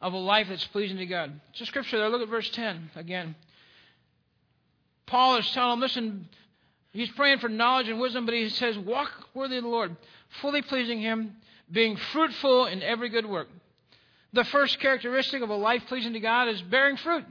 of 0.01 0.13
a 0.13 0.19
life 0.19 0.49
that's 0.49 0.67
pleasing 0.67 0.97
to 0.97 1.07
God. 1.07 1.39
It's 1.53 1.61
a 1.61 1.67
scripture 1.67 1.99
there. 1.99 2.09
Look 2.09 2.23
at 2.23 2.29
verse 2.29 2.49
10 2.51 2.91
again. 2.97 3.35
Paul 5.07 5.37
is 5.37 5.51
telling 5.53 5.73
them, 5.73 5.81
listen, 5.81 6.29
he's 6.93 7.11
praying 7.11 7.39
for 7.39 7.49
knowledge 7.49 7.89
and 7.89 8.01
wisdom, 8.01 8.25
but 8.27 8.35
he 8.35 8.49
says, 8.49 8.77
walk 8.79 9.11
worthy 9.35 9.59
of 9.59 9.63
the 9.63 9.69
Lord, 9.69 9.97
fully 10.41 10.63
pleasing 10.63 11.01
him, 11.01 11.37
being 11.71 11.97
fruitful 11.97 12.67
in 12.67 12.83
every 12.83 13.09
good 13.09 13.27
work. 13.27 13.49
The 14.33 14.45
first 14.45 14.79
characteristic 14.81 15.43
of 15.43 15.51
a 15.51 15.57
life 15.57 15.83
pleasing 15.89 16.13
to 16.13 16.21
God 16.21 16.49
is 16.49 16.61
bearing 16.63 16.97
fruit. 16.97 17.25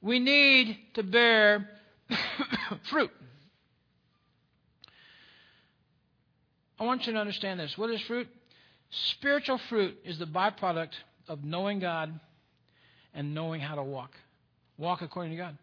We 0.00 0.18
need 0.18 0.78
to 0.94 1.02
bear 1.02 1.68
fruit. 2.90 3.10
I 6.80 6.84
want 6.84 7.06
you 7.06 7.12
to 7.12 7.18
understand 7.18 7.58
this. 7.58 7.76
What 7.76 7.90
is 7.90 8.00
fruit? 8.02 8.28
Spiritual 8.90 9.58
fruit 9.68 9.98
is 10.04 10.18
the 10.18 10.26
byproduct 10.26 10.92
of 11.26 11.44
knowing 11.44 11.80
God 11.80 12.18
and 13.12 13.34
knowing 13.34 13.60
how 13.60 13.74
to 13.74 13.82
walk. 13.82 14.12
Walk 14.78 15.02
according 15.02 15.32
to 15.32 15.36
God. 15.36 15.58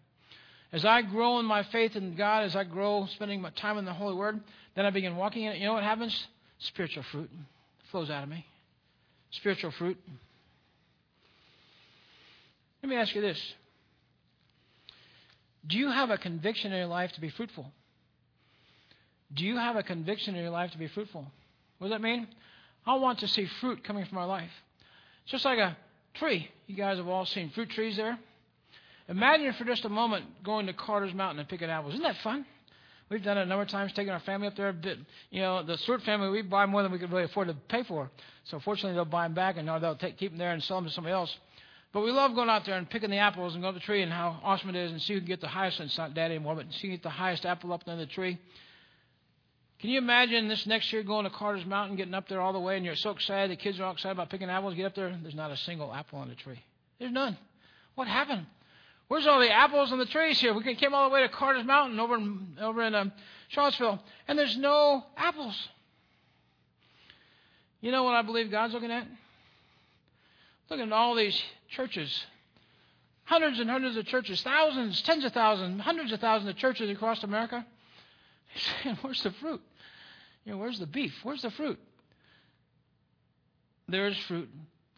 As 0.74 0.84
I 0.84 1.02
grow 1.02 1.40
in 1.40 1.46
my 1.46 1.64
faith 1.64 1.96
in 1.96 2.16
God, 2.16 2.44
as 2.44 2.56
I 2.56 2.66
grow 2.66 3.08
spending 3.08 3.42
my 3.42 3.50
time 3.52 3.78
in 3.78 3.86
the 3.86 3.94
Holy 3.94 4.14
Word, 4.14 4.42
then 4.76 4.86
I 4.86 4.90
begin 4.90 5.16
walking 5.16 5.44
in 5.44 5.54
it. 5.54 5.60
You 5.60 5.66
know 5.66 5.74
what 5.74 5.84
happens? 5.84 6.28
Spiritual 6.60 7.04
fruit 7.04 7.32
flows 7.96 8.10
out 8.10 8.24
of 8.24 8.30
me. 8.30 8.46
Spiritual 9.32 9.72
fruit. 9.72 9.98
Let 12.84 12.90
me 12.90 12.98
ask 12.98 13.16
you 13.16 13.22
this 13.22 13.40
Do 15.66 15.78
you 15.78 15.90
have 15.90 16.10
a 16.10 16.18
conviction 16.18 16.74
in 16.74 16.78
your 16.78 16.88
life 16.88 17.14
to 17.14 17.22
be 17.22 17.30
fruitful? 17.30 17.72
Do 19.34 19.46
you 19.46 19.56
have 19.56 19.78
a 19.78 19.84
conviction 19.84 20.36
in 20.36 20.42
your 20.42 20.52
life 20.52 20.72
to 20.72 20.78
be 20.78 20.90
fruitful? 20.90 21.26
What 21.78 21.88
does 21.88 21.96
that 21.96 22.02
mean? 22.02 22.28
I 22.86 22.96
want 22.96 23.20
to 23.20 23.30
see 23.30 23.48
fruit 23.62 23.82
coming 23.86 24.04
from 24.04 24.18
our 24.18 24.28
life. 24.28 24.52
It's 25.24 25.32
just 25.32 25.46
like 25.46 25.60
a 25.60 25.78
tree. 26.16 26.50
You 26.68 26.76
guys 26.76 26.98
have 26.98 27.08
all 27.08 27.26
seen 27.26 27.50
fruit 27.52 27.70
trees 27.70 27.96
there. 27.96 28.20
Imagine 29.08 29.54
for 29.54 29.64
just 29.64 29.86
a 29.86 29.90
moment 29.90 30.26
going 30.44 30.66
to 30.66 30.74
Carter's 30.74 31.14
Mountain 31.14 31.40
and 31.40 31.48
picking 31.48 31.70
apples. 31.70 31.94
Isn't 31.94 32.04
that 32.04 32.18
fun? 32.18 32.46
We've 33.10 33.24
done 33.24 33.38
it 33.38 33.44
a 33.44 33.46
number 33.46 33.62
of 33.62 33.70
times, 33.70 33.94
taking 33.94 34.12
our 34.12 34.20
family 34.22 34.48
up 34.48 34.56
there. 34.56 34.74
But, 34.74 34.98
you 35.30 35.42
know, 35.42 35.62
the 35.64 35.78
Stewart 35.78 36.02
family, 36.02 36.30
we 36.30 36.42
buy 36.42 36.66
more 36.66 36.82
than 36.82 36.92
we 36.92 36.98
could 36.98 37.12
really 37.12 37.26
afford 37.26 37.50
to 37.50 37.54
pay 37.54 37.84
for. 37.84 38.10
So 38.46 38.60
fortunately, 38.60 38.94
they'll 38.96 39.06
buy 39.06 39.26
them 39.26 39.36
back 39.36 39.58
and 39.58 39.68
they'll 39.68 39.96
take, 39.96 40.18
keep 40.18 40.32
them 40.32 40.40
there 40.40 40.52
and 40.52 40.64
sell 40.64 40.78
them 40.78 40.86
to 40.86 40.92
somebody 40.92 41.14
else. 41.14 41.36
But 41.94 42.02
we 42.02 42.12
love 42.12 42.36
going 42.36 42.50
out 42.50 42.66
there 42.66 42.78
and 42.78 42.90
picking 42.90 43.10
the 43.10 43.18
apples 43.18 43.54
and 43.54 43.64
go 43.64 43.72
to 43.72 43.76
the 43.76 43.80
tree 43.80 44.02
and 44.02 44.12
how 44.12 44.40
awesome 44.44 44.70
it 44.70 44.76
is 44.76 44.92
and 44.92 45.02
see 45.02 45.14
who 45.14 45.20
can 45.20 45.28
get 45.28 45.40
the 45.40 45.48
highest. 45.48 45.80
It's 45.80 45.98
not 45.98 46.14
daddy 46.14 46.36
anymore, 46.36 46.56
but 46.56 46.66
see 46.74 46.82
who 46.82 46.88
can 46.88 46.96
get 46.96 47.04
the 47.04 47.10
highest 47.10 47.46
apple 47.46 47.72
up 47.72 47.88
in 47.88 47.98
the 47.98 48.06
tree. 48.06 48.38
Can 49.80 49.90
you 49.90 50.00
imagine 50.00 50.48
this 50.48 50.66
next 50.66 50.92
year 50.92 51.04
going 51.04 51.26
to 51.26 51.30
Carter's 51.30 51.66
Mountain, 51.66 51.96
getting 51.96 52.14
up 52.14 52.28
there 52.28 52.42
all 52.42 52.54
the 52.54 52.60
way, 52.60 52.76
and 52.76 52.86
you're 52.86 52.96
so 52.96 53.12
excited, 53.12 53.52
the 53.52 53.56
kids 53.56 53.80
are 53.80 53.84
all 53.84 53.94
excited 53.94 54.14
about 54.14 54.30
picking 54.30 54.50
apples, 54.50 54.74
get 54.74 54.86
up 54.86 54.96
there, 54.96 55.16
there's 55.22 55.36
not 55.36 55.52
a 55.52 55.58
single 55.58 55.94
apple 55.94 56.20
on 56.20 56.28
the 56.28 56.36
tree. 56.36 56.62
There's 57.00 57.12
none. 57.12 57.38
What 57.96 58.08
happened? 58.08 58.46
Where's 59.08 59.28
all 59.28 59.40
the 59.40 59.52
apples 59.52 59.92
on 59.92 60.00
the 60.00 60.06
trees 60.06 60.40
here? 60.40 60.54
We 60.54 60.76
came 60.76 60.94
all 60.94 61.10
the 61.10 61.14
way 61.14 61.22
to 61.22 61.30
Carter's 61.30 61.66
Mountain 61.66 62.00
over 62.00 62.16
in, 62.16 62.58
over 62.60 62.82
in 62.82 62.96
um, 62.96 63.12
Charlottesville, 63.50 64.02
and 64.28 64.38
there's 64.38 64.58
no 64.58 65.04
apples. 65.16 65.56
You 67.82 67.92
know 67.92 68.04
what 68.04 68.16
I 68.16 68.24
believe 68.24 68.50
God's 68.50 68.74
looking 68.74 68.92
at? 68.92 69.08
Looking 70.70 70.88
at 70.88 70.92
all 70.92 71.14
these 71.14 71.40
churches. 71.70 72.26
Hundreds 73.26 73.60
and 73.60 73.70
hundreds 73.70 73.96
of 73.98 74.06
churches, 74.06 74.42
thousands, 74.42 75.02
tens 75.04 75.24
of 75.24 75.34
thousands, 75.34 75.82
hundreds 75.82 76.12
of 76.12 76.20
thousands 76.20 76.50
of 76.50 76.58
churches 76.58 76.90
across 76.90 77.24
America. 77.24 77.66
He's 78.54 78.64
saying, 78.84 78.98
Where's 79.02 79.22
the 79.22 79.32
fruit? 79.32 79.62
You 80.46 80.54
know, 80.54 80.58
where's 80.58 80.80
the 80.80 80.88
beef? 80.88 81.14
Where's 81.24 81.42
the 81.42 81.52
fruit? 81.52 81.80
There 83.88 84.08
is 84.08 84.18
fruit 84.28 84.50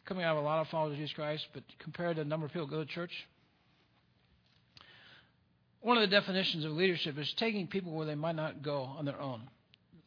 coming 0.06 0.24
out 0.24 0.38
of 0.38 0.44
a 0.44 0.46
lot 0.46 0.62
of 0.62 0.68
followers 0.70 0.94
of 0.94 1.00
Jesus 1.00 1.14
Christ, 1.14 1.48
but 1.54 1.64
compared 1.80 2.16
to 2.16 2.24
the 2.24 2.30
number 2.30 2.46
of 2.46 2.54
people 2.54 2.68
who 2.68 2.76
go 2.76 2.84
to 2.84 2.90
church, 2.90 3.28
one 5.82 5.98
of 5.98 6.02
the 6.02 6.16
definitions 6.16 6.66
of 6.66 6.72
leadership 6.72 7.18
is 7.18 7.32
taking 7.34 7.68
people 7.68 7.92
where 7.92 8.06
they 8.06 8.16
might 8.16 8.36
not 8.36 8.62
go 8.62 8.82
on 8.82 9.06
their 9.06 9.20
own, 9.20 9.42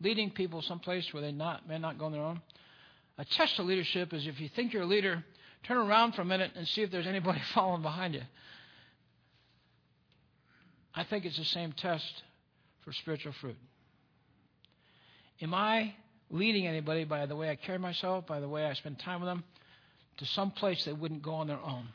leading 0.00 0.30
people 0.30 0.62
someplace 0.62 1.12
where 1.12 1.22
they 1.22 1.32
not, 1.32 1.68
may 1.68 1.78
not 1.78 1.98
go 1.98 2.06
on 2.06 2.12
their 2.12 2.22
own. 2.22 2.40
A 3.18 3.24
test 3.24 3.58
of 3.58 3.66
leadership 3.66 4.12
is 4.12 4.26
if 4.26 4.40
you 4.40 4.48
think 4.48 4.72
you're 4.72 4.82
a 4.82 4.86
leader, 4.86 5.24
turn 5.64 5.76
around 5.76 6.12
for 6.12 6.22
a 6.22 6.24
minute 6.24 6.52
and 6.56 6.66
see 6.66 6.82
if 6.82 6.90
there's 6.90 7.06
anybody 7.06 7.40
following 7.54 7.82
behind 7.82 8.14
you. 8.14 8.22
I 10.94 11.04
think 11.04 11.24
it's 11.24 11.38
the 11.38 11.44
same 11.44 11.72
test 11.72 12.22
for 12.84 12.92
spiritual 12.92 13.32
fruit. 13.40 13.56
Am 15.40 15.54
I 15.54 15.94
leading 16.30 16.66
anybody 16.66 17.04
by 17.04 17.26
the 17.26 17.36
way 17.36 17.48
I 17.48 17.56
carry 17.56 17.78
myself, 17.78 18.26
by 18.26 18.40
the 18.40 18.48
way 18.48 18.64
I 18.64 18.74
spend 18.74 18.98
time 18.98 19.20
with 19.20 19.28
them, 19.28 19.44
to 20.18 20.26
some 20.26 20.50
place 20.50 20.84
they 20.84 20.92
wouldn't 20.92 21.22
go 21.22 21.34
on 21.34 21.46
their 21.46 21.60
own? 21.60 21.88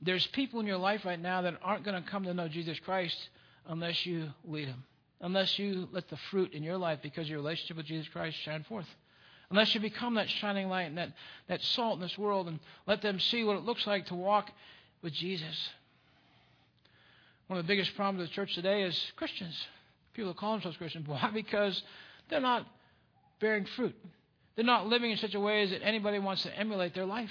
There's 0.00 0.26
people 0.28 0.60
in 0.60 0.66
your 0.66 0.78
life 0.78 1.04
right 1.04 1.20
now 1.20 1.42
that 1.42 1.54
aren't 1.62 1.84
going 1.84 2.00
to 2.02 2.08
come 2.08 2.24
to 2.24 2.34
know 2.34 2.48
Jesus 2.48 2.78
Christ 2.80 3.16
unless 3.66 4.06
you 4.06 4.30
lead 4.44 4.68
them, 4.68 4.84
unless 5.20 5.58
you 5.58 5.88
let 5.92 6.08
the 6.08 6.16
fruit 6.30 6.52
in 6.52 6.62
your 6.62 6.76
life 6.76 7.00
because 7.02 7.26
of 7.26 7.30
your 7.30 7.38
relationship 7.38 7.76
with 7.76 7.86
Jesus 7.86 8.08
Christ 8.08 8.36
shine 8.38 8.64
forth. 8.64 8.86
Unless 9.50 9.74
you 9.74 9.80
become 9.80 10.14
that 10.14 10.28
shining 10.28 10.68
light 10.68 10.82
and 10.82 10.98
that, 10.98 11.12
that 11.48 11.62
salt 11.62 11.96
in 11.96 12.00
this 12.00 12.18
world 12.18 12.48
and 12.48 12.60
let 12.86 13.02
them 13.02 13.18
see 13.18 13.44
what 13.44 13.56
it 13.56 13.64
looks 13.64 13.86
like 13.86 14.06
to 14.06 14.14
walk 14.14 14.50
with 15.02 15.14
Jesus. 15.14 15.70
One 17.46 17.58
of 17.58 17.66
the 17.66 17.68
biggest 17.68 17.96
problems 17.96 18.22
of 18.22 18.28
the 18.28 18.34
church 18.34 18.54
today 18.54 18.82
is 18.82 19.12
Christians. 19.16 19.56
People 20.12 20.34
call 20.34 20.52
themselves 20.52 20.76
Christians. 20.76 21.08
Why? 21.08 21.30
Because 21.32 21.82
they're 22.28 22.40
not 22.40 22.66
bearing 23.40 23.64
fruit. 23.76 23.96
They're 24.54 24.64
not 24.64 24.86
living 24.86 25.12
in 25.12 25.16
such 25.16 25.34
a 25.34 25.40
way 25.40 25.62
as 25.62 25.70
that 25.70 25.82
anybody 25.82 26.18
wants 26.18 26.42
to 26.42 26.54
emulate 26.56 26.94
their 26.94 27.06
life. 27.06 27.30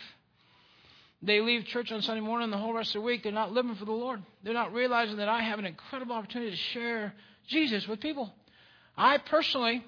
They 1.22 1.42
leave 1.42 1.66
church 1.66 1.92
on 1.92 2.02
Sunday 2.02 2.22
morning 2.22 2.52
the 2.52 2.58
whole 2.58 2.74
rest 2.74 2.90
of 2.90 3.02
the 3.02 3.06
week. 3.06 3.24
They're 3.24 3.32
not 3.32 3.52
living 3.52 3.76
for 3.76 3.86
the 3.86 3.92
Lord. 3.92 4.22
They're 4.44 4.54
not 4.54 4.74
realizing 4.74 5.18
that 5.18 5.30
I 5.30 5.42
have 5.42 5.58
an 5.58 5.66
incredible 5.66 6.16
opportunity 6.16 6.52
to 6.52 6.58
share 6.58 7.14
Jesus 7.48 7.88
with 7.88 8.00
people. 8.00 8.32
I 8.96 9.18
personally 9.18 9.84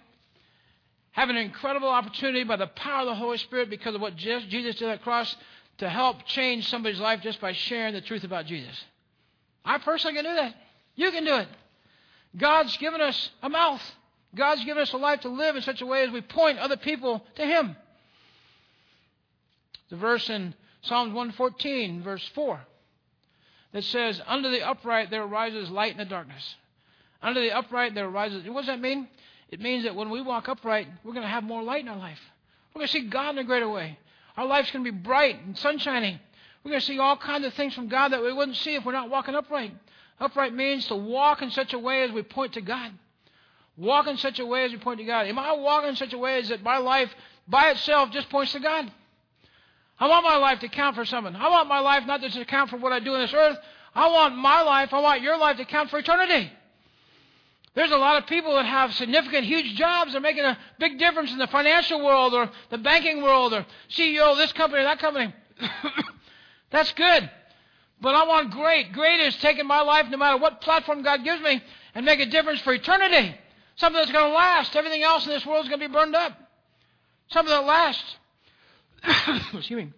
have 1.11 1.29
an 1.29 1.37
incredible 1.37 1.89
opportunity 1.89 2.43
by 2.43 2.55
the 2.55 2.67
power 2.67 3.01
of 3.01 3.07
the 3.07 3.15
Holy 3.15 3.37
Spirit 3.37 3.69
because 3.69 3.93
of 3.93 4.01
what 4.01 4.15
Jesus 4.15 4.49
did 4.49 4.83
on 4.83 4.91
the 4.91 4.97
cross 4.97 5.35
to 5.79 5.89
help 5.89 6.25
change 6.25 6.67
somebody's 6.69 6.99
life 6.99 7.21
just 7.21 7.39
by 7.39 7.53
sharing 7.53 7.93
the 7.93 8.01
truth 8.01 8.23
about 8.23 8.45
Jesus. 8.45 8.83
I 9.63 9.77
personally 9.77 10.15
can 10.15 10.25
do 10.25 10.35
that. 10.35 10.55
You 10.95 11.11
can 11.11 11.25
do 11.25 11.35
it. 11.35 11.47
God's 12.37 12.75
given 12.77 13.01
us 13.01 13.29
a 13.41 13.49
mouth. 13.49 13.81
God's 14.35 14.63
given 14.63 14.81
us 14.81 14.93
a 14.93 14.97
life 14.97 15.21
to 15.21 15.29
live 15.29 15.55
in 15.55 15.61
such 15.61 15.81
a 15.81 15.85
way 15.85 16.03
as 16.03 16.11
we 16.11 16.21
point 16.21 16.59
other 16.59 16.77
people 16.77 17.23
to 17.35 17.45
Him. 17.45 17.75
The 19.89 19.95
verse 19.95 20.29
in 20.29 20.53
Psalms 20.81 21.13
114, 21.13 22.03
verse 22.03 22.27
4, 22.33 22.59
that 23.73 23.83
says, 23.83 24.21
Under 24.25 24.49
the 24.49 24.67
upright 24.67 25.09
there 25.09 25.23
arises 25.23 25.69
light 25.69 25.91
in 25.91 25.97
the 25.97 26.05
darkness. 26.05 26.55
Under 27.21 27.41
the 27.41 27.51
upright 27.51 27.95
there 27.95 28.07
arises. 28.07 28.47
What 28.47 28.61
does 28.61 28.67
that 28.67 28.81
mean? 28.81 29.07
It 29.49 29.59
means 29.59 29.83
that 29.83 29.95
when 29.95 30.09
we 30.09 30.21
walk 30.21 30.47
upright, 30.47 30.87
we're 31.03 31.13
going 31.13 31.23
to 31.23 31.29
have 31.29 31.43
more 31.43 31.63
light 31.63 31.81
in 31.81 31.89
our 31.89 31.97
life. 31.97 32.19
We're 32.73 32.79
going 32.79 32.87
to 32.87 32.93
see 32.93 33.07
God 33.07 33.31
in 33.31 33.39
a 33.39 33.43
greater 33.43 33.69
way. 33.69 33.97
Our 34.37 34.45
life's 34.45 34.71
going 34.71 34.85
to 34.85 34.91
be 34.91 34.97
bright 34.97 35.43
and 35.43 35.57
sunshiny. 35.57 36.21
We're 36.63 36.71
going 36.71 36.81
to 36.81 36.85
see 36.85 36.99
all 36.99 37.17
kinds 37.17 37.45
of 37.45 37.53
things 37.55 37.73
from 37.73 37.89
God 37.89 38.09
that 38.09 38.21
we 38.21 38.31
wouldn't 38.31 38.57
see 38.57 38.75
if 38.75 38.85
we're 38.85 38.93
not 38.93 39.09
walking 39.09 39.35
upright. 39.35 39.73
Upright 40.19 40.53
means 40.53 40.85
to 40.87 40.95
walk 40.95 41.41
in 41.41 41.51
such 41.51 41.73
a 41.73 41.79
way 41.79 42.03
as 42.03 42.11
we 42.11 42.21
point 42.23 42.53
to 42.53 42.61
God. 42.61 42.91
Walk 43.75 44.07
in 44.07 44.17
such 44.17 44.39
a 44.39 44.45
way 44.45 44.65
as 44.65 44.71
we 44.71 44.77
point 44.77 44.99
to 44.99 45.05
God. 45.05 45.25
Am 45.25 45.39
I 45.39 45.53
walking 45.53 45.89
in 45.89 45.95
such 45.95 46.13
a 46.13 46.17
way 46.17 46.37
as 46.39 46.49
that 46.49 46.61
my 46.63 46.77
life 46.77 47.09
by 47.49 47.71
itself 47.71 48.11
just 48.11 48.29
points 48.29 48.51
to 48.53 48.59
God. 48.59 48.91
I 49.99 50.07
want 50.07 50.23
my 50.23 50.37
life 50.37 50.59
to 50.59 50.69
count 50.69 50.95
for 50.95 51.05
something. 51.05 51.35
I 51.35 51.49
want 51.49 51.67
my 51.67 51.79
life 51.79 52.05
not 52.05 52.21
just 52.21 52.35
to 52.35 52.45
count 52.45 52.69
for 52.69 52.77
what 52.77 52.93
I 52.93 52.99
do 52.99 53.13
on 53.13 53.21
this 53.21 53.33
earth. 53.33 53.57
I 53.93 54.07
want 54.07 54.35
my 54.35 54.61
life, 54.61 54.93
I 54.93 54.99
want 54.99 55.21
your 55.21 55.37
life 55.37 55.57
to 55.57 55.65
count 55.65 55.89
for 55.89 55.99
eternity. 55.99 56.51
There's 57.75 57.91
a 57.91 57.97
lot 57.97 58.21
of 58.21 58.27
people 58.27 58.55
that 58.55 58.65
have 58.65 58.93
significant, 58.93 59.45
huge 59.45 59.75
jobs. 59.75 60.11
They're 60.11 60.21
making 60.21 60.43
a 60.43 60.57
big 60.79 60.97
difference 60.99 61.31
in 61.31 61.37
the 61.37 61.47
financial 61.47 62.03
world 62.03 62.33
or 62.33 62.49
the 62.69 62.77
banking 62.77 63.21
world 63.21 63.53
or 63.53 63.65
CEO 63.89 64.31
of 64.31 64.37
this 64.37 64.51
company 64.53 64.81
or 64.81 64.85
that 64.85 64.99
company. 64.99 65.33
That's 66.71 66.91
good. 66.93 67.29
But 68.01 68.15
I 68.15 68.25
want 68.25 68.51
great. 68.51 68.93
Great 68.93 69.19
is 69.19 69.35
taking 69.37 69.67
my 69.67 69.81
life, 69.81 70.07
no 70.09 70.17
matter 70.17 70.37
what 70.37 70.61
platform 70.61 71.03
God 71.03 71.23
gives 71.23 71.41
me, 71.41 71.61
and 71.93 72.05
make 72.05 72.19
a 72.19 72.25
difference 72.25 72.61
for 72.61 72.73
eternity. 72.73 73.35
Something 73.75 73.99
that's 73.99 74.11
going 74.11 74.25
to 74.25 74.35
last. 74.35 74.75
Everything 74.75 75.03
else 75.03 75.25
in 75.25 75.31
this 75.31 75.45
world 75.45 75.65
is 75.65 75.69
going 75.69 75.81
to 75.81 75.87
be 75.87 75.93
burned 75.93 76.15
up. 76.15 76.33
Something 77.29 77.53
that 77.53 77.65
lasts. 77.65 78.17
Excuse 79.53 79.71
me. 79.71 79.89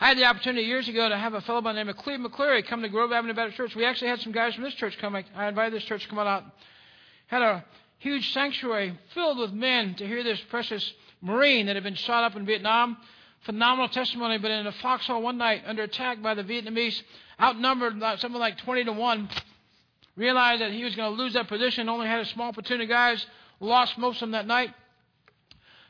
I 0.00 0.08
had 0.08 0.18
the 0.18 0.24
opportunity 0.24 0.64
years 0.64 0.88
ago 0.88 1.08
to 1.08 1.16
have 1.16 1.34
a 1.34 1.40
fellow 1.40 1.60
by 1.60 1.72
the 1.72 1.78
name 1.78 1.88
of 1.88 1.96
Clebe 1.96 2.20
McClary 2.20 2.64
come 2.64 2.82
to 2.82 2.88
Grove 2.88 3.10
Avenue 3.10 3.34
Baptist 3.34 3.56
Church. 3.56 3.74
We 3.74 3.84
actually 3.84 4.08
had 4.08 4.20
some 4.20 4.32
guys 4.32 4.54
from 4.54 4.64
this 4.64 4.74
church 4.74 4.96
come. 4.98 5.16
I 5.16 5.48
invited 5.48 5.72
this 5.72 5.84
church 5.84 6.04
to 6.04 6.08
come 6.08 6.18
out. 6.18 6.44
Had 7.26 7.42
a 7.42 7.64
huge 7.98 8.32
sanctuary 8.32 8.96
filled 9.12 9.38
with 9.38 9.52
men 9.52 9.94
to 9.96 10.06
hear 10.06 10.22
this 10.22 10.40
precious 10.50 10.92
Marine 11.20 11.66
that 11.66 11.74
had 11.74 11.82
been 11.82 11.96
shot 11.96 12.22
up 12.22 12.36
in 12.36 12.46
Vietnam. 12.46 12.96
Phenomenal 13.40 13.88
testimony, 13.88 14.38
but 14.38 14.50
in 14.50 14.66
a 14.66 14.72
foxhole 14.72 15.22
one 15.22 15.38
night 15.38 15.62
under 15.66 15.82
attack 15.82 16.22
by 16.22 16.34
the 16.34 16.44
Vietnamese, 16.44 17.00
outnumbered 17.40 18.00
something 18.20 18.40
like 18.40 18.58
20 18.58 18.84
to 18.84 18.92
1. 18.92 19.28
Realized 20.16 20.60
that 20.62 20.72
he 20.72 20.84
was 20.84 20.94
going 20.96 21.16
to 21.16 21.22
lose 21.22 21.34
that 21.34 21.48
position, 21.48 21.88
only 21.88 22.06
had 22.06 22.20
a 22.20 22.24
small 22.26 22.52
platoon 22.52 22.80
of 22.80 22.88
guys, 22.88 23.24
lost 23.60 23.96
most 23.98 24.16
of 24.16 24.20
them 24.20 24.32
that 24.32 24.46
night. 24.46 24.74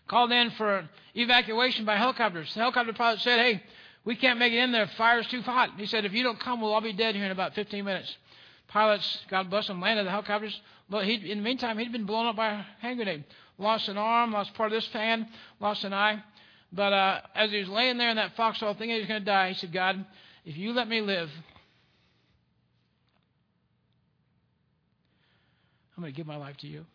Called 0.09 0.33
in 0.33 0.51
for 0.53 0.79
an 0.79 0.89
evacuation 1.15 1.85
by 1.85 1.97
helicopters. 1.97 2.53
The 2.55 2.61
helicopter 2.61 2.93
pilot 2.93 3.21
said, 3.21 3.39
Hey, 3.39 3.63
we 4.05 4.17
can't 4.17 4.39
make 4.39 4.55
it 4.55 4.59
in 4.59 4.73
there. 4.73 4.87
Fire's 4.97 5.27
too 5.27 5.43
hot. 5.43 5.71
He 5.77 5.85
said, 5.85 6.07
if 6.07 6.15
you 6.15 6.23
don't 6.23 6.41
come, 6.41 6.63
we'll 6.63 6.73
all 6.73 6.81
be 6.81 6.95
dead 6.95 7.15
here 7.15 7.27
in 7.27 7.31
about 7.31 7.55
15 7.55 7.85
minutes. 7.85 8.17
Pilots, 8.69 9.19
God 9.29 9.51
bless 9.51 9.67
them, 9.67 9.83
landed 9.83 10.07
the 10.07 10.11
helicopters. 10.11 10.59
But 10.89 11.05
in 11.05 11.39
the 11.39 11.45
meantime, 11.45 11.77
he'd 11.77 11.93
been 11.93 12.07
blown 12.07 12.27
up 12.27 12.37
by 12.37 12.53
a 12.53 12.63
hand 12.81 12.97
grenade. 12.97 13.25
Lost 13.59 13.89
an 13.89 13.99
arm, 13.99 14.33
lost 14.33 14.55
part 14.55 14.73
of 14.73 14.77
this 14.81 14.89
fan, 14.89 15.29
lost 15.61 15.85
an 15.85 15.93
eye. 15.93 16.23
But 16.73 16.93
uh, 16.95 17.21
as 17.35 17.51
he 17.51 17.59
was 17.59 17.69
laying 17.69 17.99
there 17.99 18.09
in 18.09 18.17
that 18.17 18.35
foxhole 18.37 18.73
thinking 18.73 18.91
he 18.91 19.01
was 19.01 19.09
going 19.09 19.21
to 19.21 19.27
die, 19.27 19.49
he 19.51 19.55
said, 19.55 19.73
God, 19.73 20.05
if 20.45 20.57
you 20.57 20.73
let 20.73 20.89
me 20.89 21.03
live, 21.03 21.31
I'm 25.97 26.03
going 26.03 26.13
to 26.13 26.17
give 26.17 26.27
my 26.27 26.37
life 26.37 26.57
to 26.59 26.67
you. 26.67 26.87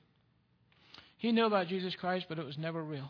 He 1.24 1.32
knew 1.32 1.45
about 1.45 1.69
Jesus 1.69 1.95
Christ, 1.95 2.26
but 2.28 2.38
it 2.38 2.45
was 2.45 2.57
never 2.57 2.84
real. 2.84 3.09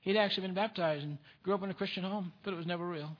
He'd 0.00 0.16
actually 0.16 0.48
been 0.48 0.56
baptized 0.56 1.04
and 1.04 1.18
grew 1.44 1.54
up 1.54 1.62
in 1.62 1.70
a 1.70 1.74
Christian 1.74 2.02
home, 2.02 2.32
but 2.42 2.52
it 2.52 2.56
was 2.56 2.66
never 2.66 2.84
real. 2.84 3.16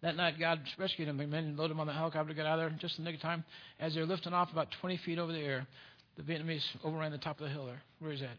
That 0.00 0.16
night, 0.16 0.40
God 0.40 0.60
rescued 0.78 1.06
him. 1.06 1.20
and 1.20 1.58
loaded 1.58 1.74
him 1.74 1.80
on 1.80 1.86
the 1.86 1.92
helicopter, 1.92 2.32
got 2.32 2.46
out 2.46 2.58
of 2.58 2.70
there 2.70 2.78
just 2.80 2.96
in 2.96 3.04
the 3.04 3.10
nick 3.10 3.18
of 3.18 3.22
time. 3.22 3.44
As 3.78 3.92
they 3.92 4.00
were 4.00 4.06
lifting 4.06 4.32
off 4.32 4.50
about 4.50 4.68
20 4.80 4.96
feet 5.04 5.18
over 5.18 5.32
the 5.32 5.38
air, 5.40 5.66
the 6.16 6.22
Vietnamese 6.22 6.64
overran 6.82 7.12
the 7.12 7.18
top 7.18 7.38
of 7.38 7.44
the 7.44 7.52
hill 7.52 7.66
there, 7.66 7.82
Where 7.98 8.12
is 8.12 8.20
that? 8.20 8.38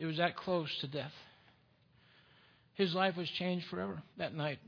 It 0.00 0.06
was 0.06 0.16
that 0.16 0.36
close 0.36 0.68
to 0.80 0.88
death. 0.88 1.12
His 2.74 2.92
life 2.92 3.16
was 3.16 3.28
changed 3.38 3.66
forever 3.68 4.02
that 4.18 4.34
night. 4.34 4.58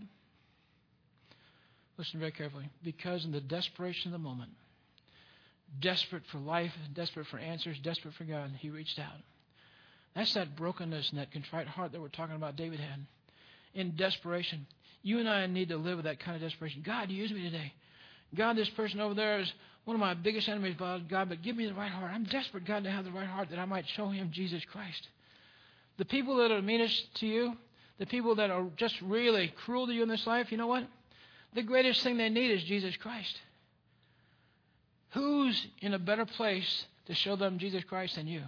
Listen 1.99 2.21
very 2.21 2.31
carefully. 2.31 2.71
Because 2.85 3.25
in 3.25 3.33
the 3.33 3.41
desperation 3.41 4.13
of 4.15 4.21
the 4.21 4.25
moment, 4.25 4.53
desperate 5.81 6.23
for 6.31 6.39
life, 6.39 6.73
desperate 6.95 7.27
for 7.27 7.39
answers, 7.39 7.79
desperate 7.81 8.15
for 8.15 8.25
God, 8.25 8.51
he 8.59 8.71
reached 8.71 8.99
out. 8.99 9.21
That's 10.15 10.33
that 10.35 10.57
brokenness 10.57 11.11
and 11.11 11.19
that 11.19 11.31
contrite 11.33 11.67
heart 11.67 11.93
that 11.93 12.01
we're 12.01 12.09
talking 12.09 12.37
about 12.37 12.57
David 12.57 12.81
had. 12.81 13.07
In 13.75 13.95
desperation. 13.97 14.67
You 15.03 15.19
and 15.19 15.29
I 15.29 15.47
need 15.47 15.69
to 15.69 15.77
live 15.77 15.97
with 15.97 16.07
that 16.07 16.21
kind 16.21 16.35
of 16.35 16.43
desperation. 16.43 16.83
God, 16.85 17.11
use 17.11 17.31
me 17.31 17.43
today. 17.43 17.73
God, 18.35 18.57
this 18.57 18.71
person 18.71 19.01
over 19.01 19.15
there 19.15 19.41
is 19.41 19.53
one 19.85 19.95
of 19.95 20.01
my 20.01 20.15
biggest 20.15 20.49
enemies, 20.49 20.75
God, 20.79 21.29
but 21.29 21.43
give 21.43 21.55
me 21.55 21.67
the 21.67 21.75
right 21.75 21.91
heart. 21.91 22.11
I'm 22.13 22.25
desperate, 22.25 22.65
God, 22.65 22.85
to 22.85 22.91
have 22.91 23.05
the 23.05 23.13
right 23.13 23.27
heart 23.27 23.51
that 23.51 23.59
I 23.59 23.67
might 23.67 23.87
show 23.91 24.09
him 24.09 24.31
Jesus 24.33 24.65
Christ. 24.73 25.07
The 25.99 26.05
people 26.05 26.37
that 26.39 26.51
are 26.51 26.61
meanest 26.61 27.15
to 27.17 27.27
you, 27.27 27.57
the 27.99 28.07
people 28.07 28.35
that 28.37 28.51
are 28.51 28.67
just 28.77 29.01
really 29.03 29.55
cruel 29.65 29.87
to 29.87 29.93
you 29.93 30.03
in 30.03 30.09
this 30.09 30.27
life, 30.27 30.51
you 30.51 30.59
know 30.59 30.67
what? 30.67 30.89
The 31.55 31.63
greatest 31.63 32.03
thing 32.03 32.17
they 32.17 32.29
need 32.29 32.51
is 32.51 32.65
Jesus 32.65 32.97
Christ. 32.97 33.39
Who's 35.11 35.67
in 35.81 35.95
a 35.95 35.99
better 35.99 36.27
place 36.27 36.87
to 37.07 37.15
show 37.15 37.37
them 37.37 37.59
Jesus 37.59 37.85
Christ 37.85 38.17
than 38.17 38.27
you? 38.27 38.43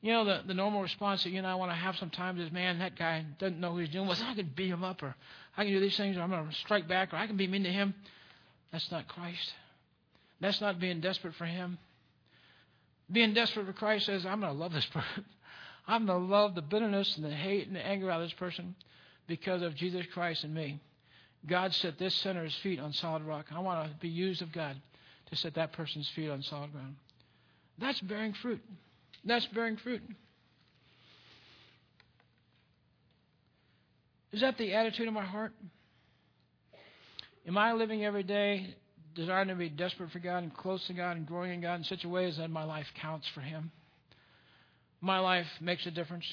You 0.00 0.12
know, 0.12 0.24
the, 0.24 0.42
the 0.46 0.54
normal 0.54 0.80
response 0.80 1.24
that 1.24 1.30
you 1.30 1.38
and 1.38 1.46
I 1.46 1.56
want 1.56 1.72
to 1.72 1.76
have 1.76 1.96
sometimes 1.96 2.40
is, 2.40 2.52
man, 2.52 2.78
that 2.78 2.96
guy 2.96 3.24
doesn't 3.38 3.58
know 3.58 3.72
what 3.72 3.80
he's 3.80 3.88
doing. 3.88 4.06
Well, 4.06 4.16
I 4.22 4.34
can 4.34 4.52
beat 4.54 4.68
him 4.68 4.84
up, 4.84 5.02
or 5.02 5.14
I 5.56 5.64
can 5.64 5.72
do 5.72 5.80
these 5.80 5.96
things, 5.96 6.16
or 6.16 6.20
I'm 6.20 6.30
going 6.30 6.48
to 6.48 6.54
strike 6.54 6.86
back, 6.86 7.12
or 7.12 7.16
I 7.16 7.26
can 7.26 7.36
be 7.36 7.48
mean 7.48 7.64
to 7.64 7.72
him. 7.72 7.94
That's 8.70 8.90
not 8.92 9.08
Christ. 9.08 9.52
That's 10.40 10.60
not 10.60 10.78
being 10.78 11.00
desperate 11.00 11.34
for 11.34 11.46
him. 11.46 11.78
Being 13.10 13.34
desperate 13.34 13.66
for 13.66 13.72
Christ 13.72 14.06
says, 14.06 14.24
I'm 14.24 14.40
going 14.40 14.52
to 14.52 14.58
love 14.58 14.72
this 14.72 14.86
person. 14.92 15.24
I'm 15.88 16.06
going 16.06 16.20
to 16.20 16.26
love 16.26 16.54
the 16.54 16.62
bitterness 16.62 17.16
and 17.16 17.24
the 17.24 17.30
hate 17.30 17.66
and 17.66 17.74
the 17.74 17.84
anger 17.84 18.10
out 18.10 18.20
of 18.20 18.28
this 18.28 18.38
person 18.38 18.76
because 19.26 19.62
of 19.62 19.74
Jesus 19.74 20.06
Christ 20.12 20.44
and 20.44 20.54
me. 20.54 20.78
God 21.46 21.74
set 21.74 21.98
this 21.98 22.14
sinner's 22.14 22.54
feet 22.56 22.78
on 22.78 22.92
solid 22.92 23.22
rock. 23.22 23.46
I 23.54 23.58
want 23.60 23.90
to 23.90 23.96
be 23.98 24.08
used 24.08 24.42
of 24.42 24.52
God 24.52 24.76
to 25.30 25.36
set 25.36 25.54
that 25.54 25.72
person's 25.72 26.08
feet 26.14 26.30
on 26.30 26.42
solid 26.42 26.72
ground. 26.72 26.96
That's 27.78 28.00
bearing 28.00 28.34
fruit. 28.34 28.60
That's 29.24 29.46
bearing 29.46 29.76
fruit. 29.76 30.02
Is 34.32 34.40
that 34.40 34.58
the 34.58 34.74
attitude 34.74 35.08
of 35.08 35.14
my 35.14 35.24
heart? 35.24 35.52
Am 37.46 37.56
I 37.56 37.72
living 37.72 38.04
every 38.04 38.22
day 38.22 38.74
desiring 39.14 39.48
to 39.48 39.54
be 39.54 39.68
desperate 39.68 40.10
for 40.10 40.18
God 40.18 40.42
and 40.42 40.54
close 40.54 40.86
to 40.86 40.92
God 40.92 41.16
and 41.16 41.26
growing 41.26 41.52
in 41.52 41.60
God 41.60 41.76
in 41.76 41.84
such 41.84 42.04
a 42.04 42.08
way 42.08 42.26
as 42.26 42.36
that 42.36 42.50
my 42.50 42.64
life 42.64 42.86
counts 43.00 43.26
for 43.34 43.40
Him? 43.40 43.70
My 45.00 45.18
life 45.18 45.46
makes 45.60 45.86
a 45.86 45.90
difference. 45.90 46.26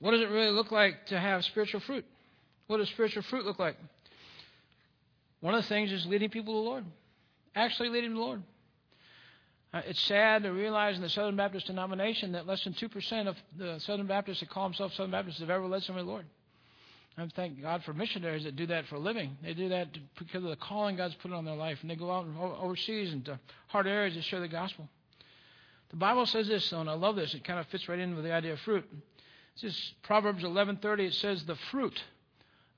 What 0.00 0.10
does 0.10 0.20
it 0.20 0.28
really 0.28 0.50
look 0.50 0.72
like 0.72 1.06
to 1.06 1.18
have 1.18 1.44
spiritual 1.44 1.80
fruit? 1.80 2.04
What 2.66 2.78
does 2.78 2.88
spiritual 2.88 3.22
fruit 3.22 3.44
look 3.44 3.58
like? 3.58 3.76
One 5.40 5.54
of 5.54 5.62
the 5.62 5.68
things 5.68 5.92
is 5.92 6.06
leading 6.06 6.30
people 6.30 6.54
to 6.54 6.58
the 6.58 6.70
Lord. 6.70 6.84
Actually 7.54 7.90
leading 7.90 8.14
the 8.14 8.20
Lord. 8.20 8.42
Uh, 9.72 9.82
it's 9.86 10.00
sad 10.00 10.44
to 10.44 10.52
realize 10.52 10.96
in 10.96 11.02
the 11.02 11.08
Southern 11.08 11.36
Baptist 11.36 11.66
denomination 11.66 12.32
that 12.32 12.46
less 12.46 12.64
than 12.64 12.72
2% 12.72 13.26
of 13.26 13.36
the 13.58 13.78
Southern 13.80 14.06
Baptists 14.06 14.40
that 14.40 14.48
call 14.48 14.64
themselves 14.64 14.96
Southern 14.96 15.10
Baptists 15.10 15.40
have 15.40 15.50
ever 15.50 15.66
led 15.66 15.82
somebody 15.82 16.04
to 16.04 16.06
the 16.06 16.12
Lord. 16.12 16.26
I 17.18 17.26
thank 17.34 17.60
God 17.62 17.82
for 17.82 17.94
missionaries 17.94 18.44
that 18.44 18.56
do 18.56 18.66
that 18.66 18.86
for 18.86 18.96
a 18.96 18.98
living. 18.98 19.38
They 19.42 19.54
do 19.54 19.70
that 19.70 19.88
because 20.18 20.44
of 20.44 20.50
the 20.50 20.56
calling 20.56 20.96
God's 20.96 21.14
put 21.14 21.32
on 21.32 21.46
their 21.46 21.56
life, 21.56 21.78
and 21.80 21.90
they 21.90 21.96
go 21.96 22.10
out 22.10 22.26
overseas 22.60 23.12
into 23.12 23.38
hard 23.68 23.86
areas 23.86 24.14
to 24.14 24.22
share 24.22 24.40
the 24.40 24.48
gospel. 24.48 24.86
The 25.90 25.96
Bible 25.96 26.26
says 26.26 26.48
this, 26.48 26.68
though, 26.68 26.80
and 26.80 26.90
I 26.90 26.94
love 26.94 27.16
this. 27.16 27.32
It 27.32 27.44
kind 27.44 27.58
of 27.58 27.66
fits 27.68 27.88
right 27.88 27.98
in 27.98 28.14
with 28.16 28.24
the 28.24 28.32
idea 28.32 28.52
of 28.52 28.60
fruit. 28.60 28.84
This 29.62 29.74
just 29.74 30.02
Proverbs 30.02 30.44
11:30. 30.44 31.06
It 31.06 31.14
says, 31.14 31.46
"The 31.46 31.54
fruit 31.54 32.02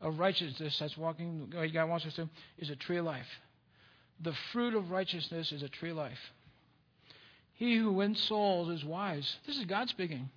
of 0.00 0.18
righteousness, 0.18 0.78
that's 0.78 0.96
walking 0.96 1.48
the 1.50 1.58
way 1.58 1.70
God 1.70 1.88
wants 1.88 2.06
us 2.06 2.14
to, 2.14 2.28
is 2.58 2.70
a 2.70 2.76
tree 2.76 2.98
of 2.98 3.04
life. 3.04 3.26
The 4.20 4.34
fruit 4.52 4.74
of 4.74 4.90
righteousness 4.90 5.52
is 5.52 5.62
a 5.62 5.68
tree 5.68 5.90
of 5.90 5.96
life." 5.96 6.32
He 7.54 7.76
who 7.76 7.92
wins 7.92 8.20
souls 8.22 8.68
is 8.68 8.84
wise. 8.84 9.36
This 9.46 9.58
is 9.58 9.64
God 9.64 9.88
speaking. 9.88 10.30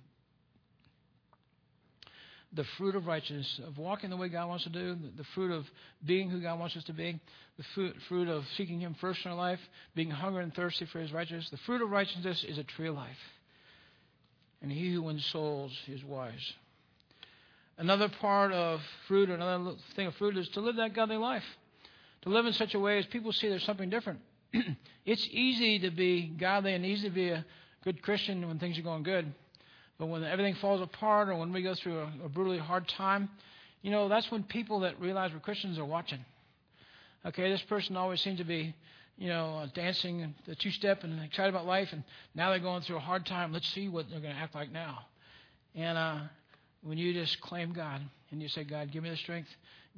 The 2.52 2.64
fruit 2.64 2.96
of 2.96 3.06
righteousness, 3.06 3.60
of 3.66 3.78
walking 3.78 4.10
the 4.10 4.16
way 4.16 4.28
God 4.28 4.48
wants 4.48 4.66
us 4.66 4.72
to 4.72 4.78
do, 4.78 5.10
the 5.16 5.24
fruit 5.24 5.52
of 5.52 5.70
being 6.04 6.28
who 6.28 6.40
God 6.40 6.58
wants 6.58 6.76
us 6.76 6.84
to 6.84 6.92
be, 6.92 7.18
the 7.56 7.62
fruit, 7.74 7.96
fruit 8.08 8.28
of 8.28 8.46
seeking 8.56 8.80
Him 8.80 8.94
first 8.94 9.24
in 9.24 9.30
our 9.30 9.36
life, 9.36 9.60
being 9.94 10.10
hungry 10.10 10.42
and 10.42 10.54
thirsty 10.54 10.84
for 10.86 10.98
His 10.98 11.12
righteousness. 11.12 11.48
The 11.50 11.56
fruit 11.58 11.80
of 11.80 11.90
righteousness 11.90 12.44
is 12.44 12.58
a 12.58 12.64
tree 12.64 12.88
of 12.88 12.96
life. 12.96 13.16
And 14.60 14.70
he 14.70 14.92
who 14.92 15.02
wins 15.02 15.24
souls 15.26 15.72
is 15.88 16.04
wise. 16.04 16.52
Another 17.78 18.08
part 18.08 18.52
of 18.52 18.80
fruit, 19.08 19.30
another 19.30 19.72
thing 19.96 20.06
of 20.06 20.14
fruit, 20.16 20.36
is 20.36 20.48
to 20.50 20.60
live 20.60 20.76
that 20.76 20.94
godly 20.94 21.16
life. 21.16 21.44
To 22.22 22.28
live 22.28 22.46
in 22.46 22.52
such 22.52 22.74
a 22.74 22.78
way 22.78 22.98
as 22.98 23.06
people 23.06 23.32
see 23.32 23.48
there's 23.48 23.64
something 23.64 23.90
different. 23.90 24.20
it's 25.04 25.26
easy 25.30 25.78
to 25.80 25.90
be 25.90 26.26
godly 26.38 26.74
and 26.74 26.84
easy 26.84 27.08
to 27.08 27.14
be 27.14 27.30
a 27.30 27.44
good 27.84 28.02
Christian 28.02 28.46
when 28.46 28.58
things 28.58 28.78
are 28.78 28.82
going 28.82 29.02
good. 29.02 29.32
But 29.98 30.06
when 30.06 30.22
everything 30.24 30.54
falls 30.56 30.80
apart 30.80 31.28
or 31.28 31.36
when 31.36 31.52
we 31.52 31.62
go 31.62 31.74
through 31.74 31.98
a, 31.98 32.12
a 32.24 32.28
brutally 32.28 32.58
hard 32.58 32.88
time, 32.88 33.28
you 33.82 33.90
know, 33.90 34.08
that's 34.08 34.30
when 34.30 34.44
people 34.44 34.80
that 34.80 35.00
realize 35.00 35.32
we're 35.32 35.40
Christians 35.40 35.78
are 35.78 35.84
watching. 35.84 36.24
Okay, 37.24 37.50
this 37.50 37.62
person 37.62 37.96
always 37.96 38.20
seems 38.20 38.38
to 38.38 38.44
be, 38.44 38.74
you 39.16 39.28
know, 39.28 39.58
uh, 39.58 39.66
dancing 39.74 40.34
the 40.46 40.54
two 40.54 40.70
step 40.70 41.04
and 41.04 41.22
excited 41.22 41.50
about 41.50 41.66
life, 41.66 41.88
and 41.92 42.02
now 42.34 42.50
they're 42.50 42.58
going 42.58 42.82
through 42.82 42.96
a 42.96 43.00
hard 43.00 43.26
time. 43.26 43.52
Let's 43.52 43.68
see 43.68 43.88
what 43.88 44.08
they're 44.10 44.20
going 44.20 44.34
to 44.34 44.40
act 44.40 44.54
like 44.54 44.72
now. 44.72 45.06
And 45.74 45.98
uh, 45.98 46.20
when 46.82 46.98
you 46.98 47.12
just 47.12 47.40
claim 47.40 47.72
God 47.72 48.00
and 48.30 48.42
you 48.42 48.48
say, 48.48 48.64
God, 48.64 48.90
give 48.92 49.02
me 49.02 49.10
the 49.10 49.16
strength. 49.16 49.48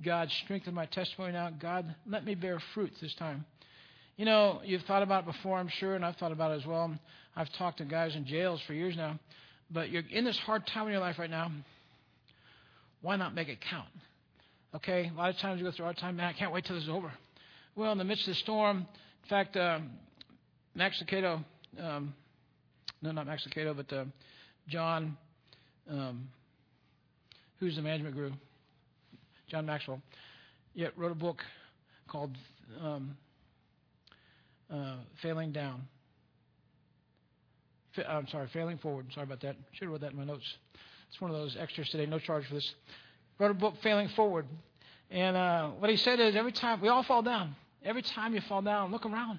God, 0.04 0.30
strengthen 0.44 0.74
my 0.74 0.86
testimony 0.86 1.32
now. 1.32 1.50
God, 1.50 1.94
let 2.06 2.24
me 2.24 2.34
bear 2.34 2.60
fruit 2.74 2.92
this 3.00 3.14
time 3.14 3.44
You 4.16 4.24
know, 4.24 4.60
you've 4.64 4.82
thought 4.82 5.02
about 5.02 5.24
it 5.24 5.26
before, 5.26 5.58
I'm 5.58 5.68
sure, 5.68 5.94
and 5.94 6.04
I've 6.04 6.16
thought 6.16 6.32
about 6.32 6.52
it 6.52 6.56
as 6.56 6.66
well. 6.66 6.94
I've 7.36 7.52
talked 7.54 7.78
to 7.78 7.84
guys 7.84 8.14
in 8.16 8.26
jails 8.26 8.60
for 8.62 8.74
years 8.74 8.96
now. 8.96 9.18
But 9.70 9.90
you're 9.90 10.02
in 10.10 10.24
this 10.24 10.38
hard 10.38 10.66
time 10.66 10.86
in 10.86 10.92
your 10.92 11.00
life 11.00 11.18
right 11.18 11.30
now. 11.30 11.50
Why 13.02 13.16
not 13.16 13.34
make 13.34 13.48
it 13.48 13.60
count? 13.60 13.88
Okay, 14.74 15.10
a 15.14 15.18
lot 15.18 15.30
of 15.30 15.38
times 15.38 15.60
you 15.60 15.64
go 15.64 15.70
through 15.70 15.84
hard 15.84 15.96
time, 15.96 16.16
man, 16.16 16.26
I 16.26 16.32
can't 16.32 16.52
wait 16.52 16.64
till 16.64 16.74
this 16.74 16.84
is 16.84 16.90
over. 16.90 17.12
Well, 17.76 17.92
in 17.92 17.98
the 17.98 18.04
midst 18.04 18.26
of 18.26 18.34
the 18.34 18.40
storm, 18.40 18.78
in 18.78 19.28
fact, 19.28 19.56
uh, 19.56 19.78
Max 20.74 21.02
Lucado, 21.02 21.44
um, 21.80 22.14
no, 23.02 23.12
not 23.12 23.26
Max 23.26 23.46
Lucado, 23.46 23.76
but 23.76 23.92
uh, 23.92 24.04
John, 24.68 25.16
um, 25.88 26.28
who's 27.60 27.76
the 27.76 27.82
management 27.82 28.14
guru, 28.14 28.32
John 29.48 29.66
Maxwell, 29.66 30.00
yet 30.74 30.92
wrote 30.96 31.12
a 31.12 31.16
book 31.16 31.42
called 32.08 32.36
um, 32.80 33.16
uh, 34.72 34.96
Failing 35.22 35.52
Down. 35.52 35.82
I'm 38.08 38.26
sorry, 38.28 38.48
Failing 38.52 38.78
Forward. 38.78 39.06
Sorry 39.14 39.24
about 39.24 39.40
that. 39.42 39.56
Should 39.72 39.84
have 39.84 39.92
wrote 39.92 40.00
that 40.00 40.12
in 40.12 40.18
my 40.18 40.24
notes. 40.24 40.56
It's 41.08 41.20
one 41.20 41.30
of 41.30 41.36
those 41.36 41.56
extras 41.58 41.88
today. 41.90 42.06
No 42.06 42.18
charge 42.18 42.46
for 42.46 42.54
this. 42.54 42.74
Wrote 43.38 43.52
a 43.52 43.54
book, 43.54 43.74
Failing 43.82 44.08
Forward. 44.08 44.46
And 45.10 45.36
uh, 45.36 45.68
what 45.78 45.90
he 45.90 45.96
said 45.96 46.18
is 46.18 46.34
every 46.34 46.50
time, 46.50 46.80
we 46.80 46.88
all 46.88 47.04
fall 47.04 47.22
down. 47.22 47.54
Every 47.84 48.02
time 48.02 48.34
you 48.34 48.40
fall 48.48 48.62
down, 48.62 48.90
look 48.90 49.06
around. 49.06 49.38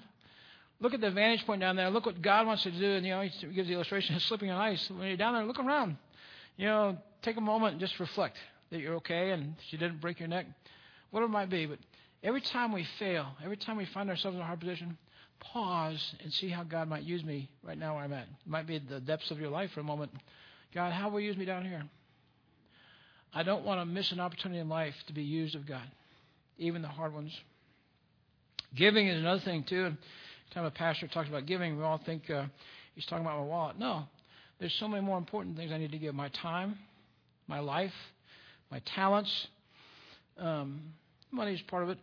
Look 0.80 0.94
at 0.94 1.00
the 1.00 1.10
vantage 1.10 1.44
point 1.44 1.60
down 1.60 1.76
there. 1.76 1.90
Look 1.90 2.06
what 2.06 2.20
God 2.22 2.46
wants 2.46 2.62
to 2.62 2.70
do. 2.70 2.92
And, 2.92 3.04
you 3.04 3.12
know, 3.12 3.20
he 3.22 3.46
gives 3.48 3.68
the 3.68 3.74
illustration 3.74 4.14
of 4.14 4.22
slipping 4.28 4.50
on 4.50 4.60
ice. 4.60 4.90
When 4.90 5.08
you're 5.08 5.16
down 5.16 5.34
there, 5.34 5.44
look 5.44 5.58
around. 5.58 5.96
You 6.56 6.66
know, 6.66 6.98
take 7.22 7.36
a 7.36 7.40
moment 7.40 7.72
and 7.72 7.80
just 7.80 7.98
reflect 8.00 8.36
that 8.70 8.80
you're 8.80 8.96
okay 8.96 9.30
and 9.30 9.54
you 9.68 9.78
didn't 9.78 10.00
break 10.00 10.18
your 10.18 10.28
neck, 10.28 10.46
whatever 11.10 11.30
it 11.30 11.32
might 11.32 11.50
be. 11.50 11.66
But 11.66 11.78
every 12.22 12.40
time 12.40 12.72
we 12.72 12.86
fail, 12.98 13.26
every 13.44 13.56
time 13.56 13.76
we 13.76 13.86
find 13.86 14.08
ourselves 14.08 14.34
in 14.34 14.40
a 14.40 14.44
hard 14.44 14.60
position, 14.60 14.96
pause 15.40 16.14
and 16.22 16.32
see 16.32 16.48
how 16.48 16.62
God 16.62 16.88
might 16.88 17.02
use 17.02 17.22
me 17.22 17.48
right 17.62 17.78
now 17.78 17.94
where 17.94 18.04
I'm 18.04 18.12
at. 18.12 18.24
It 18.24 18.50
might 18.50 18.66
be 18.66 18.78
the 18.78 19.00
depths 19.00 19.30
of 19.30 19.38
your 19.38 19.50
life 19.50 19.70
for 19.72 19.80
a 19.80 19.84
moment. 19.84 20.12
God, 20.74 20.92
how 20.92 21.08
will 21.08 21.20
you 21.20 21.26
use 21.26 21.36
me 21.36 21.44
down 21.44 21.64
here? 21.64 21.84
I 23.34 23.42
don't 23.42 23.64
want 23.64 23.80
to 23.80 23.84
miss 23.84 24.12
an 24.12 24.20
opportunity 24.20 24.60
in 24.60 24.68
life 24.68 24.94
to 25.08 25.12
be 25.12 25.22
used 25.22 25.54
of 25.54 25.66
God, 25.66 25.86
even 26.58 26.80
the 26.80 26.88
hard 26.88 27.12
ones. 27.12 27.38
Giving 28.74 29.08
is 29.08 29.20
another 29.20 29.40
thing, 29.40 29.62
too. 29.64 29.84
Every 29.84 29.98
time 30.52 30.64
a 30.64 30.70
pastor 30.70 31.06
talks 31.06 31.28
about 31.28 31.44
giving, 31.44 31.76
we 31.76 31.84
all 31.84 31.98
think 31.98 32.30
uh, 32.30 32.46
he's 32.94 33.04
talking 33.04 33.24
about 33.24 33.38
my 33.38 33.44
wallet. 33.44 33.78
No, 33.78 34.04
there's 34.58 34.74
so 34.74 34.88
many 34.88 35.02
more 35.02 35.18
important 35.18 35.56
things 35.56 35.72
I 35.72 35.78
need 35.78 35.92
to 35.92 35.98
give 35.98 36.14
my 36.14 36.28
time, 36.30 36.78
my 37.46 37.60
life, 37.60 37.92
my 38.70 38.80
talents. 38.80 39.48
Um, 40.38 40.80
money 41.30 41.54
is 41.54 41.60
part 41.62 41.82
of 41.82 41.90
it. 41.90 41.98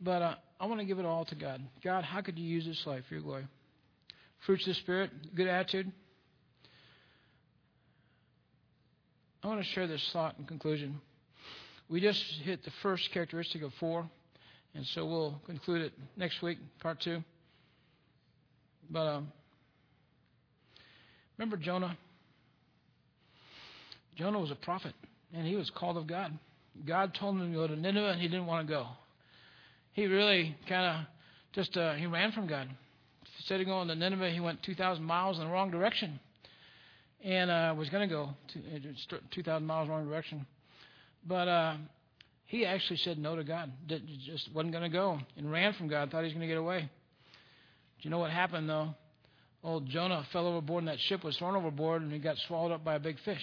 But 0.00 0.22
uh, 0.22 0.34
I 0.60 0.66
want 0.66 0.80
to 0.80 0.86
give 0.86 0.98
it 0.98 1.06
all 1.06 1.24
to 1.26 1.34
God. 1.34 1.62
God, 1.82 2.04
how 2.04 2.20
could 2.20 2.38
you 2.38 2.46
use 2.46 2.66
this 2.66 2.86
life 2.86 3.04
for 3.08 3.14
your 3.14 3.22
glory? 3.22 3.46
Fruits 4.40 4.66
of 4.66 4.74
the 4.74 4.80
Spirit, 4.80 5.10
good 5.34 5.46
attitude. 5.48 5.90
I 9.42 9.48
want 9.48 9.60
to 9.60 9.66
share 9.66 9.86
this 9.86 10.06
thought 10.12 10.36
in 10.38 10.44
conclusion. 10.44 11.00
We 11.88 12.00
just 12.00 12.22
hit 12.42 12.64
the 12.64 12.72
first 12.82 13.12
characteristic 13.12 13.62
of 13.62 13.72
four, 13.74 14.08
and 14.74 14.84
so 14.86 15.06
we'll 15.06 15.40
conclude 15.46 15.82
it 15.82 15.92
next 16.16 16.42
week, 16.42 16.58
part 16.80 17.00
two. 17.00 17.22
But 18.90 19.06
um, 19.06 19.32
remember 21.38 21.56
Jonah? 21.56 21.96
Jonah 24.16 24.38
was 24.38 24.50
a 24.50 24.56
prophet, 24.56 24.94
and 25.34 25.46
he 25.46 25.56
was 25.56 25.70
called 25.70 25.96
of 25.96 26.06
God. 26.06 26.38
God 26.86 27.14
told 27.18 27.36
him 27.36 27.52
to 27.52 27.56
go 27.56 27.66
to 27.66 27.76
Nineveh, 27.76 28.10
and 28.10 28.20
he 28.20 28.28
didn't 28.28 28.46
want 28.46 28.66
to 28.66 28.72
go 28.72 28.86
he 29.96 30.06
really 30.06 30.54
kind 30.68 30.84
of 30.84 31.06
just 31.54 31.76
uh, 31.76 31.94
he 31.94 32.06
ran 32.06 32.30
from 32.30 32.46
God. 32.46 32.68
Instead 33.38 33.60
of 33.60 33.66
going 33.66 33.88
to 33.88 33.94
Nineveh, 33.94 34.30
he 34.30 34.40
went 34.40 34.62
2,000 34.62 35.02
miles 35.02 35.38
in 35.38 35.44
the 35.44 35.50
wrong 35.50 35.70
direction, 35.70 36.20
and 37.24 37.50
uh, 37.50 37.74
was 37.76 37.88
going 37.88 38.06
to 38.06 38.14
go 38.14 38.30
2,000 39.30 39.66
miles 39.66 39.88
wrong 39.88 40.06
direction. 40.06 40.46
But 41.26 41.48
uh, 41.48 41.76
he 42.44 42.66
actually 42.66 42.98
said 42.98 43.18
no 43.18 43.36
to 43.36 43.42
God. 43.42 43.72
Just 43.88 44.50
wasn't 44.54 44.72
going 44.72 44.84
to 44.84 44.94
go, 44.94 45.18
and 45.38 45.50
ran 45.50 45.72
from 45.72 45.88
God. 45.88 46.10
Thought 46.10 46.20
he 46.20 46.24
was 46.24 46.34
going 46.34 46.42
to 46.42 46.46
get 46.46 46.58
away. 46.58 46.80
Do 46.80 46.88
you 48.02 48.10
know 48.10 48.18
what 48.18 48.30
happened 48.30 48.68
though? 48.68 48.94
Old 49.66 49.88
Jonah 49.88 50.24
fell 50.32 50.46
overboard, 50.46 50.82
and 50.82 50.88
that 50.88 51.00
ship 51.00 51.24
was 51.24 51.36
thrown 51.36 51.56
overboard, 51.56 52.00
and 52.00 52.12
he 52.12 52.20
got 52.20 52.38
swallowed 52.38 52.70
up 52.70 52.84
by 52.84 52.94
a 52.94 53.00
big 53.00 53.18
fish. 53.18 53.42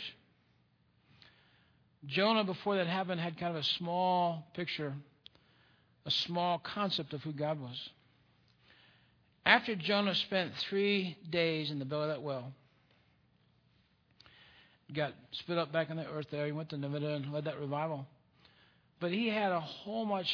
Jonah, 2.05 2.45
before 2.45 2.77
that 2.77 2.87
happened, 2.87 3.19
had 3.19 3.37
kind 3.37 3.55
of 3.55 3.61
a 3.61 3.65
small 3.65 4.47
picture 4.53 4.93
a 6.05 6.11
small 6.11 6.59
concept 6.59 7.13
of 7.13 7.21
who 7.23 7.31
God 7.31 7.59
was. 7.59 7.89
After 9.45 9.75
Jonah 9.75 10.15
spent 10.15 10.53
three 10.69 11.17
days 11.29 11.71
in 11.71 11.79
the 11.79 11.85
belly 11.85 12.03
of 12.03 12.09
that 12.09 12.21
well, 12.21 12.51
got 14.93 15.13
spit 15.31 15.57
up 15.57 15.71
back 15.71 15.89
in 15.89 15.97
the 15.97 16.07
earth 16.07 16.27
there. 16.29 16.45
He 16.45 16.51
went 16.51 16.69
to 16.69 16.77
Nineveh 16.77 17.15
and 17.15 17.33
led 17.33 17.45
that 17.45 17.59
revival. 17.59 18.05
But 18.99 19.11
he 19.11 19.27
had 19.27 19.51
a 19.51 19.59
whole 19.59 20.05
much, 20.05 20.29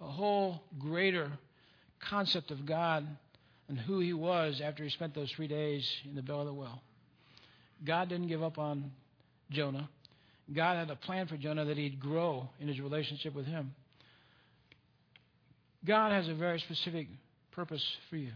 a 0.00 0.08
whole 0.08 0.62
greater 0.78 1.30
concept 2.00 2.50
of 2.50 2.66
God 2.66 3.06
and 3.70 3.78
who 3.78 4.00
he 4.00 4.12
was 4.12 4.60
after 4.60 4.82
he 4.82 4.90
spent 4.90 5.14
those 5.14 5.30
three 5.30 5.46
days 5.46 5.88
in 6.04 6.16
the 6.16 6.22
belly 6.22 6.40
of 6.40 6.46
the 6.46 6.52
well. 6.52 6.82
God 7.84 8.08
didn't 8.08 8.26
give 8.26 8.42
up 8.42 8.58
on 8.58 8.90
Jonah. 9.52 9.88
God 10.52 10.76
had 10.76 10.90
a 10.90 10.96
plan 10.96 11.28
for 11.28 11.36
Jonah 11.36 11.64
that 11.64 11.76
he'd 11.76 12.00
grow 12.00 12.48
in 12.58 12.66
his 12.66 12.80
relationship 12.80 13.32
with 13.32 13.46
him. 13.46 13.72
God 15.84 16.10
has 16.10 16.28
a 16.28 16.34
very 16.34 16.58
specific 16.58 17.06
purpose 17.52 17.84
for 18.10 18.16
you, 18.16 18.32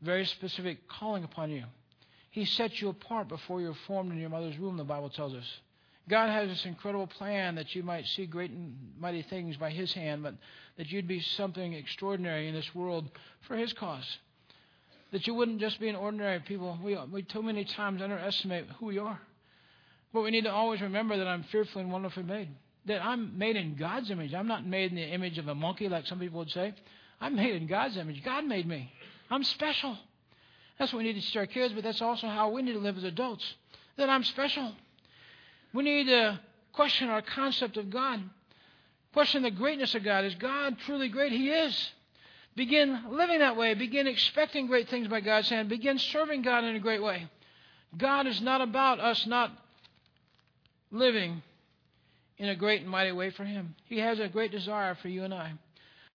very 0.00 0.24
specific 0.24 0.88
calling 0.88 1.24
upon 1.24 1.50
you. 1.50 1.64
He 2.30 2.44
set 2.44 2.80
you 2.80 2.90
apart 2.90 3.28
before 3.28 3.60
you 3.60 3.68
were 3.68 3.76
formed 3.88 4.12
in 4.12 4.18
your 4.18 4.30
mother's 4.30 4.56
womb, 4.56 4.76
the 4.76 4.84
Bible 4.84 5.10
tells 5.10 5.34
us. 5.34 5.44
God 6.08 6.30
has 6.30 6.48
this 6.48 6.64
incredible 6.64 7.06
plan 7.06 7.54
that 7.54 7.74
you 7.74 7.82
might 7.82 8.06
see 8.06 8.26
great 8.26 8.50
and 8.50 8.76
mighty 8.98 9.22
things 9.22 9.56
by 9.56 9.70
His 9.70 9.92
hand, 9.92 10.22
but 10.22 10.34
that 10.76 10.90
you'd 10.90 11.08
be 11.08 11.20
something 11.20 11.72
extraordinary 11.74 12.48
in 12.48 12.54
this 12.54 12.74
world 12.74 13.08
for 13.42 13.56
His 13.56 13.72
cause. 13.72 14.18
That 15.12 15.26
you 15.26 15.34
wouldn't 15.34 15.60
just 15.60 15.78
be 15.78 15.88
an 15.88 15.96
ordinary 15.96 16.40
people. 16.40 16.78
We, 16.82 16.98
we 17.12 17.22
too 17.22 17.42
many 17.42 17.64
times 17.64 18.02
underestimate 18.02 18.66
who 18.78 18.86
we 18.86 18.98
are. 18.98 19.20
But 20.12 20.22
we 20.22 20.30
need 20.30 20.44
to 20.44 20.52
always 20.52 20.80
remember 20.80 21.16
that 21.16 21.26
I'm 21.26 21.44
fearfully 21.44 21.84
and 21.84 21.92
wonderfully 21.92 22.24
made 22.24 22.48
that 22.86 23.04
I'm 23.04 23.38
made 23.38 23.56
in 23.56 23.76
God's 23.76 24.10
image. 24.10 24.34
I'm 24.34 24.48
not 24.48 24.66
made 24.66 24.90
in 24.90 24.96
the 24.96 25.06
image 25.06 25.38
of 25.38 25.48
a 25.48 25.54
monkey 25.54 25.88
like 25.88 26.06
some 26.06 26.18
people 26.18 26.38
would 26.40 26.50
say. 26.50 26.74
I'm 27.20 27.36
made 27.36 27.54
in 27.54 27.66
God's 27.66 27.96
image. 27.96 28.24
God 28.24 28.44
made 28.44 28.66
me. 28.66 28.92
I'm 29.30 29.44
special. 29.44 29.96
That's 30.78 30.92
what 30.92 30.98
we 30.98 31.04
need 31.04 31.14
to 31.14 31.20
teach 31.20 31.36
our 31.36 31.46
kids, 31.46 31.72
but 31.74 31.84
that's 31.84 32.02
also 32.02 32.26
how 32.26 32.50
we 32.50 32.62
need 32.62 32.72
to 32.72 32.80
live 32.80 32.98
as 32.98 33.04
adults. 33.04 33.44
That 33.96 34.10
I'm 34.10 34.24
special. 34.24 34.72
We 35.72 35.82
need 35.84 36.06
to 36.06 36.40
question 36.72 37.08
our 37.08 37.22
concept 37.22 37.76
of 37.76 37.90
God. 37.90 38.20
Question 39.12 39.42
the 39.42 39.50
greatness 39.50 39.94
of 39.94 40.04
God. 40.04 40.24
Is 40.24 40.34
God 40.36 40.78
truly 40.80 41.08
great? 41.08 41.32
He 41.32 41.50
is. 41.50 41.90
Begin 42.54 43.04
living 43.10 43.38
that 43.38 43.56
way. 43.56 43.74
Begin 43.74 44.06
expecting 44.06 44.66
great 44.66 44.88
things 44.88 45.08
by 45.08 45.20
God's 45.20 45.48
hand. 45.48 45.68
Begin 45.68 45.98
serving 45.98 46.42
God 46.42 46.64
in 46.64 46.76
a 46.76 46.80
great 46.80 47.02
way. 47.02 47.28
God 47.96 48.26
is 48.26 48.40
not 48.40 48.60
about 48.60 49.00
us 49.00 49.26
not 49.26 49.50
living 50.90 51.42
in 52.38 52.48
a 52.48 52.56
great 52.56 52.82
and 52.82 52.90
mighty 52.90 53.12
way 53.12 53.30
for 53.30 53.44
Him. 53.44 53.74
He 53.86 53.98
has 53.98 54.18
a 54.18 54.28
great 54.28 54.50
desire 54.50 54.94
for 54.94 55.08
you 55.08 55.24
and 55.24 55.32
I. 55.32 55.52